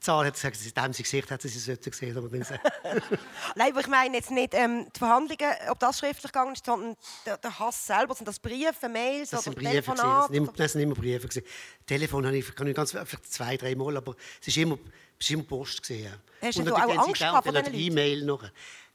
[0.03, 2.17] Zahl hat er gesagt, dass dem sie Gesicht dass sie es gesehen.
[2.17, 2.29] Aber
[3.57, 6.97] Nein, aber ich meine jetzt nicht ähm, die Verhandlungen, ob das schriftlich gegangen ist, sondern
[7.25, 8.15] der, der Hass selber.
[8.15, 9.83] Sind das Briefe, Mails Das sind oder Briefe.
[9.83, 9.97] gewesen.
[9.97, 10.37] Das Telefonate?
[10.37, 11.29] immer, das sind immer Briefe.
[11.29, 11.47] gewesen.
[11.87, 14.77] Telefon habe ich, kann ich ganz, vielleicht zwei, drei Mal, aber es ist immer,
[15.19, 15.83] es ist immer Post.
[15.83, 16.49] Gewesen, ja.
[16.49, 18.43] Hast Und du auch sie Angst gehabt diesen die E-Mail noch.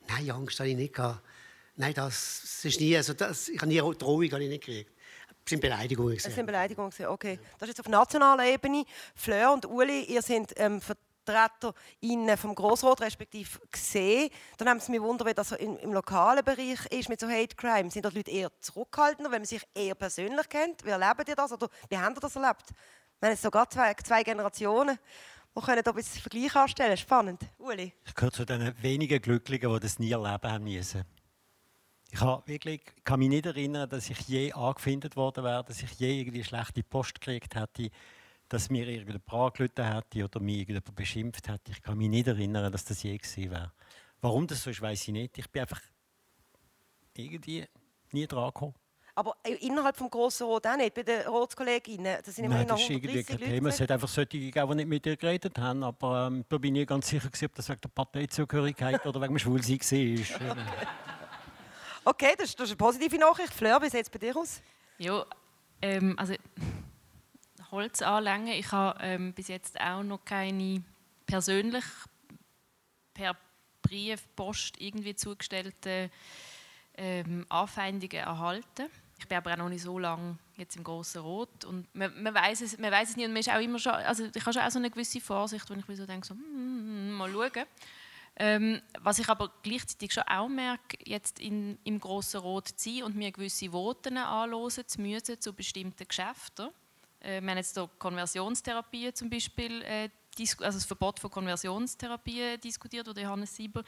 [0.09, 1.21] Nein, Angst habe ich nicht gehabt.
[1.77, 4.91] Nein, das, das ist nie, also das, ich habe nie Drohung habe ich nicht gekriegt.
[5.47, 6.17] Es sind Beleidigungen.
[6.17, 6.91] Es sind Beleidigungen.
[7.07, 7.39] Okay.
[7.57, 8.83] Das ist jetzt auf nationaler Ebene.
[9.15, 14.29] Fleur und Uli, ihr seid ähm, VertreterInnen vom Grossrot respektive gesehen.
[14.57, 17.55] Dann haben sie mich wundern, wie das im, im lokalen Bereich ist mit so Hate
[17.55, 17.89] Crime.
[17.89, 20.83] Sind dort Leute eher zurückhaltender, wenn man sich eher persönlich kennt?
[20.83, 21.53] Wie erlebt ihr das?
[21.53, 22.65] Oder wie habt ihr das erlebt?
[23.21, 24.99] Wir haben jetzt sogar zwei, zwei Generationen.
[25.53, 26.97] Wir können da ein bisschen Vergleich anstellen.
[26.97, 27.41] Spannend.
[27.57, 27.93] Uli?
[28.05, 31.05] Ich gehöre zu den wenigen Glücklichen, die das nie erleben haben müssen.
[32.11, 35.83] Ich habe wirklich, ich kann mich nicht erinnern, dass ich je angefindet worden wäre, dass
[35.83, 37.89] ich je irgendwie schlechte Post gekriegt hätte,
[38.47, 41.71] dass mir irgendjemand angerufen hätte oder mich irgendjemand beschimpft hätte.
[41.71, 43.73] Ich kann mich nicht erinnern, dass das je gewesen wäre.
[44.21, 45.37] Warum das so ist, weiß ich nicht.
[45.37, 45.81] Ich bin einfach
[47.15, 47.65] irgendwie
[48.11, 48.73] nie dran gekommen.
[49.15, 52.17] Aber innerhalb des Grossen Rot auch nicht, bei den Rotskolleginnen.
[52.23, 53.51] Das sind immerhin Nein, das ist irgendwie 130 kein Leute.
[53.51, 53.69] Thema.
[53.69, 55.83] Es hat einfach solche gegeben, die nicht mit dir geredet haben.
[55.83, 59.19] Aber ähm, da bin ich nicht ganz sicher, gewesen, ob das wegen der Parteizugehörigkeit oder
[59.19, 60.57] wegen dem Schwulsein war.
[60.57, 61.16] Okay,
[62.37, 63.53] das, ist- das ist eine positive Nachricht.
[63.53, 64.61] Fleur, wie sieht es bei dir aus?
[64.97, 65.25] Ja,
[65.81, 66.35] ähm, also
[67.71, 68.47] Holz anlängen.
[68.47, 70.83] Ich habe ähm, bis jetzt auch noch keine
[71.25, 71.83] persönlich
[73.13, 73.35] per
[73.81, 76.09] Brief, Post irgendwie zugestellte
[76.95, 78.89] ähm, Anfeindungen erhalten.
[79.19, 82.33] Ich bin aber auch noch nicht so lange jetzt im Grossen Rot und man, man
[82.33, 84.69] weiß es, es nicht und man ist auch immer schon, also ich habe schon auch
[84.71, 87.65] so eine gewisse Vorsicht, wenn ich mir so denke, so, hm, mal schauen.
[88.39, 93.03] Ähm, was ich aber gleichzeitig schon auch merke, jetzt in, im Grossen Rot zu sein
[93.03, 96.69] und mir gewisse Voten anhören zu müssen zu bestimmten Geschäften.
[97.19, 100.09] Äh, wir haben jetzt hier Konversionstherapien zum Beispiel, äh,
[100.59, 103.83] also das Verbot von Konversionstherapien diskutiert, das Johannes Sieber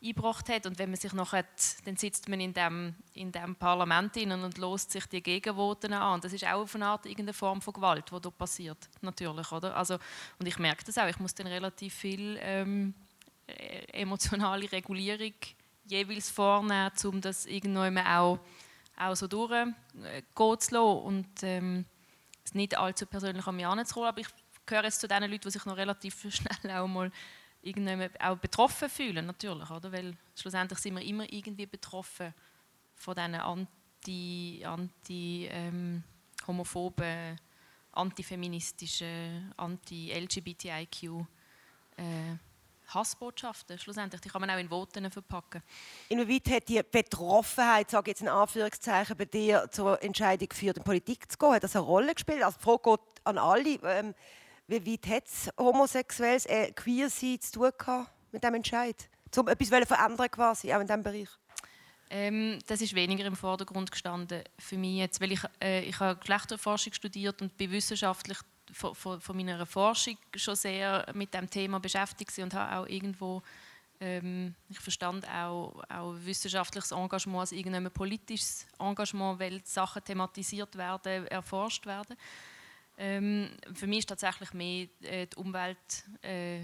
[0.00, 0.66] eingebracht hat.
[0.66, 1.44] Und wenn man sich nachher,
[1.84, 6.20] dann sitzt man in dem, in dem Parlament innen und lost sich die Gegenvoten an.
[6.20, 9.76] Das ist auch auf eine Art irgendeine Form von Gewalt, die da passiert, natürlich, oder?
[9.76, 9.98] Also,
[10.38, 13.09] und ich merke das auch, ich muss dann relativ viel ähm, äh,
[13.92, 15.34] emotionale Regulierung
[15.84, 18.38] jeweils vornehmen, um das irgendwann auch,
[18.96, 19.74] auch so durchgehen
[20.34, 21.84] zu lassen und ähm,
[22.44, 24.08] es nicht allzu persönlich an mich heranzuholen.
[24.08, 24.28] Aber ich
[24.66, 27.10] gehöre jetzt zu den Leuten, die sich noch relativ schnell auch mal
[27.62, 29.92] irgendwann auch betroffen fühlen, natürlich, oder?
[29.92, 32.32] Weil schlussendlich sind wir immer irgendwie betroffen
[32.94, 36.02] von diesen anti, anti ähm,
[36.46, 37.38] homophoben,
[37.92, 41.26] antifeministischen, anti-LGBTIQ
[41.96, 42.36] äh,
[42.94, 44.20] Hassbotschaften schlussendlich.
[44.20, 45.62] Die kann man auch in Voten verpacken.
[46.08, 50.86] Inwieweit hat die Betroffenheit, sage jetzt in Anführungszeichen, bei dir zur Entscheidung geführt, in die
[50.86, 51.52] Politik zu gehen?
[51.52, 52.42] Hat das eine Rolle gespielt?
[52.42, 53.78] Also die Frage geht an alle.
[53.84, 54.14] Ähm,
[54.66, 59.08] wie weit hat es homosexuelles, äh, queer sein zu tun gehabt mit diesem Entscheid?
[59.36, 61.28] Um etwas wollen verändern quasi, auch in diesem Bereich?
[62.12, 66.18] Ähm, das ist weniger im Vordergrund gestanden für mich jetzt, weil ich, äh, ich habe
[66.18, 68.38] Geschlechterforschung studiert und bin wissenschaftlich
[68.72, 73.42] von, von, von meiner Forschung schon sehr mit dem Thema beschäftigt und habe auch irgendwo
[74.00, 81.26] ähm, ich verstand auch, auch wissenschaftliches Engagement als irgendein politisches Engagement, weil Sachen thematisiert werden,
[81.26, 82.16] erforscht werden.
[82.96, 86.60] Ähm, für mich ist tatsächlich mehr äh, die Umwelt, äh,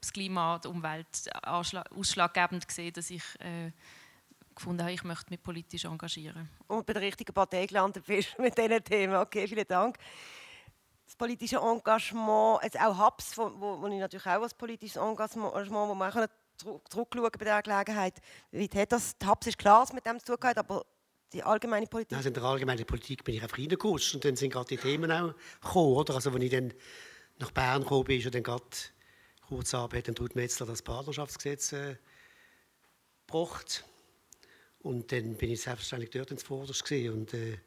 [0.00, 3.72] das Klima, die Umwelt ausschlaggebend gesehen, dass ich äh,
[4.54, 6.48] gefunden habe, ich möchte mich politisch engagieren.
[6.66, 9.16] Und bei der richtigen Partei gelandet bist mit diesen Themen.
[9.16, 9.98] Okay, vielen Dank.
[11.10, 15.52] Das politische Engagement, jetzt auch HAPS, wo, wo, wo ich natürlich auch als politisches Engagement,
[15.52, 16.12] wo man
[16.88, 18.14] zurückschauen bei dieser Gelegenheit.
[18.52, 20.86] Wie hat das, HAPS ist klar, was mit dem zu tun hat, aber
[21.32, 22.16] die allgemeine Politik?
[22.16, 25.10] Also in der allgemeinen Politik bin ich einfach reingerutscht und dann sind gerade die Themen
[25.10, 26.14] auch gekommen, oder?
[26.14, 26.72] Also wenn ich dann
[27.40, 28.64] nach Bern gekommen bin, und dann gerade
[29.48, 31.96] kurz ab hat dann Ruth Metzler das Partnerschaftsgesetz äh.
[34.78, 37.58] Und dann bin ich selbstverständlich dort ins Vorderste und äh,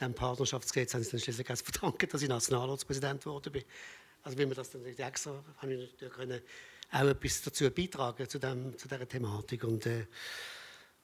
[0.00, 3.64] dem Partnerschaftsgesetz haben sie dann schließlich erst verdanken, dass ich Nationalratspräsident geworden bin.
[4.22, 6.40] Also wenn man das dann extra, habe ich natürlich können
[6.92, 9.64] auch etwas dazu beitragen zu, dem, zu dieser Thematik.
[9.64, 10.06] Und, äh,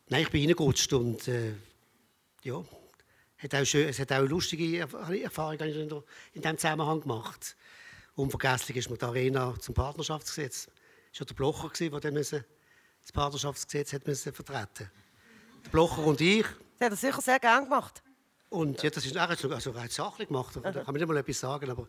[0.08, 1.52] nein, ich bin reingerutscht und äh,
[2.42, 2.64] ja,
[3.38, 6.02] hat auch schön, es hat auch lustige Erfahrungen in,
[6.42, 7.56] diesem Zusammenhang gemacht.
[8.14, 10.68] Unvergesslich ist mir die Arena zum Partnerschaftsgesetz.
[11.12, 12.44] Es war der Blocher, der
[13.06, 14.90] das Partnerschaftsgesetz hat müssen vertreten
[15.64, 16.44] Der Blocher und ich.
[16.78, 18.02] Das hat er sicher sehr gerne gemacht.
[18.48, 20.56] Und ja, das ist also, also rein sachlich gemacht.
[20.56, 21.70] Da kann man nicht mal etwas sagen.
[21.70, 21.88] Aber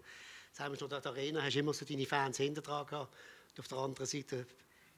[0.52, 3.14] sagen wir schon, in der Arena hast du immer so deine Fans hinter dran gehabt.
[3.52, 4.46] Und auf der anderen Seite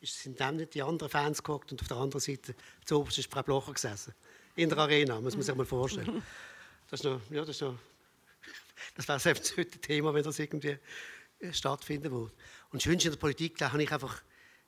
[0.02, 2.56] sind dann nicht die anderen Fans gehockt und auf der anderen Seite
[2.86, 4.14] zuoberst ist Frau Blocher gesessen.
[4.56, 6.24] In der Arena, muss man sich mal vorstellen.
[6.90, 7.76] Das ist noch, ja, das ist noch,
[8.96, 10.80] das wäre selbst heute ein Thema, wenn das irgendwie
[11.40, 12.34] äh, stattfinden würde.
[12.72, 14.24] Und das Schönste in der Politik, da habe ich einfach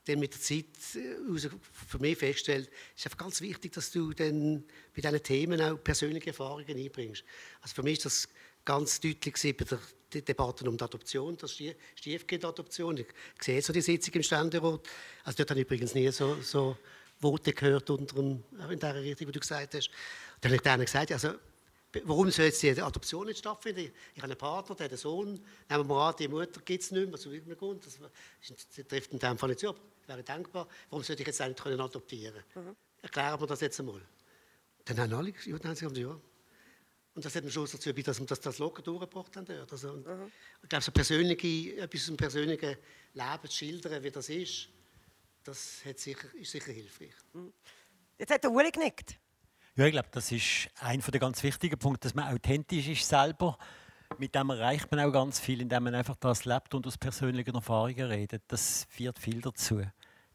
[0.06, 0.66] dann mit der Zeit
[0.96, 1.50] äh,
[1.88, 4.64] für mich festgestellt, ist einfach ganz wichtig, dass du dann
[4.96, 7.24] bei diesen Themen auch persönliche Erfahrungen einbringst.
[7.62, 8.30] Also für mich ist das
[8.66, 9.80] ganz deutlich bei der
[10.14, 11.58] die Debatten um die Adoption, das
[11.96, 12.98] Stiefkindadoption.
[12.98, 13.08] Ich
[13.40, 14.82] sehe so die Sitzung im Ständerat.
[15.24, 16.78] Also dort habe ich übrigens nie so, so
[17.20, 19.90] Worte gehört unter dem, in der Richtung, wie du gesagt hast.
[20.42, 21.34] Dann habe ich denen gesagt, also
[22.04, 23.92] warum soll jetzt die Adoption nicht stattfinden?
[24.14, 26.92] Ich habe einen Partner, der hat einen Sohn, nehmen wir an, die Mutter gibt es
[26.92, 27.18] nicht mehr.
[27.18, 28.00] Das,
[28.76, 29.80] das trifft in dem Fall nicht zu, aber
[30.12, 30.68] wäre denkbar.
[30.90, 32.76] Warum sollte ich jetzt eigentlich können adoptieren mhm.
[33.02, 34.02] Erklären wir das jetzt einmal.
[34.86, 36.20] Dann haben alle dann haben sie gesagt, ja.
[37.14, 39.46] Und das hat mir schon dazu dass wir das, das locker durchgebracht haben.
[39.46, 39.72] Dort.
[39.72, 40.32] Also, mhm.
[40.64, 42.78] Ich glaube, so persönliche, etwas aus dem persönlichen
[43.14, 44.70] Leben zu schildern, wie das ist,
[45.44, 47.14] das hat sicher, ist sicher hilfreich.
[47.34, 47.52] Mhm.
[48.18, 49.18] Jetzt hat der Uli genickt.
[49.76, 53.58] Ja, ich glaube, das ist einer der ganz wichtigen Punkte, dass man authentisch ist selber.
[54.18, 57.56] Mit dem erreicht man auch ganz viel, indem man einfach das lebt und aus persönlichen
[57.56, 58.44] Erfahrungen redet.
[58.48, 59.82] Das führt viel dazu.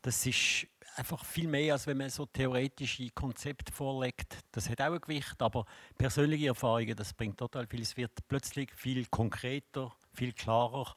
[0.06, 4.38] Das ist einfach viel mehr, als wenn man so theoretische Konzepte vorlegt.
[4.52, 5.64] Das hat auch ein Gewicht, aber
[5.98, 7.82] persönliche Erfahrungen, das bringt total viel.
[7.82, 10.94] Es wird plötzlich viel konkreter, viel klarer.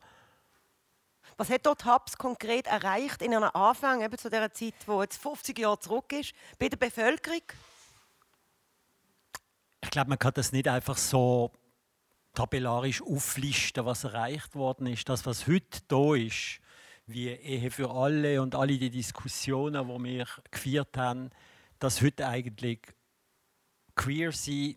[1.37, 5.19] Was hat dort Hubs konkret erreicht in einem Anfang, eben zu der Zeit, wo jetzt
[5.19, 7.41] 50 Jahre zurück ist, bei der Bevölkerung?
[9.81, 11.51] Ich glaube, man kann das nicht einfach so
[12.35, 15.09] tabellarisch auflisten, was erreicht worden ist.
[15.09, 16.61] Das, was heute da ist,
[17.09, 21.31] wie Ehe für alle und alle die Diskussionen, die wir geführt haben,
[21.79, 22.79] dass heute eigentlich
[23.95, 24.75] queer sein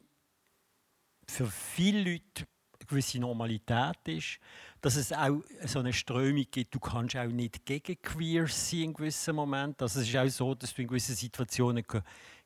[1.28, 2.46] für viele Leute
[2.78, 4.38] eine gewisse Normalität ist,
[4.80, 8.94] dass es auch so eine Strömung gibt, du kannst auch nicht gegen queer sein in
[8.94, 9.82] gewissen Momenten.
[9.82, 11.84] Also es ist auch so, dass du in gewissen Situationen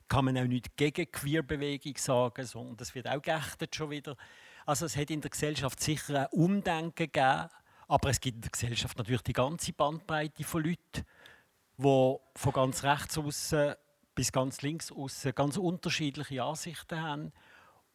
[0.09, 4.17] kann man auch nicht gegen Queer-Bewegung sagen, sondern das wird auch geächtet schon wieder.
[4.65, 7.49] Also es hat in der Gesellschaft sicher ein Umdenken gegeben,
[7.89, 11.07] aber es gibt in der Gesellschaft natürlich die ganze Bandbreite von Leuten,
[11.79, 13.75] die von ganz rechts außen
[14.15, 17.33] bis ganz links außen ganz unterschiedliche Ansichten haben.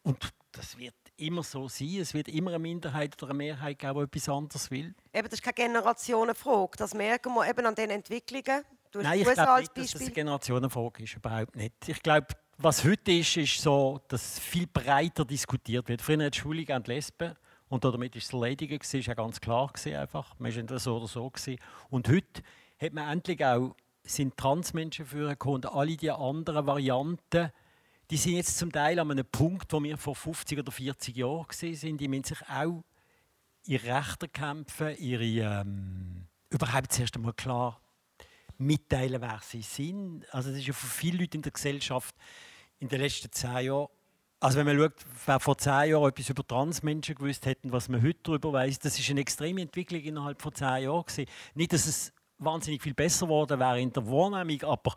[0.02, 1.98] Und das wird immer so sein.
[2.00, 4.94] Es wird immer eine Minderheit oder eine Mehrheit geben, die etwas anderes will.
[5.12, 6.76] Eben, das ist keine Generationenfrage.
[6.76, 8.64] Das merken wir eben an den Entwicklungen.
[8.94, 11.16] Nein, ich glaube nicht, dass das eine Generationenfrage ist.
[11.16, 11.72] Überhaupt nicht.
[11.86, 12.28] Ich glaube,
[12.58, 16.02] was heute ist, ist so, dass viel breiter diskutiert wird.
[16.02, 17.34] Früher hat Schwule und Lesben
[17.72, 19.72] und damit ist es erledigt, das war ja ganz klar.
[19.86, 20.38] Einfach.
[20.38, 21.30] Man war so oder so.
[21.30, 21.58] Gewesen.
[21.88, 22.42] Und heute
[22.78, 23.74] hat man endlich auch,
[24.04, 27.50] sind Transmenschen vorgekommen und alle die anderen Varianten,
[28.10, 31.46] die sind jetzt zum Teil an einem Punkt, wo wir vor 50 oder 40 Jahren
[31.50, 31.98] sind.
[31.98, 32.84] Die müssen sich auch
[33.64, 35.24] ihre Rechte kämpfen, ihre
[35.62, 37.80] ähm, überhaupt zuerst einmal klar
[38.58, 40.26] mitteilen, wer sie sind.
[40.34, 42.14] Also das ist ja für viele Leute in der Gesellschaft
[42.80, 43.88] in den letzten zehn Jahren
[44.42, 44.94] also wenn man schaut,
[45.24, 48.98] wer vor zehn Jahren etwas über Transmenschen gewusst hätten, was man heute darüber weiß, das
[48.98, 51.26] ist eine extreme Entwicklung innerhalb von zehn Jahren gewesen.
[51.54, 54.94] Nicht, dass es wahnsinnig viel besser geworden wäre in der Wahrnehmung, aber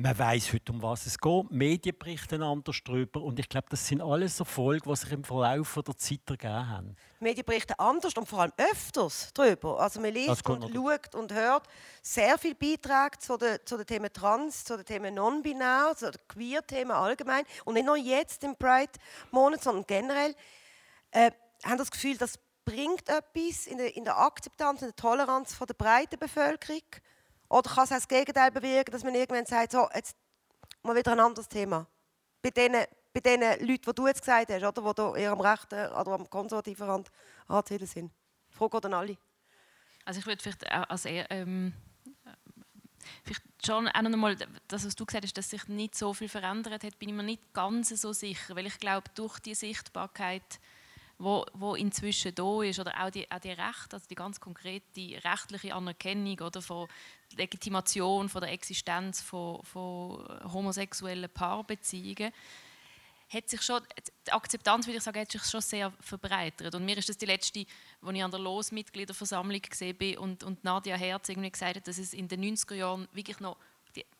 [0.00, 1.50] man weiß heute, um was es geht.
[1.50, 3.22] Die Medien berichten anders darüber.
[3.22, 6.96] Und ich glaube, das sind alles Erfolge, die sich im Verlauf der Zeit ergeben haben.
[7.20, 9.80] Die Medien berichten anders und vor allem öfters darüber.
[9.80, 11.66] Also man liest und noch schaut und hört
[12.02, 16.20] sehr viele Beiträge zu den, zu den Themen Trans, zu den Themen Non-Binär, zu den
[16.28, 17.44] Queer-Themen allgemein.
[17.64, 20.34] Und nicht nur jetzt im Pride-Monat, sondern generell.
[21.10, 21.32] Äh,
[21.64, 25.66] haben das Gefühl, das bringt etwas in der, in der Akzeptanz, in der Toleranz von
[25.66, 26.82] der breiten Bevölkerung?
[27.50, 30.16] Oder kann es auch das Gegenteil bewirken, dass man irgendwann sagt, so, jetzt
[30.84, 31.86] mal wieder ein anderes Thema?
[32.40, 32.72] Bei den,
[33.12, 36.30] bei den Leuten, die du jetzt gesagt hast, oder, die eher am rechten oder am
[36.30, 37.10] konservativen Rand
[37.48, 38.12] anzusiedeln sind.
[38.50, 39.18] Frage an alle.
[40.04, 41.72] Also ich würde vielleicht auch als eher, ähm,
[43.24, 44.36] vielleicht schon auch noch einmal,
[44.68, 47.24] das, was du gesagt hast, dass sich nicht so viel verändert hat, bin ich mir
[47.24, 50.60] nicht ganz so sicher, weil ich glaube, durch die Sichtbarkeit
[51.20, 55.22] wo, wo inzwischen da ist, oder auch die, auch die Rechte, also die ganz konkrete
[55.22, 56.88] rechtliche Anerkennung oder von
[57.36, 62.32] Legitimation von der Existenz von, von homosexuellen Paarbeziehungen,
[63.28, 63.80] hat sich schon,
[64.26, 66.74] die Akzeptanz, würde ich sagen, hat sich schon sehr verbreitert.
[66.74, 67.64] Und mir ist das die letzte,
[68.02, 71.98] als ich an der Los-Mitgliederversammlung gesehen bin und, und Nadia Herz irgendwie gesagt hat, dass
[71.98, 73.56] es in den 90er Jahren wirklich noch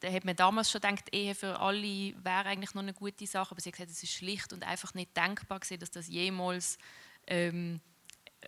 [0.01, 3.53] da hat man damals schon gedacht, Ehe für alle wäre eigentlich noch eine gute Sache,
[3.53, 6.79] aber sie hat gesagt, es ist schlicht und einfach nicht denkbar gewesen, dass das jemals
[7.27, 7.81] ähm,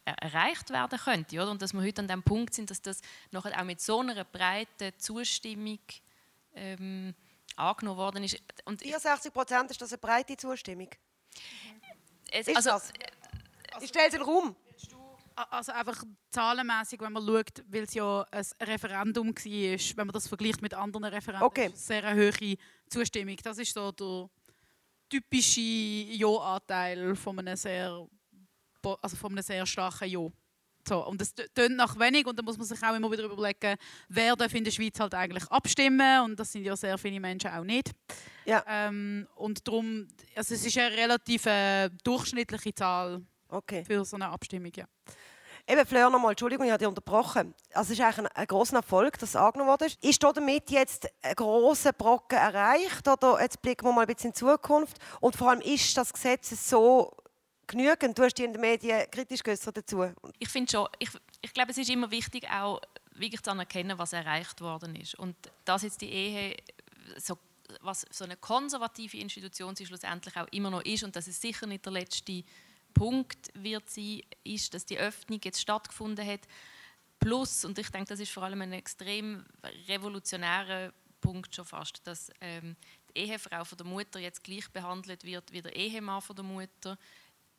[0.05, 1.37] erreicht werden könnte.
[1.37, 1.51] Oder?
[1.51, 3.01] Und dass wir heute an dem Punkt sind, dass das
[3.31, 5.81] nachher auch mit so einer breiten Zustimmung
[6.55, 7.15] ähm,
[7.57, 8.41] angenommen worden ist.
[8.65, 10.89] Und 64 Prozent ist das eine breite Zustimmung?
[12.31, 12.93] Es, ist also, das?
[13.81, 14.57] Ich stelle es in den Raum.
[15.51, 20.29] Also einfach zahlenmäßig, wenn man schaut, weil es ja ein Referendum war, wenn man das
[20.29, 21.71] vergleicht mit anderen Referenden, okay.
[21.73, 22.57] ist eine sehr hohe
[22.89, 23.37] Zustimmung.
[23.43, 24.29] Das ist so der
[25.09, 28.07] typische Ja-Anteil von einem sehr,
[29.01, 30.29] also von einem sehr starken Ja.
[30.87, 33.77] So, und das tönt nach wenig und da muss man sich auch immer wieder überlegen,
[34.09, 37.51] wer darf in der Schweiz halt eigentlich abstimmen und das sind ja sehr viele Menschen
[37.51, 37.93] auch nicht.
[38.45, 38.65] Ja.
[38.67, 43.85] Ähm, und darum, also es ist eine relativ äh, durchschnittliche Zahl okay.
[43.85, 44.87] für so eine Abstimmung, ja.
[45.69, 47.55] Eben, Fleur, nochmal, Entschuldigung, ich habe dich unterbrochen.
[47.73, 49.87] Also es ist eigentlich ein, ein grosser Erfolg, dass es angenommen wurde.
[50.01, 54.33] Ist damit jetzt ein grosser Brocken erreicht oder jetzt blicken wir mal ein bisschen in
[54.33, 54.97] die Zukunft?
[55.21, 57.17] Und vor allem, ist das Gesetz so
[57.69, 58.19] genügend?
[58.19, 60.05] Du hast dich in den Medien kritisch geäußert dazu.
[60.41, 61.11] Ich finde schon, ich,
[61.41, 62.81] ich glaube, es ist immer wichtig, auch
[63.15, 65.15] wirklich zu anerkennen, was erreicht worden ist.
[65.15, 66.57] Und dass jetzt die Ehe
[67.19, 67.39] so
[67.81, 71.67] was so eine konservative Institution sie schlussendlich auch immer noch ist und dass es sicher
[71.67, 72.45] nicht der letzte
[72.93, 76.41] Punkt wird sein, ist, dass die Öffnung jetzt stattgefunden hat.
[77.19, 79.45] Plus, und ich denke, das ist vor allem ein extrem
[79.89, 82.77] revolutionärer Punkt schon fast, dass ähm,
[83.11, 86.99] die Ehefrau von der Mutter jetzt gleich behandelt wird wie der Ehemann von der Mutter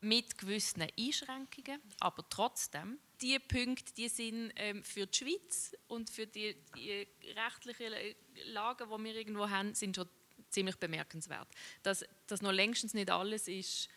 [0.02, 3.00] mit gewissen Einschränkungen, aber trotzdem.
[3.22, 8.16] Die Punkte, die sind ähm, für die Schweiz und für die, die rechtliche
[8.48, 10.10] Lage, die wir irgendwo haben, sind schon
[10.50, 11.48] ziemlich bemerkenswert.
[11.84, 13.88] Dass das noch längstens nicht alles ist.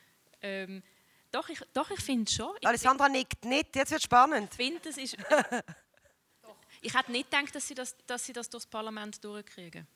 [0.40, 0.82] Ähm,
[1.30, 2.54] doch, ich, doch, ich finde schon.
[2.60, 4.48] Ich Alessandra nickt nicht, jetzt wird spannend.
[4.52, 5.16] Ich finde, das ist.
[6.82, 9.86] ich hätte nicht gedacht, dass sie das, dass sie das durchs Parlament durchkriegen.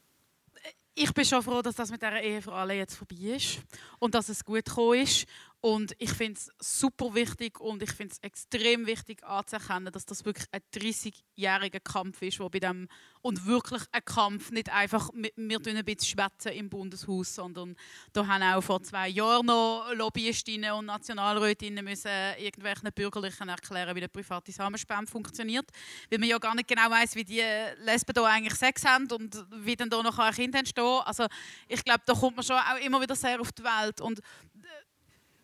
[0.94, 3.60] Ich bin schon froh, dass das mit dieser Ehe für alle jetzt vorbei ist
[3.98, 5.26] und dass es gut gekommen ist.
[5.62, 10.24] Und ich finde es super wichtig und ich finde es extrem wichtig anzuerkennen, dass das
[10.24, 12.88] wirklich ein 30-jähriger Kampf ist, wo bei dem
[13.20, 17.76] und wirklich ein Kampf, nicht einfach wir ein bisschen schwätzen im Bundeshaus, sondern
[18.14, 24.00] da haben auch vor zwei Jahren noch Lobbyistinnen und Nationalrätinnen müssen irgendwelchen Bürgerlichen erklären, wie
[24.00, 25.68] der private Samenspende funktioniert,
[26.08, 27.44] weil man ja gar nicht genau weiß, wie die
[27.84, 31.02] Lesben da eigentlich Sex haben und wie dann da noch ein Kind entstehen.
[31.04, 31.26] Also
[31.68, 34.20] ich glaube, da kommt man schon auch immer wieder sehr auf die Welt und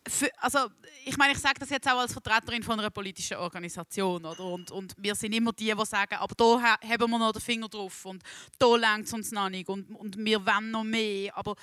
[0.08, 0.70] für, also
[1.04, 4.44] ich meine, ich sage das jetzt auch als Vertreterin von einer politischen Organisation, oder?
[4.44, 7.68] Und, und wir sind immer die, die sagen, aber da haben wir noch den Finger
[7.68, 8.22] drauf und
[8.58, 11.36] da lenkt es uns noch nicht und, und wir wollen noch mehr.
[11.36, 11.54] Aber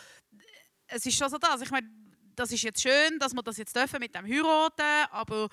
[0.87, 1.61] es ist schon so das.
[1.61, 1.87] Ich meine,
[2.35, 5.49] das ist jetzt schön, dass wir das jetzt dürfen mit dem heiraten, aber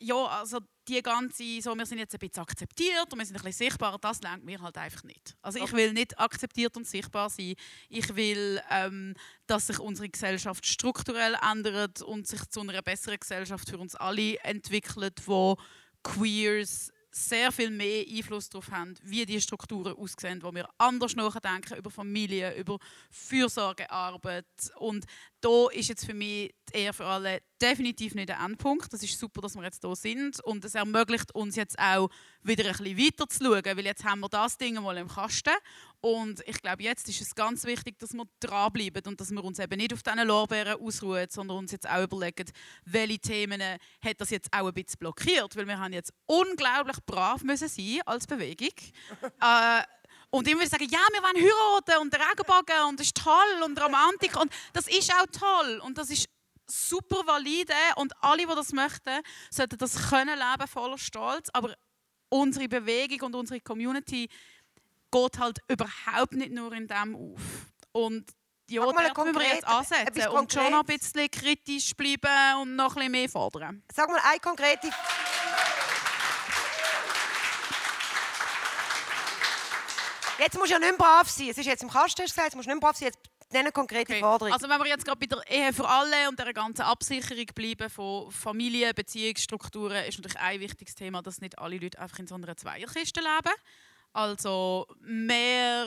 [0.00, 0.58] ja, also
[0.88, 3.98] die ganze, so, wir sind jetzt ein bisschen akzeptiert und wir sind ein bisschen sichtbar,
[4.00, 5.36] das lenkt mir halt einfach nicht.
[5.42, 7.54] Also ich will nicht akzeptiert und sichtbar sein.
[7.88, 9.14] Ich will, ähm,
[9.46, 14.38] dass sich unsere Gesellschaft strukturell ändert und sich zu einer besseren Gesellschaft für uns alle
[14.38, 15.56] entwickelt, wo
[16.02, 21.76] Queers sehr viel mehr Einfluss darauf haben, wie die Strukturen aussehen, wo wir anders nachdenken
[21.76, 22.78] über Familie, über
[23.10, 24.46] Fürsorgearbeit
[24.76, 25.06] und
[25.40, 28.92] da ist jetzt für mich die Ehe für alle definitiv nicht der Endpunkt.
[28.92, 30.40] Das ist super, dass wir jetzt hier sind.
[30.44, 32.10] Und es ermöglicht uns jetzt auch
[32.42, 35.54] wieder ein bisschen weiter zu schauen, weil jetzt haben wir das Ding mal im Kasten
[36.02, 39.58] und ich glaube, jetzt ist es ganz wichtig, dass wir dranbleiben und dass wir uns
[39.58, 42.50] eben nicht auf diesen Lorbeeren ausruhen, sondern uns jetzt auch überlegen,
[42.84, 47.42] welche Themen hat das jetzt auch ein bisschen blockiert, weil wir haben jetzt unglaublich brav
[47.42, 48.74] müssen sein als Bewegung.
[49.40, 49.82] äh,
[50.30, 54.40] und immer sagen, ja, wir wollen heiraten und Regenbogen und das ist toll und Romantik
[54.40, 56.28] und das ist auch toll und das ist
[56.66, 59.20] super valide und alle, die das möchten,
[59.50, 61.50] sollten das können leben voller Stolz.
[61.52, 61.74] Aber
[62.28, 64.28] unsere Bewegung und unsere Community
[65.10, 67.40] geht halt überhaupt nicht nur in dem auf.
[67.92, 68.30] Und
[68.68, 72.90] ja, dort müssen wir jetzt ansetzen und schon noch ein bisschen kritisch bleiben und noch
[72.90, 73.82] ein bisschen mehr fordern.
[73.92, 74.90] Sag mal eine konkrete.
[80.38, 81.48] Jetzt musst du ja nicht mehr brav sein.
[81.50, 83.08] Es ist jetzt im Kasten hast du gesagt, jetzt musst du nicht mehr brav sein.
[83.08, 84.54] Jetzt nenne konkrete Forderung.
[84.54, 87.90] Also wenn wir jetzt gerade bei der Ehe für alle und der ganzen Absicherung bleiben
[87.90, 92.36] von Familie, Beziehungsstrukturen, ist natürlich ein wichtiges Thema, dass nicht alle Leute einfach in so
[92.36, 93.54] einer Zweierkiste leben.
[94.12, 95.86] Also mehr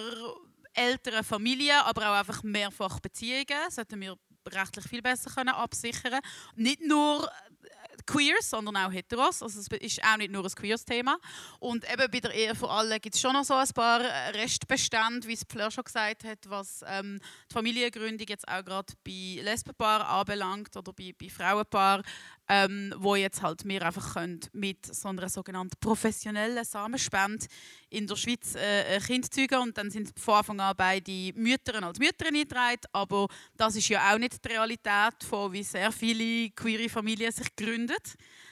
[0.74, 4.18] ältere Familien, aber auch einfach mehrfach Beziehungen sollten wir
[4.50, 6.20] rechtlich viel besser können absichern.
[6.56, 9.41] Nicht nur äh, Queers, sondern auch Heteros.
[9.41, 11.18] Also es ist auch nicht nur ein Queers-Thema.
[11.60, 14.30] Und eben bei der Ehe für alle gibt es schon noch so ein paar äh,
[14.30, 17.20] Restbestände, wie es Fleur schon gesagt hat, was ähm,
[17.50, 22.04] die Familiengründung jetzt auch gerade bei Lesbenpaaren anbelangt oder bei, bei Frauenpaaren,
[22.49, 27.45] ähm, wo jetzt halt wir einfach können mit so einer sogenannten professionellen Samenspende
[27.90, 31.82] in der Schweiz äh, ein Kind zeugen und dann sind von Anfang an beide Mütter
[31.84, 36.49] als Mütter eingetragen, aber das ist ja auch nicht die Realität von wie sehr viele
[36.52, 37.95] queere Familien sich gründen.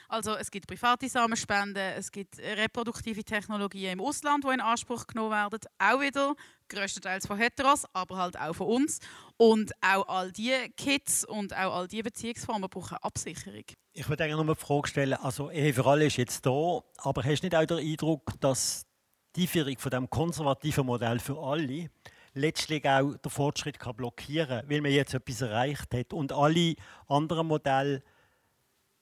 [0.08, 5.30] Also es gibt private Samenspenden, es gibt reproduktive Technologien im Ausland, die in Anspruch genommen
[5.30, 6.34] werden, auch wieder
[6.72, 8.98] größtenteils von Heteros, aber halt auch von uns.
[9.36, 13.64] Und auch all diese Kids und auch all diese Beziehungsformen brauchen Absicherung.
[13.92, 17.22] Ich würde eigentlich nur die Frage stellen, also Ehe für alle ist jetzt da, aber
[17.24, 18.86] hast du nicht auch den Eindruck, dass
[19.36, 21.90] die Einführung von dem konservativen Modell für alle
[22.34, 26.74] letztlich auch den Fortschritt kann blockieren kann, weil man jetzt etwas erreicht hat und alle
[27.08, 28.02] anderen Modelle,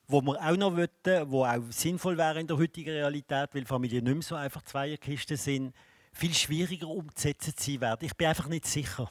[0.07, 4.05] wo wir auch noch wollten, wo auch sinnvoll wären in der heutigen Realität, weil Familien
[4.05, 5.75] nicht mehr so einfach Zweierkisten sind,
[6.13, 8.07] viel schwieriger umzusetzen sein werden.
[8.07, 9.11] Ich bin einfach nicht sicher.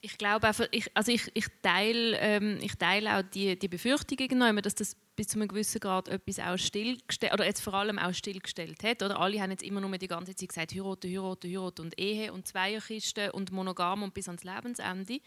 [0.00, 4.28] Ich glaube einfach, ich, also ich, ich, teile, ähm, ich teile auch die, die Befürchtungen,
[4.28, 7.98] genommen, dass das bis zu einem gewissen Grad etwas auch stillgestellt, oder jetzt vor allem
[7.98, 9.02] auch stillgestellt hat.
[9.02, 12.32] Oder alle haben jetzt immer nur die ganze Zeit gesagt, heiraten, heiraten, heiraten und Ehe
[12.32, 15.20] und Zweierkisten und monogam und bis ans Lebensende.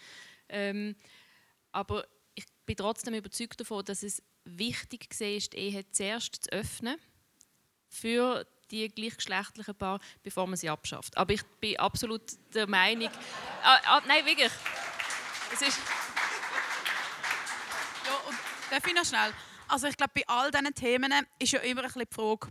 [0.47, 0.95] Ähm,
[1.73, 2.05] aber
[2.35, 6.95] ich bin trotzdem überzeugt davon, dass es wichtig war, die Ehe zuerst zu öffnen
[7.89, 11.18] für die gleichgeschlechtlichen Paare, bevor man sie abschafft.
[11.18, 12.22] Aber ich bin absolut
[12.53, 13.10] der Meinung,
[13.64, 14.52] ah, ah, nein, wirklich,
[15.53, 15.80] es ist,
[18.06, 18.38] Ja, und
[18.69, 19.34] darf ich noch schnell?
[19.68, 22.48] Also ich glaube, bei all diesen Themen ist ja immer ein bisschen die Frage,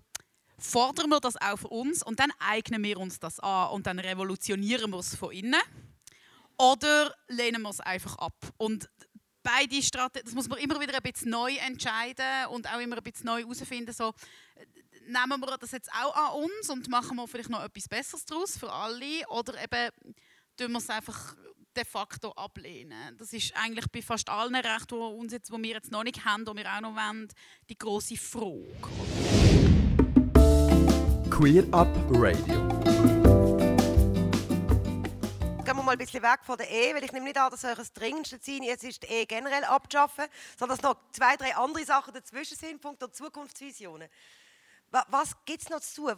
[0.59, 3.99] fordern wir das auch für uns und dann eignen wir uns das an und dann
[3.99, 5.61] revolutionieren wir es von innen
[6.59, 8.35] oder lehnen wir es einfach ab?
[8.59, 8.89] Und
[9.43, 13.03] beide Strategien, das muss man immer wieder ein bisschen neu entscheiden und auch immer ein
[13.03, 14.15] bisschen neu herausfinden, so,
[15.11, 18.57] nehmen wir das jetzt auch an uns und machen wir vielleicht noch etwas Besseres daraus
[18.57, 19.91] für alle oder eben
[20.57, 21.35] tun wir es einfach
[21.77, 23.17] de facto ablehnen.
[23.17, 26.25] Das ist eigentlich bei fast allen Rechten, die, uns jetzt, die wir jetzt noch nicht
[26.25, 27.29] haben, die wir auch noch wollen,
[27.69, 28.67] die große Frage.
[31.31, 32.69] Queer Up Radio.
[35.65, 37.65] Gehen wir mal ein bisschen weg von der Ehe, weil ich nehme nicht an, dass
[37.65, 40.25] euch das dringendste Ziel jetzt ist, die Ehe generell abzuschaffen,
[40.59, 44.09] sondern dass noch zwei, drei andere Sachen dazwischen sind, Punkt der Zukunftsvisionen.
[44.91, 46.17] Wa- Was gibt es noch zu tun?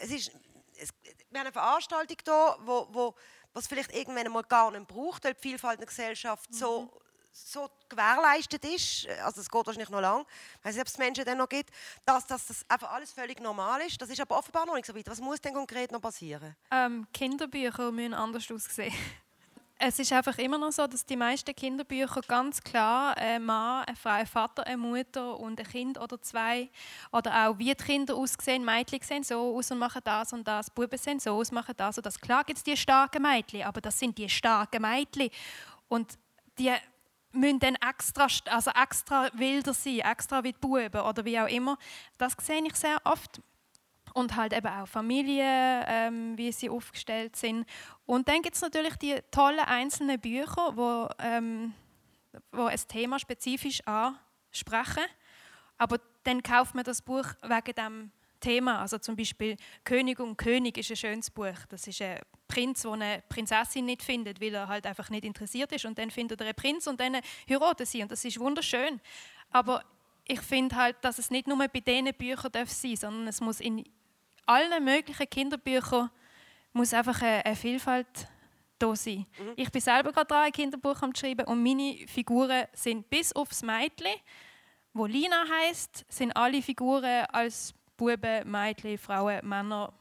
[0.00, 0.30] Es ist,
[0.78, 0.90] es,
[1.30, 3.14] wir haben eine Veranstaltung hier, wo, wo
[3.52, 6.92] was vielleicht irgendwann einmal gar nicht braucht, weil die Vielfalt in der Gesellschaft so,
[7.32, 10.26] so gewährleistet ist, also es geht wahrscheinlich noch lang,
[10.58, 11.70] ich weiß nicht, ob es Menschen dann noch gibt,
[12.04, 14.00] dass, dass das einfach alles völlig normal ist.
[14.00, 15.06] Das ist aber offenbar noch nicht so weit.
[15.08, 16.54] Was muss denn konkret noch passieren?
[16.70, 18.94] Ähm, Kinderbücher müssen anders aussehen.
[19.78, 23.94] Es ist einfach immer noch so, dass die meisten Kinderbücher ganz klar ein Mann, eine
[23.94, 26.70] Frau, ein Vater, eine Mutter und ein Kind oder zwei
[27.12, 30.70] oder auch wie die Kinder aussehen, Mädchen sehen so aus und machen das und das,
[30.70, 32.18] Buben sehen so aus, machen das und das.
[32.18, 35.28] Klar gibt es die starken Mädchen, aber das sind die starken Mädchen
[35.88, 36.18] und
[36.58, 36.72] die
[37.32, 41.76] müssen dann extra, also extra wilder sein, extra wie die Buben oder wie auch immer.
[42.16, 43.42] Das sehe ich sehr oft
[44.16, 47.66] und halt eben auch Familien, ähm, wie sie aufgestellt sind.
[48.06, 51.74] Und dann gibt es natürlich die tollen einzelnen Bücher, wo, ähm,
[52.50, 55.04] wo ein Thema spezifisch ansprechen.
[55.76, 58.10] Aber dann kauft man das Buch wegen dem
[58.40, 58.80] Thema.
[58.80, 61.66] Also zum Beispiel König und König ist ein schönes Buch.
[61.68, 62.18] Das ist ein
[62.48, 65.84] Prinz, der eine Prinzessin nicht findet, weil er halt einfach nicht interessiert ist.
[65.84, 67.18] Und dann findet er einen Prinz und dann
[67.50, 68.00] heiraten sie.
[68.00, 68.98] Und das ist wunderschön.
[69.50, 69.84] Aber
[70.26, 73.60] ich finde halt, dass es nicht nur bei diesen Büchern darf sein sondern es muss
[73.60, 73.84] in
[74.46, 76.10] allen möglichen Kinderbüchern
[76.72, 78.28] muss einfach eine, Vielfalt
[78.78, 79.26] da sein.
[79.56, 83.62] Ich bin selber gerade dran, ein Kinderbuch am schreiben und meine Figuren sind bis aufs
[83.62, 84.12] Mädchen,
[84.92, 89.92] wo Lina heißt, sind alle Figuren als Buben, Mädchen, Frauen, Männer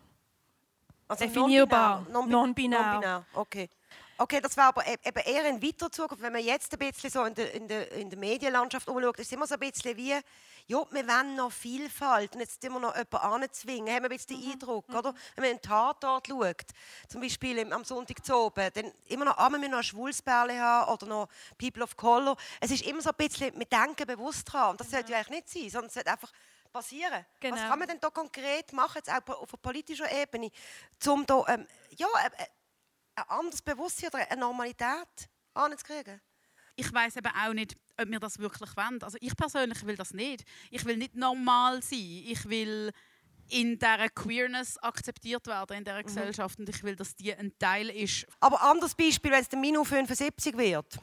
[1.08, 2.38] Also definierbar, non-binär.
[2.40, 2.92] non-binär.
[2.94, 3.70] Non-binär, okay.
[4.18, 6.24] Okay, das wäre aber e- eben eher in weiter Zukunft.
[6.24, 9.28] Wenn man jetzt ein bisschen so in der, in der, in der Medienlandschaft umschaut, ist
[9.28, 10.12] es immer so ein bisschen wie,
[10.68, 13.94] ja, wir wollen noch Vielfalt und jetzt immer noch jemanden anzwingen.
[13.94, 15.14] Haben wir ein bisschen den Eindruck, oder?
[15.36, 16.66] Wenn man in den Tatort schaut,
[17.10, 20.60] zum Beispiel am Sonntag zu oben, dann immer noch, ah, wir müssen noch ein Schwulsperle
[20.62, 21.28] haben oder noch
[21.58, 22.38] People of Color.
[22.62, 25.44] Es ist immer so ein bisschen, wir denken bewusst dran und das sollte ja eigentlich
[25.46, 26.32] nicht sein, sondern es sollte einfach
[26.72, 27.14] passieren.
[27.14, 27.58] Was Genau.
[27.68, 30.52] kann man denn da konkret machen, jetzt auch auf einer politischen Ebene,
[31.08, 31.68] um da, ähm,
[31.98, 32.48] ja, äh, äh,
[33.16, 36.22] ein anderes Bewusstsein oder eine Normalität anzukriegen?
[36.76, 39.02] ich weiß eben auch nicht, ob wir das wirklich wollen.
[39.02, 40.44] Also ich persönlich will das nicht.
[40.70, 42.24] Ich will nicht normal sein.
[42.26, 42.92] Ich will
[43.50, 47.90] in dieser Queerness akzeptiert werden in dieser Gesellschaft und ich will, dass die ein Teil
[47.90, 48.26] ist.
[48.40, 50.98] Aber anderes Beispiel, wenn es der Minu 75 wird,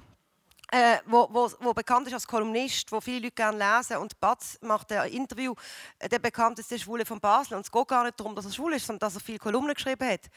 [0.72, 4.59] äh, wo, wo, wo bekannt ist als Kolumnist, wo viele Leute gerne lesen und Batz
[4.60, 5.55] macht ein Interview,
[6.01, 8.74] äh, der bekannteste Schwule von Basel und es geht gar nicht darum, dass er schwul
[8.74, 10.28] ist, sondern dass er viele Kolumnen geschrieben hat.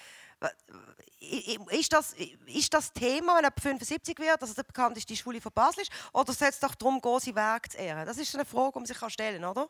[1.19, 2.13] Ist das,
[2.45, 5.91] ist das Thema, wenn er 75 wird, dass er der bekannteste Schwule von Basel ist,
[6.13, 8.05] oder soll es doch darum gehen, seinen Weg zu ehren?
[8.05, 9.69] Das ist eine Frage, die man sich stellen kann, oder?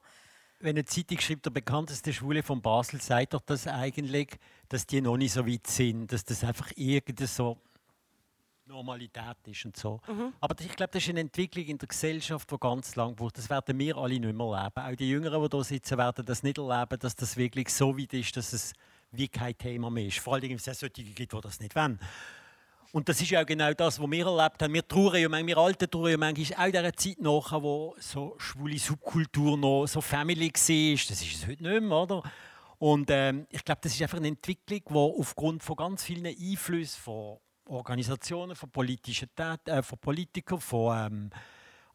[0.60, 4.38] Wenn eine Zeitung schreibt, der bekannteste Schwule von Basel, sagt doch das eigentlich,
[4.70, 7.58] dass die noch nicht so weit sind, dass das einfach irgendeine so
[8.68, 10.02] Normalität ist und so.
[10.08, 10.34] Mhm.
[10.40, 13.38] Aber ich glaube, das ist eine Entwicklung in der Gesellschaft, die ganz lang braucht.
[13.38, 14.94] Das werden wir alle nicht mehr erleben.
[14.94, 18.14] Auch die Jüngeren, die hier sitzen, werden das nicht erleben, dass das wirklich so weit
[18.14, 18.74] ist, dass es
[19.18, 20.20] wie kein Thema mehr ist.
[20.20, 22.00] Vor allem, wenn es auch solche gibt, die das nicht wollen.
[22.92, 24.74] Und das ist ja genau das, was wir erlebt haben.
[24.74, 28.36] Wir trauern ja, manchmal- wir Alten trauern ja manchmal auch dieser Zeit nach, wo so
[28.38, 30.52] schwule Subkultur noch so Family war.
[30.54, 32.24] Das ist es heute nicht mehr, oder?
[32.78, 37.02] Und ähm, ich glaube, das ist einfach eine Entwicklung, die aufgrund von ganz vielen Einflüssen
[37.02, 37.38] von
[37.68, 41.30] Organisationen, von politischen Tät äh, von Politikern, von ähm,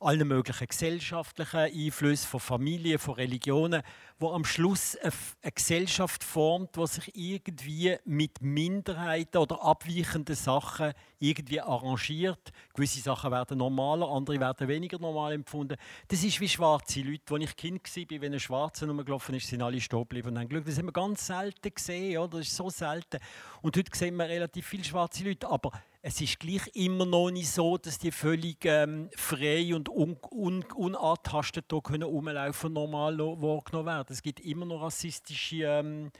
[0.00, 3.82] allen möglichen gesellschaftlichen Einflüssen, von Familien, von Religionen,
[4.18, 5.12] wo am Schluss eine,
[5.54, 12.50] Gesellschaft formt, die sich irgendwie mit Minderheiten oder abweichenden Sachen irgendwie arrangiert.
[12.74, 15.76] Gewisse Sachen werden normaler, andere werden weniger normal empfunden.
[16.08, 17.34] Das ist wie schwarze Leute.
[17.34, 20.48] Als ich Kind war, wenn ein Schwarzer rumgelaufen ist, sind alle stehen geblieben und haben
[20.48, 20.66] geschaut.
[20.66, 22.18] Das haben wir ganz selten gesehen.
[22.18, 22.38] Oder?
[22.38, 23.18] Das ist so selten.
[23.60, 25.48] Und heute sehen wir relativ viele schwarze Leute.
[25.48, 25.72] Aber
[26.02, 30.64] es ist gleich immer noch nicht so, dass die völlig ähm, frei und un un
[30.74, 34.06] unantastet hier können rumlaufen normal wahrgenommen werden.
[34.10, 36.10] Es gibt immer noch rassistische ähm,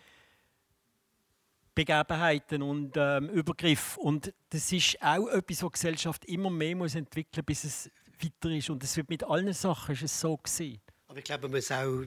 [1.75, 3.99] Begebenheiten und ähm, Übergriffe.
[4.01, 7.91] Und das ist auch etwas, was Gesellschaft immer mehr muss entwickeln bis es
[8.23, 8.69] weiter ist.
[8.69, 10.81] Und es wird mit allen Sachen ist es so gewesen.
[11.09, 12.05] Aber ich glaube, man muss auch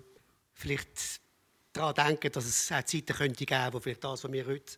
[0.54, 1.22] vielleicht
[1.72, 4.78] daran denken, dass es auch Zeiten könnte geben, wo vielleicht das, was wir heute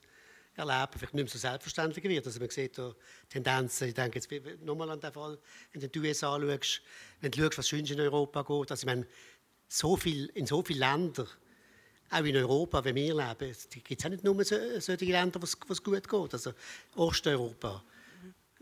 [0.58, 2.26] erleben, vielleicht nicht mehr so selbstverständlich wird.
[2.26, 2.94] Also man sieht da
[3.30, 5.38] Tendenzen, ich denke jetzt nochmal an den Fall,
[5.72, 6.82] wenn du die USA schaust,
[7.22, 9.06] wenn du schaust, was sonst in Europa geht, also ich meine,
[9.68, 11.28] so viel, in so vielen Ländern,
[12.12, 15.46] auch in Europa, wenn wir leben, gibt es auch nicht nur so, solche Länder, wo
[15.74, 16.34] es gut geht.
[16.34, 16.54] Also
[16.96, 17.84] Osteuropa,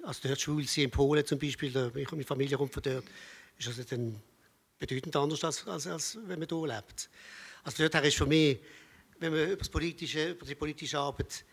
[0.03, 3.05] also dort schwul sie in Polen zum Beispiel, da, ich- meine Familie kommt von dort,
[3.57, 4.19] ist also dann
[4.79, 7.09] bedeutend anders, als, als, als wenn man hier lebt.
[7.63, 8.59] Also dort ist für mich,
[9.19, 11.45] wenn wir über, das politische, über die politische Arbeit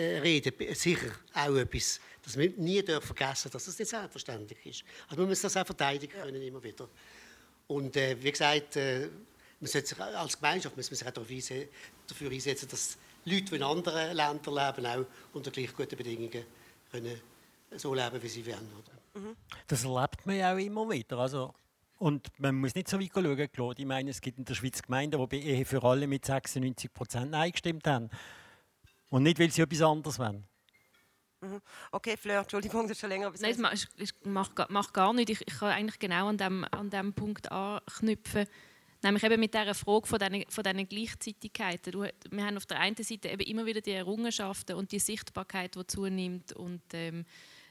[0.00, 4.84] reden, b- sicher auch etwas, dass wir nie dürfen vergessen dass das nicht selbstverständlich ist.
[5.08, 6.88] Also man muss das auch verteidigen können, immer wieder.
[7.66, 9.08] Und äh, wie gesagt, äh,
[9.60, 11.68] man sollte sich als Gemeinschaft muss man sich auch dafür einse-
[12.06, 16.44] dafür einsetzen, dass Leute, die in anderen Ländern leben, auch unter gleich guten Bedingungen
[16.90, 17.20] können
[17.76, 18.68] so leben, wie sie wollen.
[18.78, 19.34] Oder?
[19.66, 21.18] Das erlebt man ja auch immer wieder.
[21.18, 21.54] Also,
[21.98, 23.50] und man muss nicht so weit schauen.
[23.52, 23.80] Claude.
[23.80, 26.92] Ich meine, es gibt in der Schweiz Gemeinden, die bei Ehe für alle mit 96
[26.92, 28.10] Prozent Nein gestimmt haben.
[29.14, 30.44] Und nicht, weil sie etwas anderes wollen.
[31.40, 31.60] Mhm.
[31.92, 33.32] Okay, Fleur, Entschuldigung, das ist schon länger.
[33.38, 35.30] Nein, es ma- es- es macht, macht gar nicht.
[35.30, 38.48] Ich, ich kann eigentlich genau an dem, an dem Punkt anknüpfen.
[39.04, 41.92] Nämlich eben mit dieser Frage von diesen, von diesen Gleichzeitigkeiten.
[41.92, 42.00] Du,
[42.30, 45.86] wir haben auf der einen Seite eben immer wieder die Errungenschaften und die Sichtbarkeit, die
[45.86, 47.24] zunimmt und ähm,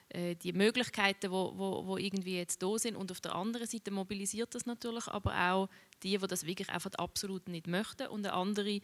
[0.09, 2.95] äh, die Möglichkeiten, wo, wo, wo irgendwie jetzt da sind.
[2.95, 5.69] Und auf der anderen Seite mobilisiert das natürlich aber auch
[6.03, 8.79] die, die das wirklich einfach absolut nicht möchten und eine andere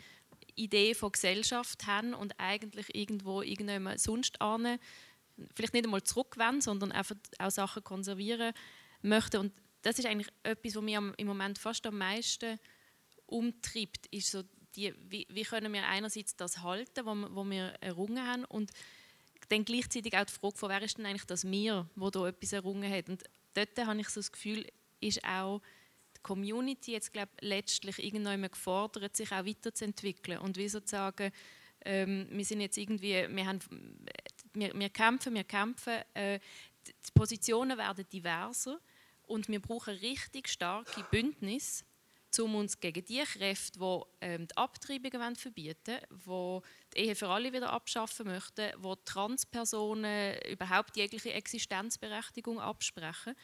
[0.60, 4.80] Idee von Gesellschaft haben und eigentlich irgendwo irgendjemand sonst ane
[5.56, 8.53] vielleicht nicht einmal zurückwenden, sondern einfach auch Sachen konservieren
[9.02, 9.38] möchten.
[9.38, 12.60] Und das ist eigentlich etwas, was mich im Moment fast am meisten
[13.26, 14.44] umtreibt, ist so
[14.76, 18.72] die, wie, wie können wir einerseits das halten, was wir, errungen haben, und
[19.49, 22.91] dann gleichzeitig auch die Frage, wer ist denn eigentlich das Wir, wo da etwas errungen
[22.91, 23.10] hat.
[23.10, 23.23] Und
[23.53, 24.68] dort habe ich so das Gefühl,
[24.99, 25.61] ist auch
[26.19, 31.31] die Community jetzt glaube letztlich irgendwann gefordert, sich auch weiterzuentwickeln und wie sozusagen
[31.85, 33.59] ähm, wir sind jetzt irgendwie, wir, haben,
[34.53, 36.39] wir, wir kämpfen, wir kämpfen, äh,
[36.85, 38.79] die Positionen werden diverser
[39.23, 41.85] und wir brauchen richtig starke Bündnisse,
[42.39, 46.63] um uns gegen die Kräfte, die ähm, die Abtreibungen verbieten wollen,
[46.93, 53.35] die Ehe für alle wieder abschaffen möchten, die Transpersonen überhaupt jegliche Existenzberechtigung absprechen,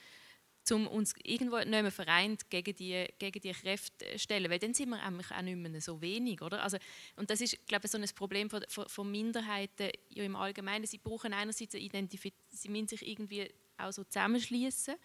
[0.72, 4.50] um uns irgendwo nicht mehr vereint gegen die, gegen die Kräfte stellen.
[4.50, 6.42] Weil dann sind wir auch nicht mehr so wenig.
[6.42, 6.64] Oder?
[6.64, 6.78] Also,
[7.16, 10.86] und das ist, glaube ich, so ein Problem von, von, Minderheiten ja, im Allgemeinen.
[10.86, 14.96] Sie brauchen einerseits eine Identif sie müssen sich irgendwie auch so zusammenschließen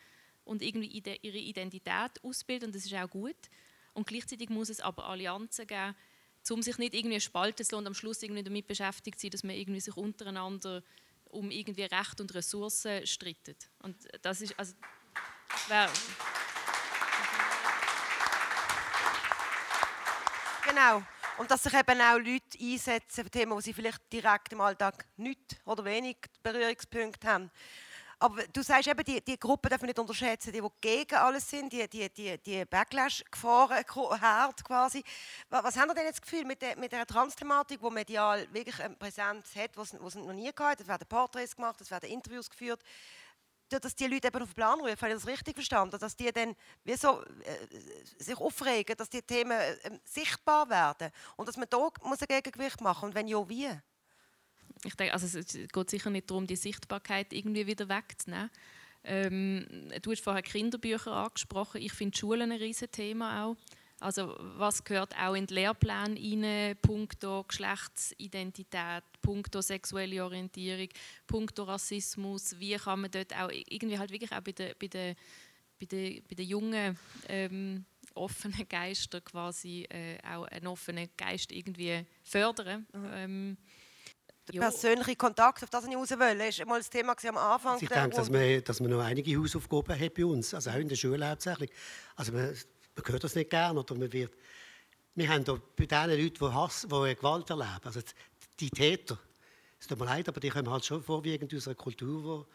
[0.44, 3.36] und irgendwie ihre Identität ausbilden und das ist auch gut.
[3.92, 5.94] Und gleichzeitig muss es aber Allianzen geben,
[6.50, 9.30] um sich nicht irgendwie spalten zu lassen und am Schluss irgendwie damit beschäftigt zu sein,
[9.32, 10.82] dass man irgendwie sich untereinander
[11.24, 13.70] um irgendwie Recht und Ressourcen streitet.
[13.82, 14.74] Und das ist, also,
[15.68, 15.90] wäre...
[20.66, 21.02] Genau.
[21.38, 25.06] Und dass sich eben auch Leute einsetzen für Themen, wo sie vielleicht direkt im Alltag
[25.16, 27.50] nicht oder wenig Berührungspunkte haben.
[28.22, 31.72] Aber du sagst eben, die, die Gruppen dürfen nicht unterschätzen, die, die gegen alles sind,
[31.72, 33.82] die, die, die, die Backlash-Gefahren,
[34.20, 35.02] hart quasi.
[35.48, 38.46] Was, was haben Sie denn jetzt das Gefühl mit der, mit der Trans-Thematik, die medial
[38.52, 42.10] wirklich eine Präsenz hat, die es noch nie gehabt Es werden Porträts gemacht, es werden
[42.10, 42.82] Interviews geführt.
[43.78, 45.98] Dass die Leute eben auf den Plan rufen, habe ich das richtig verstanden?
[45.98, 51.48] Dass die dann wie so, äh, sich aufregen, dass die Themen äh, sichtbar werden und
[51.48, 53.70] dass man da muss ein Gegengewicht machen und wenn ja, wie?
[54.84, 58.50] ich denke, also es geht sicher nicht darum, die Sichtbarkeit irgendwie wieder wegzunehmen.
[59.02, 59.66] Ähm,
[60.02, 61.80] du hast vorher Kinderbücher angesprochen.
[61.80, 63.56] Ich finde Schulen ein riesiges Thema auch.
[64.00, 70.88] Also was gehört auch in den Lehrplan rein, punkto Geschlechtsidentität, punkto sexuelle Orientierung,
[71.26, 75.14] punkto Rassismus, wie kann man dort auch irgendwie halt wirklich auch bei den, bei den,
[75.78, 76.98] bei den, bei den jungen
[77.28, 82.86] ähm, offenen Geistern quasi äh, auch einen offenen Geist irgendwie fördern.
[82.92, 83.10] Mhm.
[83.12, 83.56] Ähm,
[84.52, 87.72] der persönliche Kontakt, auf das ich raus will, ist mal das Thema am Anfang.
[87.72, 90.76] Also ich denke, dass man, dass man noch einige Hausaufgaben hat bei uns, also auch
[90.76, 91.70] in der Schule hauptsächlich.
[92.16, 92.52] Also man,
[93.04, 94.32] man hört das nicht gerne oder man wird...
[95.14, 98.00] Wir haben da bei den Leuten, die, Hass, die Gewalt erleben, also
[98.60, 99.18] die Täter,
[99.80, 102.46] es tut mir leid, aber die kommen halt schon vorwiegend aus einer Kultur, wo,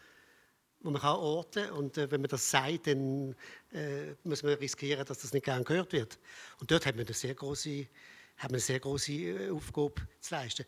[0.81, 1.73] wo man kann orten kann.
[1.73, 3.35] Und äh, wenn man das sagt, dann
[3.73, 6.19] äh, muss man riskieren, dass das nicht gern gehört wird.
[6.59, 7.87] Und dort hat man eine sehr große,
[8.37, 10.65] hat man eine sehr große äh, Aufgabe zu leisten.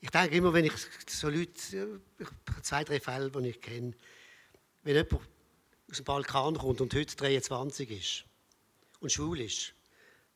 [0.00, 0.72] Ich denke immer, wenn ich
[1.08, 2.00] so Leute,
[2.62, 3.94] zwei, drei Fälle, die ich kenne,
[4.84, 5.28] wenn jemand
[5.90, 8.27] aus dem Balkan kommt und heute 23 ist
[9.00, 9.74] und schwul ist,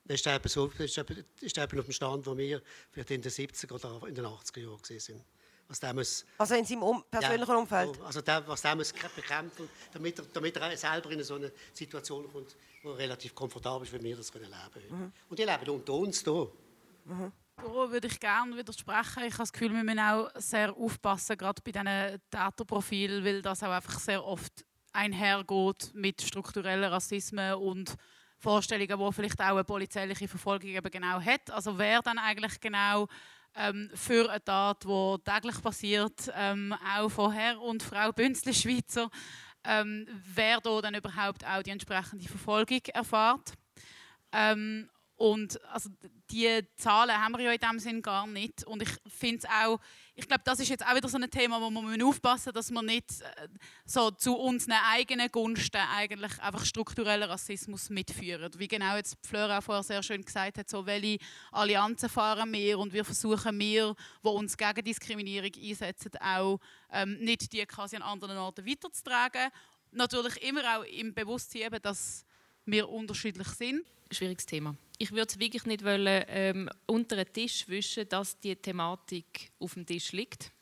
[0.04, 3.30] dann ist er eben, so, ist eben, auf dem Stand, wo wir vielleicht in den
[3.30, 5.24] 70er oder in den 80er Jahren gesehen sind.
[5.68, 8.00] Was der muss, also in seinem um persönlichen ja, Umfeld?
[8.02, 12.30] Also der, was der muss bekämpfen damit er, damit er selber in so eine Situation
[12.30, 14.86] kommt, wo er relativ komfortabel ist, wie wir das leben können.
[14.90, 15.12] Mhm.
[15.30, 16.50] Und die leben unter uns hier.
[17.04, 17.32] Mhm.
[17.56, 19.24] Würde ich gerne widersprechen.
[19.24, 23.62] Ich habe das Gefühl, wir müssen auch sehr aufpassen, gerade bei diesen Täterprofilen, weil das
[23.62, 27.96] auch einfach sehr oft einhergeht mit strukturellen Rassismen und
[28.42, 31.50] Vorstellungen, wo vielleicht auch eine polizeiliche Verfolgung eben genau hat.
[31.50, 33.06] Also wer dann eigentlich genau
[33.54, 39.08] ähm, für eine Tat, die täglich passiert, ähm, auch von Herr und Frau Bünzli-Schweizer,
[39.64, 43.52] ähm, wer da dann überhaupt auch die entsprechende Verfolgung erfährt.
[44.32, 44.88] Ähm,
[45.22, 45.88] und also
[46.32, 48.64] die Zahlen haben wir ja in dem Sinn gar nicht.
[48.64, 49.78] Und ich finde auch,
[50.16, 52.70] ich glaube, das ist jetzt auch wieder so ein Thema, wo wir aufpassen müssen, dass
[52.72, 53.48] wir nicht äh,
[53.84, 58.50] so zu unseren eigenen Gunsten eigentlich einfach strukturellen Rassismus mitführen.
[58.56, 61.18] Wie genau jetzt Fleur auch vorher sehr schön gesagt hat, so welche
[61.52, 63.94] Allianzen fahren wir und wir versuchen wir,
[64.24, 66.58] die uns gegen Diskriminierung einsetzen, auch
[66.90, 69.52] ähm, nicht die quasi an anderen Orten weiterzutragen.
[69.92, 72.24] Natürlich immer auch im Bewusstsein, dass
[72.64, 73.86] wir unterschiedlich sind.
[74.14, 78.54] Schwieriges Thema ich würde es wirklich nicht wollen, ähm, unter den Tisch wischen, dass die
[78.54, 80.52] Thematik auf dem Tisch liegt.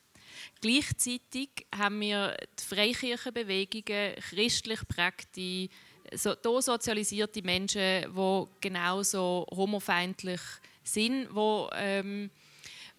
[0.61, 5.69] Gleichzeitig haben wir die Freikirchenbewegungen, christlich prägte,
[6.15, 10.41] so, sozialisierte Menschen, die genauso homofeindlich
[10.83, 12.31] sind, wo, ähm,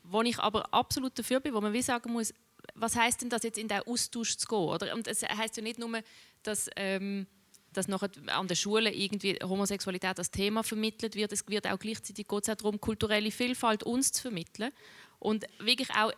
[0.05, 2.33] wo ich aber absolut dafür bin, wo man wie sagen muss,
[2.77, 4.59] was heißt denn das jetzt in den Austausch zu gehen?
[4.59, 4.95] Oder?
[4.95, 6.01] Und es heißt ja nicht nur,
[6.45, 7.27] dass ähm,
[7.73, 11.32] dass nachher an der Schule irgendwie Homosexualität als Thema vermittelt wird.
[11.32, 14.73] Es wird auch gleichzeitig es auch darum, kulturelle Vielfalt uns zu vermitteln.
[15.19, 16.12] Und wirklich auch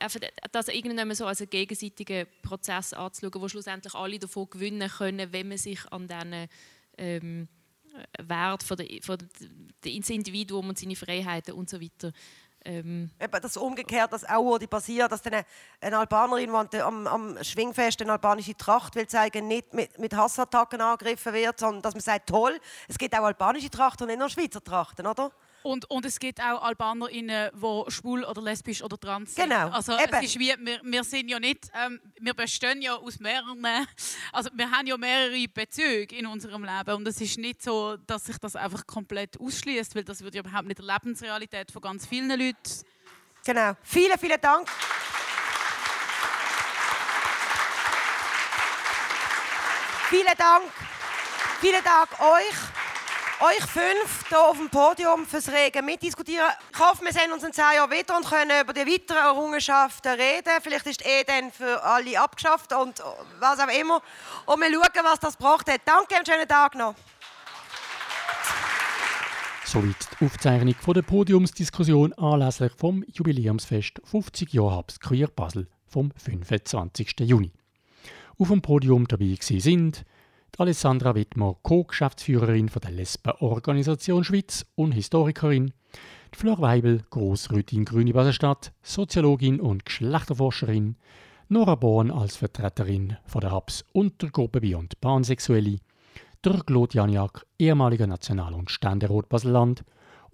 [0.51, 5.49] das irgendwann so als einen gegenseitigen Prozess anzuschauen, wo schlussendlich alle davon gewinnen können, wenn
[5.49, 6.49] man sich an diesen,
[6.97, 7.49] ähm,
[8.19, 11.79] Wert von der, des Individuum und seine Freiheiten und so.
[12.67, 15.45] Ähm, Eben das umgekehrt, das auch wurde passiert, dass dann
[15.81, 20.81] eine, Albanerin, die am, am Schwingfest eine albanische Tracht will zeigen, nicht mit, mit Hassattacken
[20.81, 22.59] angegriffen wird, sondern dass man sagt, toll,
[22.89, 25.31] es gibt auch albanische Trachten und nicht nur Schweizer Trachten, oder?
[25.65, 29.45] Und, und es gibt auch AlbanerInnen, die schwul oder lesbisch oder trans sind.
[29.49, 30.13] Genau, Also eben.
[30.13, 33.65] es ist wie, wir, wir sind ja nicht, ähm, wir bestehen ja aus mehreren,
[34.33, 38.27] also wir haben ja mehrere Bezüge in unserem Leben und es ist nicht so, dass
[38.27, 42.05] sich das einfach komplett ausschließt, weil das würde ja überhaupt nicht der Lebensrealität von ganz
[42.07, 42.85] vielen Leuten.
[43.47, 43.73] Genau.
[43.83, 44.69] Vielen, vielen Dank.
[50.11, 50.65] Vielen Dank.
[51.63, 52.84] Vielen Dank euch.
[53.41, 56.47] Euch fünf hier auf dem Podium fürs rege Mitdiskutieren.
[56.73, 60.13] Ich hoffe, wir sehen uns in zehn Jahren wieder und können über die weiteren Errungenschaften
[60.13, 60.53] reden.
[60.63, 63.03] Vielleicht ist Ehe dann für alle abgeschafft und
[63.41, 64.01] was auch immer.
[64.47, 65.81] Und wir schauen, was das gebracht hat.
[65.85, 66.95] Danke und schönen Tag noch.
[69.65, 77.17] Soweit die Aufzeichnung der Podiumsdiskussion anlässlich vom Jubiläumsfest 50 Jahre Hubs Queer Basel vom 25.
[77.21, 77.53] Juni.
[78.39, 80.05] Auf dem Podium dabei sind
[80.57, 85.73] Alessandra Wittmer, Co-Geschäftsführerin der Lesbenorganisation Schweiz und Historikerin,
[86.33, 90.97] die Flor Weibel, Grossrätin Grüne Baselstadt, Soziologin und Geschlechterforscherin,
[91.49, 95.79] Nora Born als Vertreterin von der Hubs Untergruppe Beyond Pansexuelle,
[96.45, 99.85] der Claude Janiak, ehemaliger National- und Ständerat Baselland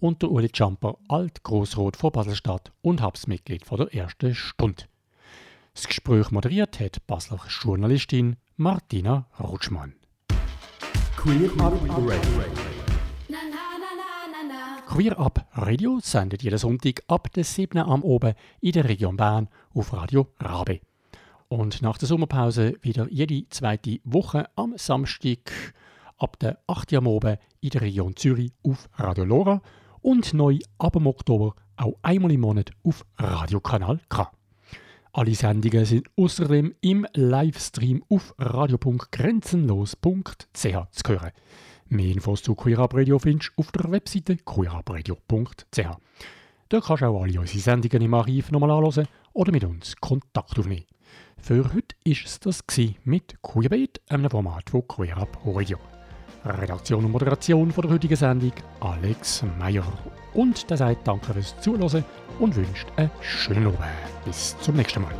[0.00, 4.84] und der Uli Jumper, Alt-Grossrot von Baselstadt und Hubsmitglied von der ersten Stunde.
[5.72, 9.99] Das Gespräch moderiert hat Basler Journalistin Martina Rutschmann.
[11.22, 12.22] Queer Up Radio.
[14.86, 17.76] Queer Up Radio sendet jeden Sonntag ab der 7.
[17.76, 18.32] am Oben
[18.62, 20.80] in der Region Bern auf Radio Rabe.
[21.48, 25.52] Und nach der Sommerpause wieder jede zweite Woche am Samstag
[26.16, 26.94] ab der 8.
[26.94, 29.60] am Oben in der Region Zürich auf Radio Lora
[30.00, 34.32] und neu ab dem Oktober auch einmal im Monat auf Radiokanal K.
[35.12, 39.96] Alle Sendungen sind außerdem im Livestream auf radio.grenzenlos.ch
[40.52, 41.32] zu hören.
[41.88, 45.80] Mehr Infos zu Queer Up Radio findest du auf der Webseite queerupradio.ch.
[46.68, 50.56] Dort kannst du auch alle unsere Sendungen im Archiv nochmal anhören oder mit uns Kontakt
[50.56, 50.86] aufnehmen.
[51.38, 52.62] Für heute war es das
[53.02, 55.78] mit Queerbeat, einem Format von Queer Up Radio.
[56.44, 59.92] Redaktion und Moderation von der heutigen Sendung Alex Meyer.
[60.34, 62.04] Und der sagt Danke fürs Zuhören
[62.38, 63.80] und wünscht einen schönen Abend.
[64.24, 65.12] Bis zum nächsten Mal.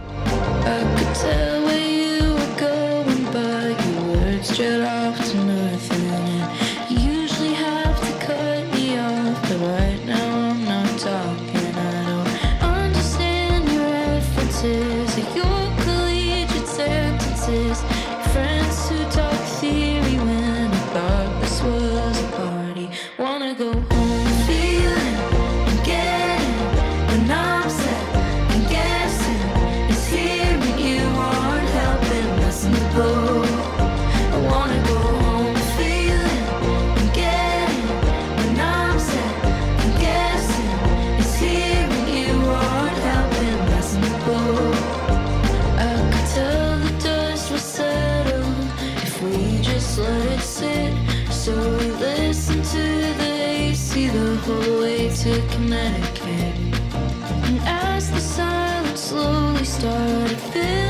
[60.53, 60.90] feel